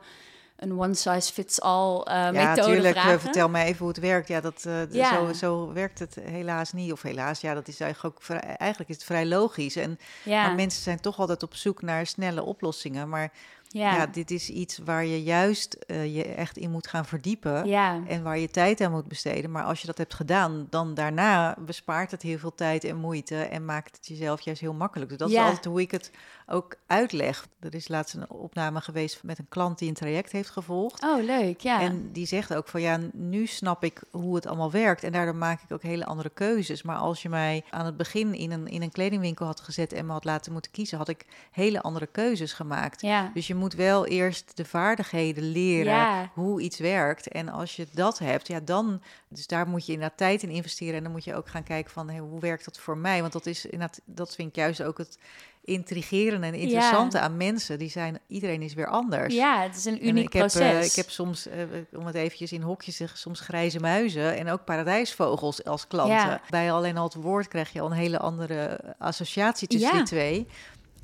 een 0.56 0.78
one-size-fits-all 0.78 1.98
uh, 1.98 2.14
ja, 2.14 2.30
methode 2.30 2.72
tuurlijk, 2.72 2.98
vragen? 2.98 3.20
vertel 3.20 3.48
mij 3.48 3.64
even 3.64 3.78
hoe 3.78 3.88
het 3.88 3.98
werkt. 3.98 4.28
Ja, 4.28 4.40
dat, 4.40 4.64
uh, 4.66 4.92
ja. 4.92 5.14
Zo, 5.14 5.32
zo 5.32 5.72
werkt 5.72 5.98
het 5.98 6.14
helaas 6.14 6.72
niet. 6.72 6.92
Of 6.92 7.02
helaas, 7.02 7.40
ja, 7.40 7.54
dat 7.54 7.68
is 7.68 7.80
eigenlijk 7.80 8.16
ook 8.16 8.22
vrij, 8.22 8.40
eigenlijk 8.40 8.90
is 8.90 8.96
het 8.96 9.04
vrij 9.04 9.26
logisch. 9.26 9.76
En 9.76 9.98
ja. 10.22 10.46
maar 10.46 10.54
mensen 10.54 10.82
zijn 10.82 11.00
toch 11.00 11.18
altijd 11.18 11.42
op 11.42 11.54
zoek 11.54 11.82
naar 11.82 12.06
snelle 12.06 12.42
oplossingen. 12.42 13.08
Maar 13.08 13.32
ja. 13.80 14.06
dit 14.06 14.30
is 14.30 14.50
iets 14.50 14.78
waar 14.84 15.04
je 15.04 15.22
juist 15.22 15.78
uh, 15.86 16.14
je 16.14 16.24
echt 16.24 16.56
in 16.56 16.70
moet 16.70 16.86
gaan 16.86 17.04
verdiepen. 17.04 17.66
Ja. 17.66 18.02
En 18.06 18.22
waar 18.22 18.38
je 18.38 18.48
tijd 18.48 18.80
aan 18.80 18.90
moet 18.90 19.08
besteden. 19.08 19.50
Maar 19.50 19.64
als 19.64 19.80
je 19.80 19.86
dat 19.86 19.98
hebt 19.98 20.14
gedaan, 20.14 20.66
dan 20.70 20.94
daarna 20.94 21.56
bespaart 21.58 22.10
het 22.10 22.22
heel 22.22 22.38
veel 22.38 22.54
tijd 22.54 22.84
en 22.84 22.96
moeite. 22.96 23.36
En 23.36 23.64
maakt 23.64 23.96
het 23.96 24.06
jezelf 24.06 24.40
juist 24.40 24.60
heel 24.60 24.74
makkelijk. 24.74 25.10
Dus 25.10 25.18
dat 25.18 25.30
is 25.30 25.36
altijd 25.36 25.64
hoe 25.64 25.80
ik 25.80 25.90
het 25.90 26.10
ook 26.46 26.76
uitleg. 26.86 27.46
Er 27.60 27.74
is 27.74 27.88
laatst 27.88 28.14
een 28.14 28.30
opname 28.30 28.80
geweest 28.80 29.22
met 29.22 29.38
een 29.38 29.48
klant 29.48 29.78
die 29.78 29.88
een 29.88 29.94
traject 29.94 30.32
heeft 30.32 30.50
gevolgd. 30.50 31.02
Oh, 31.02 31.22
leuk, 31.24 31.60
ja. 31.60 31.80
En 31.80 32.12
die 32.12 32.26
zegt 32.26 32.54
ook 32.54 32.68
van 32.68 32.80
ja, 32.80 32.98
nu 33.12 33.46
snap 33.46 33.84
ik 33.84 34.02
hoe 34.10 34.34
het 34.34 34.46
allemaal 34.46 34.70
werkt. 34.70 35.04
En 35.04 35.12
daardoor 35.12 35.36
maak 35.36 35.62
ik 35.62 35.72
ook 35.72 35.82
hele 35.82 36.04
andere 36.04 36.30
keuzes. 36.30 36.82
Maar 36.82 36.96
als 36.96 37.22
je 37.22 37.28
mij 37.28 37.64
aan 37.70 37.86
het 37.86 37.96
begin 37.96 38.34
in 38.34 38.50
een, 38.50 38.66
in 38.66 38.82
een 38.82 38.92
kledingwinkel 38.92 39.46
had 39.46 39.60
gezet 39.60 39.92
en 39.92 40.06
me 40.06 40.12
had 40.12 40.24
laten 40.24 40.52
moeten 40.52 40.70
kiezen, 40.70 40.98
had 40.98 41.08
ik 41.08 41.26
hele 41.50 41.82
andere 41.82 42.06
keuzes 42.06 42.52
gemaakt. 42.52 43.00
Ja. 43.00 43.30
Dus 43.34 43.46
je 43.46 43.54
moet 43.54 43.74
wel 43.74 44.06
eerst 44.06 44.56
de 44.56 44.64
vaardigheden 44.64 45.50
leren 45.50 46.30
hoe 46.34 46.60
iets 46.60 46.78
werkt. 46.78 47.28
En 47.28 47.48
als 47.48 47.76
je 47.76 47.86
dat 47.92 48.18
hebt, 48.18 48.46
ja, 48.46 48.60
dan. 48.60 49.02
Dus 49.28 49.46
daar 49.46 49.68
moet 49.68 49.86
je 49.86 49.92
inderdaad 49.92 50.18
tijd 50.18 50.42
in 50.42 50.50
investeren. 50.50 50.94
En 50.94 51.02
dan 51.02 51.12
moet 51.12 51.24
je 51.24 51.34
ook 51.34 51.48
gaan 51.48 51.62
kijken 51.62 51.90
van 51.92 52.08
hey, 52.08 52.18
hoe 52.18 52.40
werkt 52.40 52.64
dat 52.64 52.78
voor 52.78 52.98
mij? 52.98 53.20
Want 53.20 53.32
dat 53.32 53.46
is 53.46 53.64
inderdaad, 53.64 54.00
dat 54.04 54.34
vind 54.34 54.48
ik 54.48 54.56
juist 54.56 54.82
ook 54.82 54.98
het 54.98 55.18
intrigerende 55.64 56.46
en 56.46 56.54
interessante 56.54 57.18
aan 57.18 57.36
mensen. 57.36 57.78
Die 57.78 57.90
zijn, 57.90 58.18
iedereen 58.26 58.62
is 58.62 58.74
weer 58.74 58.86
anders. 58.86 59.34
Ja, 59.34 59.62
het 59.62 59.76
is 59.76 59.84
een 59.84 60.06
uniek 60.06 60.34
ik 60.34 60.40
proces. 60.40 60.60
Heb, 60.60 60.74
uh, 60.74 60.84
ik 60.84 60.92
heb 60.92 61.10
soms, 61.10 61.46
uh, 61.46 61.52
om 61.98 62.06
het 62.06 62.14
eventjes 62.14 62.52
in 62.52 62.62
hokjes 62.62 62.96
te 62.96 63.02
zeggen, 63.02 63.18
soms 63.18 63.40
grijze 63.40 63.80
muizen 63.80 64.36
en 64.36 64.48
ook 64.50 64.64
paradijsvogels 64.64 65.64
als 65.64 65.86
klanten. 65.86 66.16
Ja. 66.16 66.40
Bij 66.48 66.72
alleen 66.72 66.96
al 66.96 67.04
het 67.04 67.14
woord 67.14 67.48
krijg 67.48 67.72
je 67.72 67.80
al 67.80 67.86
een 67.86 67.96
hele 67.96 68.18
andere 68.18 68.80
associatie 68.98 69.68
tussen 69.68 69.90
Ja. 69.90 69.96
die 69.96 70.06
twee. 70.06 70.46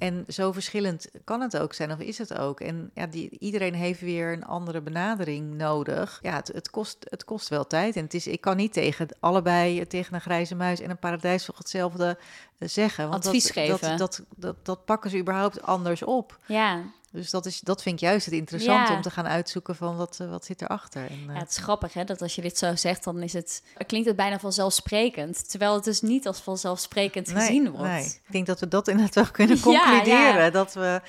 En 0.00 0.24
zo 0.28 0.52
verschillend 0.52 1.10
kan 1.24 1.40
het 1.40 1.58
ook 1.58 1.72
zijn, 1.72 1.92
of 1.92 1.98
is 1.98 2.18
het 2.18 2.38
ook? 2.38 2.60
En 2.60 2.90
ja, 2.94 3.06
die, 3.06 3.38
iedereen 3.38 3.74
heeft 3.74 4.00
weer 4.00 4.32
een 4.32 4.44
andere 4.44 4.80
benadering 4.80 5.54
nodig. 5.54 6.18
Ja, 6.22 6.34
het, 6.34 6.48
het, 6.48 6.70
kost, 6.70 6.96
het 7.08 7.24
kost 7.24 7.48
wel 7.48 7.66
tijd. 7.66 7.96
En 7.96 8.02
het 8.04 8.14
is, 8.14 8.26
ik 8.26 8.40
kan 8.40 8.56
niet 8.56 8.72
tegen 8.72 9.08
allebei, 9.20 9.86
tegen 9.86 10.14
een 10.14 10.20
grijze 10.20 10.54
muis 10.54 10.80
en 10.80 10.90
een 10.90 10.98
paradijsvogel 10.98 11.58
hetzelfde 11.58 12.18
eh, 12.58 12.68
zeggen. 12.68 13.08
Want 13.08 13.26
Advies 13.26 13.42
dat, 13.44 13.52
geven. 13.52 13.88
Dat, 13.88 13.98
dat, 13.98 14.22
dat, 14.36 14.56
dat 14.62 14.84
pakken 14.84 15.10
ze 15.10 15.18
überhaupt 15.18 15.62
anders 15.62 16.02
op. 16.02 16.38
Ja. 16.46 16.82
Dus 17.12 17.31
dat, 17.31 17.46
is, 17.46 17.61
dat 17.61 17.83
vind 17.83 17.94
ik 17.94 18.01
juist 18.01 18.25
het 18.25 18.35
interessante 18.35 18.90
Ja. 18.90 18.96
om 18.96 19.03
te 19.03 19.11
gaan 19.11 19.27
uitzoeken 19.27 19.77
van 19.77 19.96
wat, 19.96 20.18
eh, 20.20 20.31
wat 20.31 20.44
zit 20.44 20.62
erachter. 20.62 21.03
En, 21.11 21.18
eh, 21.29 21.35
Ja, 21.35 21.40
het 21.40 21.51
is 21.51 21.57
grappig 21.57 21.92
hè, 21.92 22.05
dat 22.05 22.23
als 22.23 22.35
je 22.35 22.42
dit 22.42 22.59
zo 22.59 22.77
zegt, 22.77 23.05
dan 23.05 23.23
is 23.23 23.33
het, 23.33 23.62
klinkt 23.87 24.07
het 24.07 24.16
bijna 24.16 24.38
vanzelfsprekend. 24.38 25.51
Terwijl 25.51 25.75
het 25.75 25.85
dus 25.85 26.01
niet 26.01 26.27
als 26.27 26.38
vanzelfsprekend 26.40 27.27
nee, 27.33 27.37
gezien 27.46 27.70
wordt. 27.70 27.85
nee. 27.92 28.05
Ik 28.05 28.33
denk 28.33 28.46
dat 28.46 28.61
we 28.61 28.68
dat 28.68 28.88
inderdaad 28.88 29.14
wel 29.14 29.27
kunnen 29.33 29.61
concluderen. 29.70 30.42
ja. 30.44 30.51
Dat 30.51 30.75
we, 30.75 31.01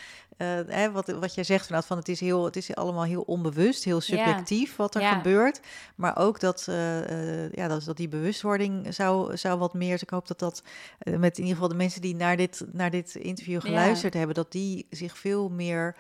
hè, 0.68 0.92
wat, 0.92 1.08
wat 1.12 1.34
jij 1.34 1.44
zegt, 1.44 1.66
vanuit 1.66 1.86
van 1.86 1.98
het 1.98 2.10
is, 2.10 2.20
heel, 2.20 2.46
het 2.46 2.56
is 2.56 2.76
allemaal 2.76 3.04
heel 3.04 3.22
onbewust, 3.22 3.84
heel 3.84 4.02
subjectief 4.02 4.76
wat 4.76 4.96
er 4.96 5.02
Ja. 5.02 5.16
gebeurt. 5.16 5.60
Maar 5.96 6.18
ook 6.18 6.40
dat, 6.40 6.66
eh, 6.70 7.44
eh, 7.46 7.52
ja, 7.54 7.68
dat, 7.68 7.84
dat 7.84 7.98
die 7.98 8.08
bewustwording 8.08 8.94
zou, 8.94 9.38
zou 9.38 9.60
wat 9.60 9.74
meer. 9.74 9.92
Dus 9.92 10.02
ik 10.02 10.10
hoop 10.10 10.28
dat 10.28 10.40
dat 10.40 10.64
met 11.20 11.38
in 11.38 11.44
ieder 11.44 11.54
geval 11.54 11.70
de 11.70 11.76
mensen 11.76 12.02
die 12.02 12.16
naar 12.16 12.38
dit, 12.38 12.66
naar 12.72 12.92
dit 12.92 13.16
interview 13.16 13.54
Ja. 13.54 13.60
geluisterd 13.60 14.14
hebben, 14.14 14.36
dat 14.36 14.52
die 14.52 14.88
zich 14.90 15.18
veel 15.18 15.50
meer. 15.50 15.96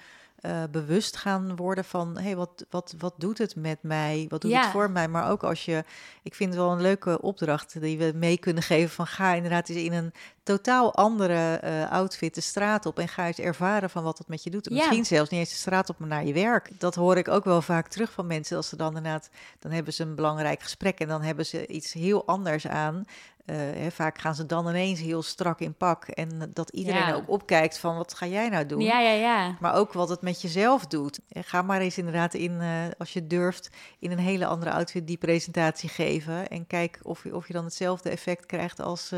bewust 0.71 1.17
gaan 1.17 1.55
worden 1.55 1.85
van 1.85 2.17
hey, 2.17 2.35
wat, 2.35 2.65
wat, 2.69 2.93
wat 2.97 3.13
doet 3.17 3.37
het 3.37 3.55
met 3.55 3.77
mij? 3.83 4.25
Wat 4.29 4.41
doet 4.41 4.51
Ja. 4.51 4.61
het 4.61 4.71
voor 4.71 4.91
mij? 4.91 5.07
Maar 5.07 5.29
ook 5.31 5.43
als 5.43 5.65
je, 5.65 5.83
ik 6.23 6.35
vind 6.35 6.49
het 6.49 6.59
wel 6.59 6.71
een 6.71 6.81
leuke 6.81 7.21
opdracht 7.21 7.81
die 7.81 7.97
we 7.97 8.11
mee 8.15 8.37
kunnen 8.37 8.63
geven 8.63 8.89
van 8.89 9.07
ga 9.07 9.33
inderdaad 9.33 9.69
eens 9.69 9.83
in 9.83 9.93
een 9.93 10.11
totaal 10.43 10.95
andere 10.95 11.55
eh, 11.55 11.91
outfit 11.91 12.35
de 12.35 12.41
straat 12.41 12.85
op 12.85 12.99
en 12.99 13.07
ga 13.07 13.27
eens 13.27 13.39
ervaren 13.39 13.89
van 13.89 14.03
wat 14.03 14.17
dat 14.17 14.27
met 14.27 14.43
je 14.43 14.49
doet. 14.49 14.65
Ja. 14.69 14.75
Misschien 14.75 15.05
zelfs 15.05 15.29
niet 15.29 15.39
eens 15.39 15.49
de 15.49 15.55
straat 15.55 15.89
op, 15.89 15.99
maar 15.99 16.07
naar 16.07 16.25
je 16.25 16.33
werk. 16.33 16.69
Dat 16.79 16.95
hoor 16.95 17.17
ik 17.17 17.27
ook 17.27 17.43
wel 17.43 17.61
vaak 17.61 17.87
terug 17.87 18.11
van 18.11 18.27
mensen 18.27 18.57
als 18.57 18.69
ze 18.69 18.75
dan 18.75 18.87
inderdaad, 18.87 19.29
dan 19.59 19.71
hebben 19.71 19.93
ze 19.93 20.03
een 20.03 20.15
belangrijk 20.15 20.61
gesprek 20.61 20.99
en 20.99 21.07
dan 21.07 21.21
hebben 21.21 21.45
ze 21.45 21.67
iets 21.67 21.93
heel 21.93 22.25
anders 22.27 22.67
aan. 22.67 23.05
Eh, 23.45 23.55
hè, 23.57 23.91
vaak 23.91 24.17
gaan 24.17 24.35
ze 24.35 24.45
dan 24.45 24.67
ineens 24.67 24.99
heel 24.99 25.21
strak 25.23 25.59
in 25.59 25.73
pak 25.73 26.07
en 26.07 26.51
dat 26.53 26.69
iedereen 26.69 27.07
Ja. 27.07 27.13
ook 27.13 27.29
opkijkt 27.29 27.77
van 27.77 27.97
wat 27.97 28.13
ga 28.13 28.25
jij 28.25 28.49
nou 28.49 28.65
doen? 28.65 28.81
Ja, 28.81 28.99
ja, 28.99 29.11
ja. 29.11 29.57
Maar 29.59 29.73
ook 29.73 29.93
wat 29.93 30.09
het 30.09 30.21
met 30.21 30.41
jezelf 30.41 30.85
doet. 30.85 31.19
Eh, 31.29 31.43
Ga 31.45 31.61
maar 31.61 31.81
eens 31.81 31.97
inderdaad 31.97 32.33
in, 32.33 32.61
als 32.97 33.13
je 33.13 33.27
durft, 33.27 33.69
in 33.99 34.11
een 34.11 34.19
hele 34.19 34.45
andere 34.45 34.71
outfit 34.71 35.07
die 35.07 35.17
presentatie 35.17 35.89
geven. 35.89 36.47
En 36.47 36.67
kijk 36.67 36.99
of 37.03 37.23
je, 37.23 37.35
of 37.35 37.47
je 37.47 37.53
dan 37.53 37.63
hetzelfde 37.65 38.09
effect 38.09 38.45
krijgt 38.45 38.79
als, 38.79 39.11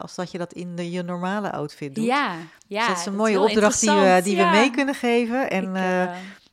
als 0.00 0.14
dat 0.14 0.30
je 0.30 0.38
dat 0.38 0.52
in 0.52 0.76
de, 0.76 0.90
je 0.90 1.02
normale 1.02 1.52
outfit 1.52 1.94
doet. 1.94 2.04
Ja, 2.04 2.34
ja. 2.66 2.78
dus 2.78 2.88
dat 2.88 2.98
is 2.98 3.06
een 3.06 3.16
mooie 3.16 3.40
opdracht 3.40 3.80
die 3.80 3.90
we, 3.90 4.20
die 4.24 4.36
Ja. 4.36 4.50
we 4.50 4.56
mee 4.56 4.70
kunnen 4.70 4.94
geven. 4.94 5.50
En 5.50 5.62
Ik 5.62 5.74
eh, 5.76 6.02
eh, 6.02 6.08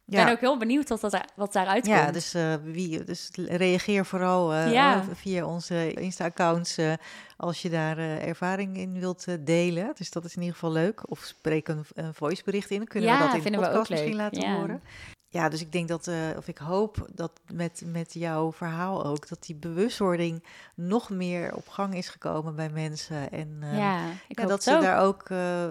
ja. 0.06 0.24
ben 0.24 0.34
ook 0.34 0.40
heel 0.40 0.58
benieuwd 0.58 0.90
wat, 0.90 1.02
dat, 1.02 1.20
wat 1.36 1.54
daaruit 1.54 1.86
ja, 1.86 2.02
komt. 2.02 2.14
dus, 2.14 2.34
eh, 2.34 2.54
wie, 2.64 3.04
dus 3.04 3.30
reageer 3.36 4.06
vooral 4.06 4.54
Ja. 4.56 5.04
via 5.14 5.46
onze 5.46 5.94
Insta-accounts 5.94 6.78
als 7.38 7.62
je 7.62 7.70
daar 7.70 7.98
ervaring 7.98 8.78
in 8.78 9.00
wilt 9.00 9.26
delen. 9.40 9.92
Dus 9.96 10.12
dat 10.12 10.26
is 10.26 10.36
in 10.36 10.42
ieder 10.42 10.54
geval 10.56 10.72
leuk. 10.72 11.10
Of 11.10 11.20
spreek 11.20 11.68
een, 11.68 11.86
een 11.94 12.14
voicebericht 12.14 12.70
in. 12.70 12.78
Dan 12.78 12.88
kunnen 12.88 13.10
Ja, 13.10 13.18
we 13.28 13.36
dat 13.38 13.46
in 13.46 13.52
de 13.52 13.58
podcast 13.60 13.90
misschien 13.90 14.16
laten 14.16 14.42
Ja. 14.42 14.56
horen. 14.56 14.82
Ja, 15.34 15.50
dus 15.50 15.62
ik 15.62 15.72
denk 15.72 15.88
dat, 15.88 16.08
eh, 16.08 16.16
of 16.38 16.48
ik 16.48 16.58
hoop 16.58 17.08
dat 17.14 17.32
met, 17.54 17.84
met 17.86 18.14
jouw 18.14 18.52
verhaal 18.52 19.06
ook, 19.06 19.28
dat 19.28 19.46
die 19.46 19.56
bewustwording 19.56 20.44
nog 20.76 21.10
meer 21.10 21.56
op 21.56 21.68
gang 21.68 21.96
is 21.96 22.10
gekomen 22.10 22.56
bij 22.56 22.70
mensen. 22.70 23.32
En 23.32 23.58
eh, 23.62 23.78
ja, 23.78 24.10
ik 24.28 24.38
ja, 24.38 24.42
hoop 24.42 24.52
dat 24.52 24.64
ze 24.64 24.76
ook. 24.76 24.82
daar 24.82 25.02
ook, 25.02 25.30
eh, 25.30 25.66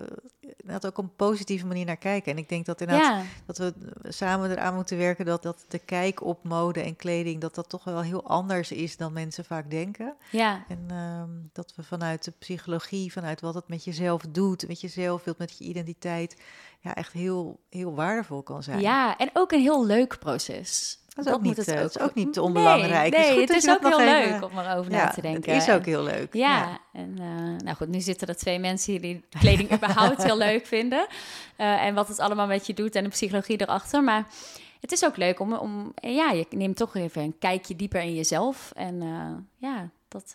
dat 0.65 0.87
ook 0.87 0.99
op 0.99 1.05
een 1.05 1.17
positieve 1.17 1.67
manier 1.67 1.85
naar 1.85 1.97
kijken. 1.97 2.33
En 2.33 2.39
ik 2.39 2.49
denk 2.49 2.67
dat 2.67 2.81
inderdaad 2.81 3.07
Ja, 3.07 3.23
dat 3.47 3.59
we 3.59 3.75
samen 4.09 4.51
eraan 4.51 4.75
moeten 4.75 4.99
werken 4.99 5.25
dat, 5.25 5.43
dat 5.43 5.65
de 5.69 5.79
kijk 5.79 6.25
op 6.25 6.45
mode 6.45 6.81
en 6.81 6.97
kleding, 6.97 7.41
dat 7.41 7.55
dat 7.55 7.69
toch 7.69 7.85
wel 7.85 8.03
heel 8.03 8.27
anders 8.27 8.73
is 8.73 8.97
dan 8.97 9.13
mensen 9.13 9.45
vaak 9.45 9.71
denken. 9.71 10.15
ja, 10.31 10.65
En 10.69 10.85
ehm, 10.89 11.31
dat 11.53 11.73
we 11.77 11.83
vanuit 11.83 12.25
de 12.25 12.33
psychologie, 12.39 13.13
vanuit 13.13 13.41
wat 13.41 13.55
het 13.55 13.69
met 13.69 13.85
jezelf 13.85 14.23
doet, 14.29 14.69
met 14.69 14.81
jezelf 14.81 15.25
wilt, 15.25 15.39
met 15.39 15.59
je 15.59 15.65
identiteit, 15.65 16.37
ja, 16.81 16.95
echt 16.95 17.13
heel, 17.13 17.61
heel 17.71 17.95
waardevol 17.95 18.43
kan 18.43 18.63
zijn. 18.63 18.81
ja, 18.81 19.17
en 19.17 19.31
ook 19.33 19.53
een 19.53 19.61
heel 19.61 19.87
leuk 19.87 20.19
proces. 20.19 20.99
Dat 21.15 21.27
is 21.27 21.33
ook 21.33 21.43
niet, 21.43 21.59
eh, 21.59 21.77
dat 21.77 21.91
is 21.97 21.99
ook 22.03 22.15
niet 22.15 22.35
Nee, 22.35 22.45
onbelangrijk. 22.45 23.13
Nee, 23.17 23.41
Het 23.41 23.51
is 23.51 23.67
het 23.67 23.77
ook 23.85 23.89
heel 23.89 24.01
even- 24.01 24.31
leuk 24.31 24.45
om 24.51 24.59
erover 24.59 24.93
ja, 24.93 25.05
na 25.05 25.11
te 25.11 25.21
denken. 25.21 25.53
het 25.55 25.63
is 25.69 25.75
ook 25.75 25.85
heel 25.85 26.03
leuk. 26.03 26.35
Ja, 26.35 26.79
en 26.93 27.15
eh, 27.19 27.65
nou 27.65 27.77
goed, 27.77 27.89
nu 27.89 28.01
zitten 28.01 28.29
er 28.29 28.37
twee 28.37 28.59
mensen 28.59 29.01
die 29.01 29.25
kleding 29.41 29.73
überhaupt 29.77 30.23
heel 30.23 30.37
leuk 30.37 30.67
vinden. 30.67 31.07
Eh, 31.57 31.85
en 31.85 31.95
wat 31.95 32.09
het 32.09 32.19
allemaal 32.19 32.47
met 32.47 32.67
je 32.67 32.75
doet 32.75 32.95
en 32.95 33.05
de 33.05 33.11
psychologie 33.11 33.61
erachter. 33.61 34.05
Maar 34.05 34.27
het 34.81 34.93
is 34.93 35.05
ook 35.05 35.17
leuk 35.17 35.41
om, 35.41 35.53
om 35.53 35.93
ja, 35.95 36.31
je 36.31 36.47
neemt 36.51 36.77
toch 36.77 36.95
even 36.97 37.23
een 37.23 37.39
kijkje 37.39 37.77
dieper 37.77 38.01
in 38.01 38.15
jezelf. 38.15 38.73
En 38.75 39.03
ja, 39.57 39.89
dat, 40.09 40.33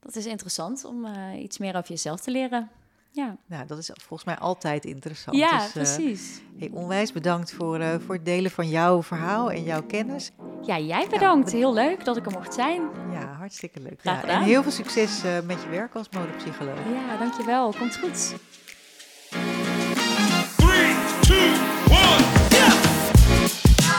dat 0.00 0.16
is 0.16 0.26
interessant 0.26 0.84
om 0.84 1.06
iets 1.38 1.58
meer 1.58 1.76
over 1.76 1.88
jezelf 1.88 2.20
te 2.20 2.30
leren. 2.30 2.70
Ja, 3.16 3.36
Nou, 3.46 3.66
dat 3.66 3.78
is 3.78 3.90
volgens 3.94 4.24
mij 4.24 4.38
altijd 4.38 4.84
interessant. 4.84 5.36
ja 5.36 5.56
Dus, 5.58 5.66
eh, 5.66 5.72
precies. 5.72 6.40
hey, 6.58 6.70
onwijs 6.72 7.12
bedankt 7.12 7.52
voor, 7.52 7.78
eh, 7.80 7.94
voor 8.06 8.14
het 8.14 8.24
delen 8.24 8.50
van 8.50 8.68
jouw 8.68 9.02
verhaal 9.02 9.50
en 9.50 9.62
jouw 9.62 9.82
kennis. 9.82 10.30
Ja, 10.62 10.78
jij 10.78 11.06
bedankt. 11.10 11.52
Heel 11.52 11.74
leuk 11.74 12.04
dat 12.04 12.16
ik 12.16 12.26
er 12.26 12.32
mocht 12.32 12.54
zijn. 12.54 12.82
Ja, 13.12 13.32
hartstikke 13.38 13.80
leuk. 13.80 14.00
Graag 14.00 14.14
Ja, 14.14 14.20
gedaan. 14.20 14.40
en 14.40 14.46
heel 14.46 14.62
veel 14.62 14.72
succes 14.72 15.24
eh, 15.24 15.32
met 15.46 15.62
je 15.62 15.68
werk 15.68 15.94
als 15.94 16.08
modepsycholoog. 16.10 16.78
Ja, 16.94 17.16
dankjewel. 17.16 17.72
Komt 17.78 17.96
goed. 17.98 18.34
Three, 20.56 20.94
two, 21.20 21.36
one, 21.88 21.90
yeah! 21.90 22.25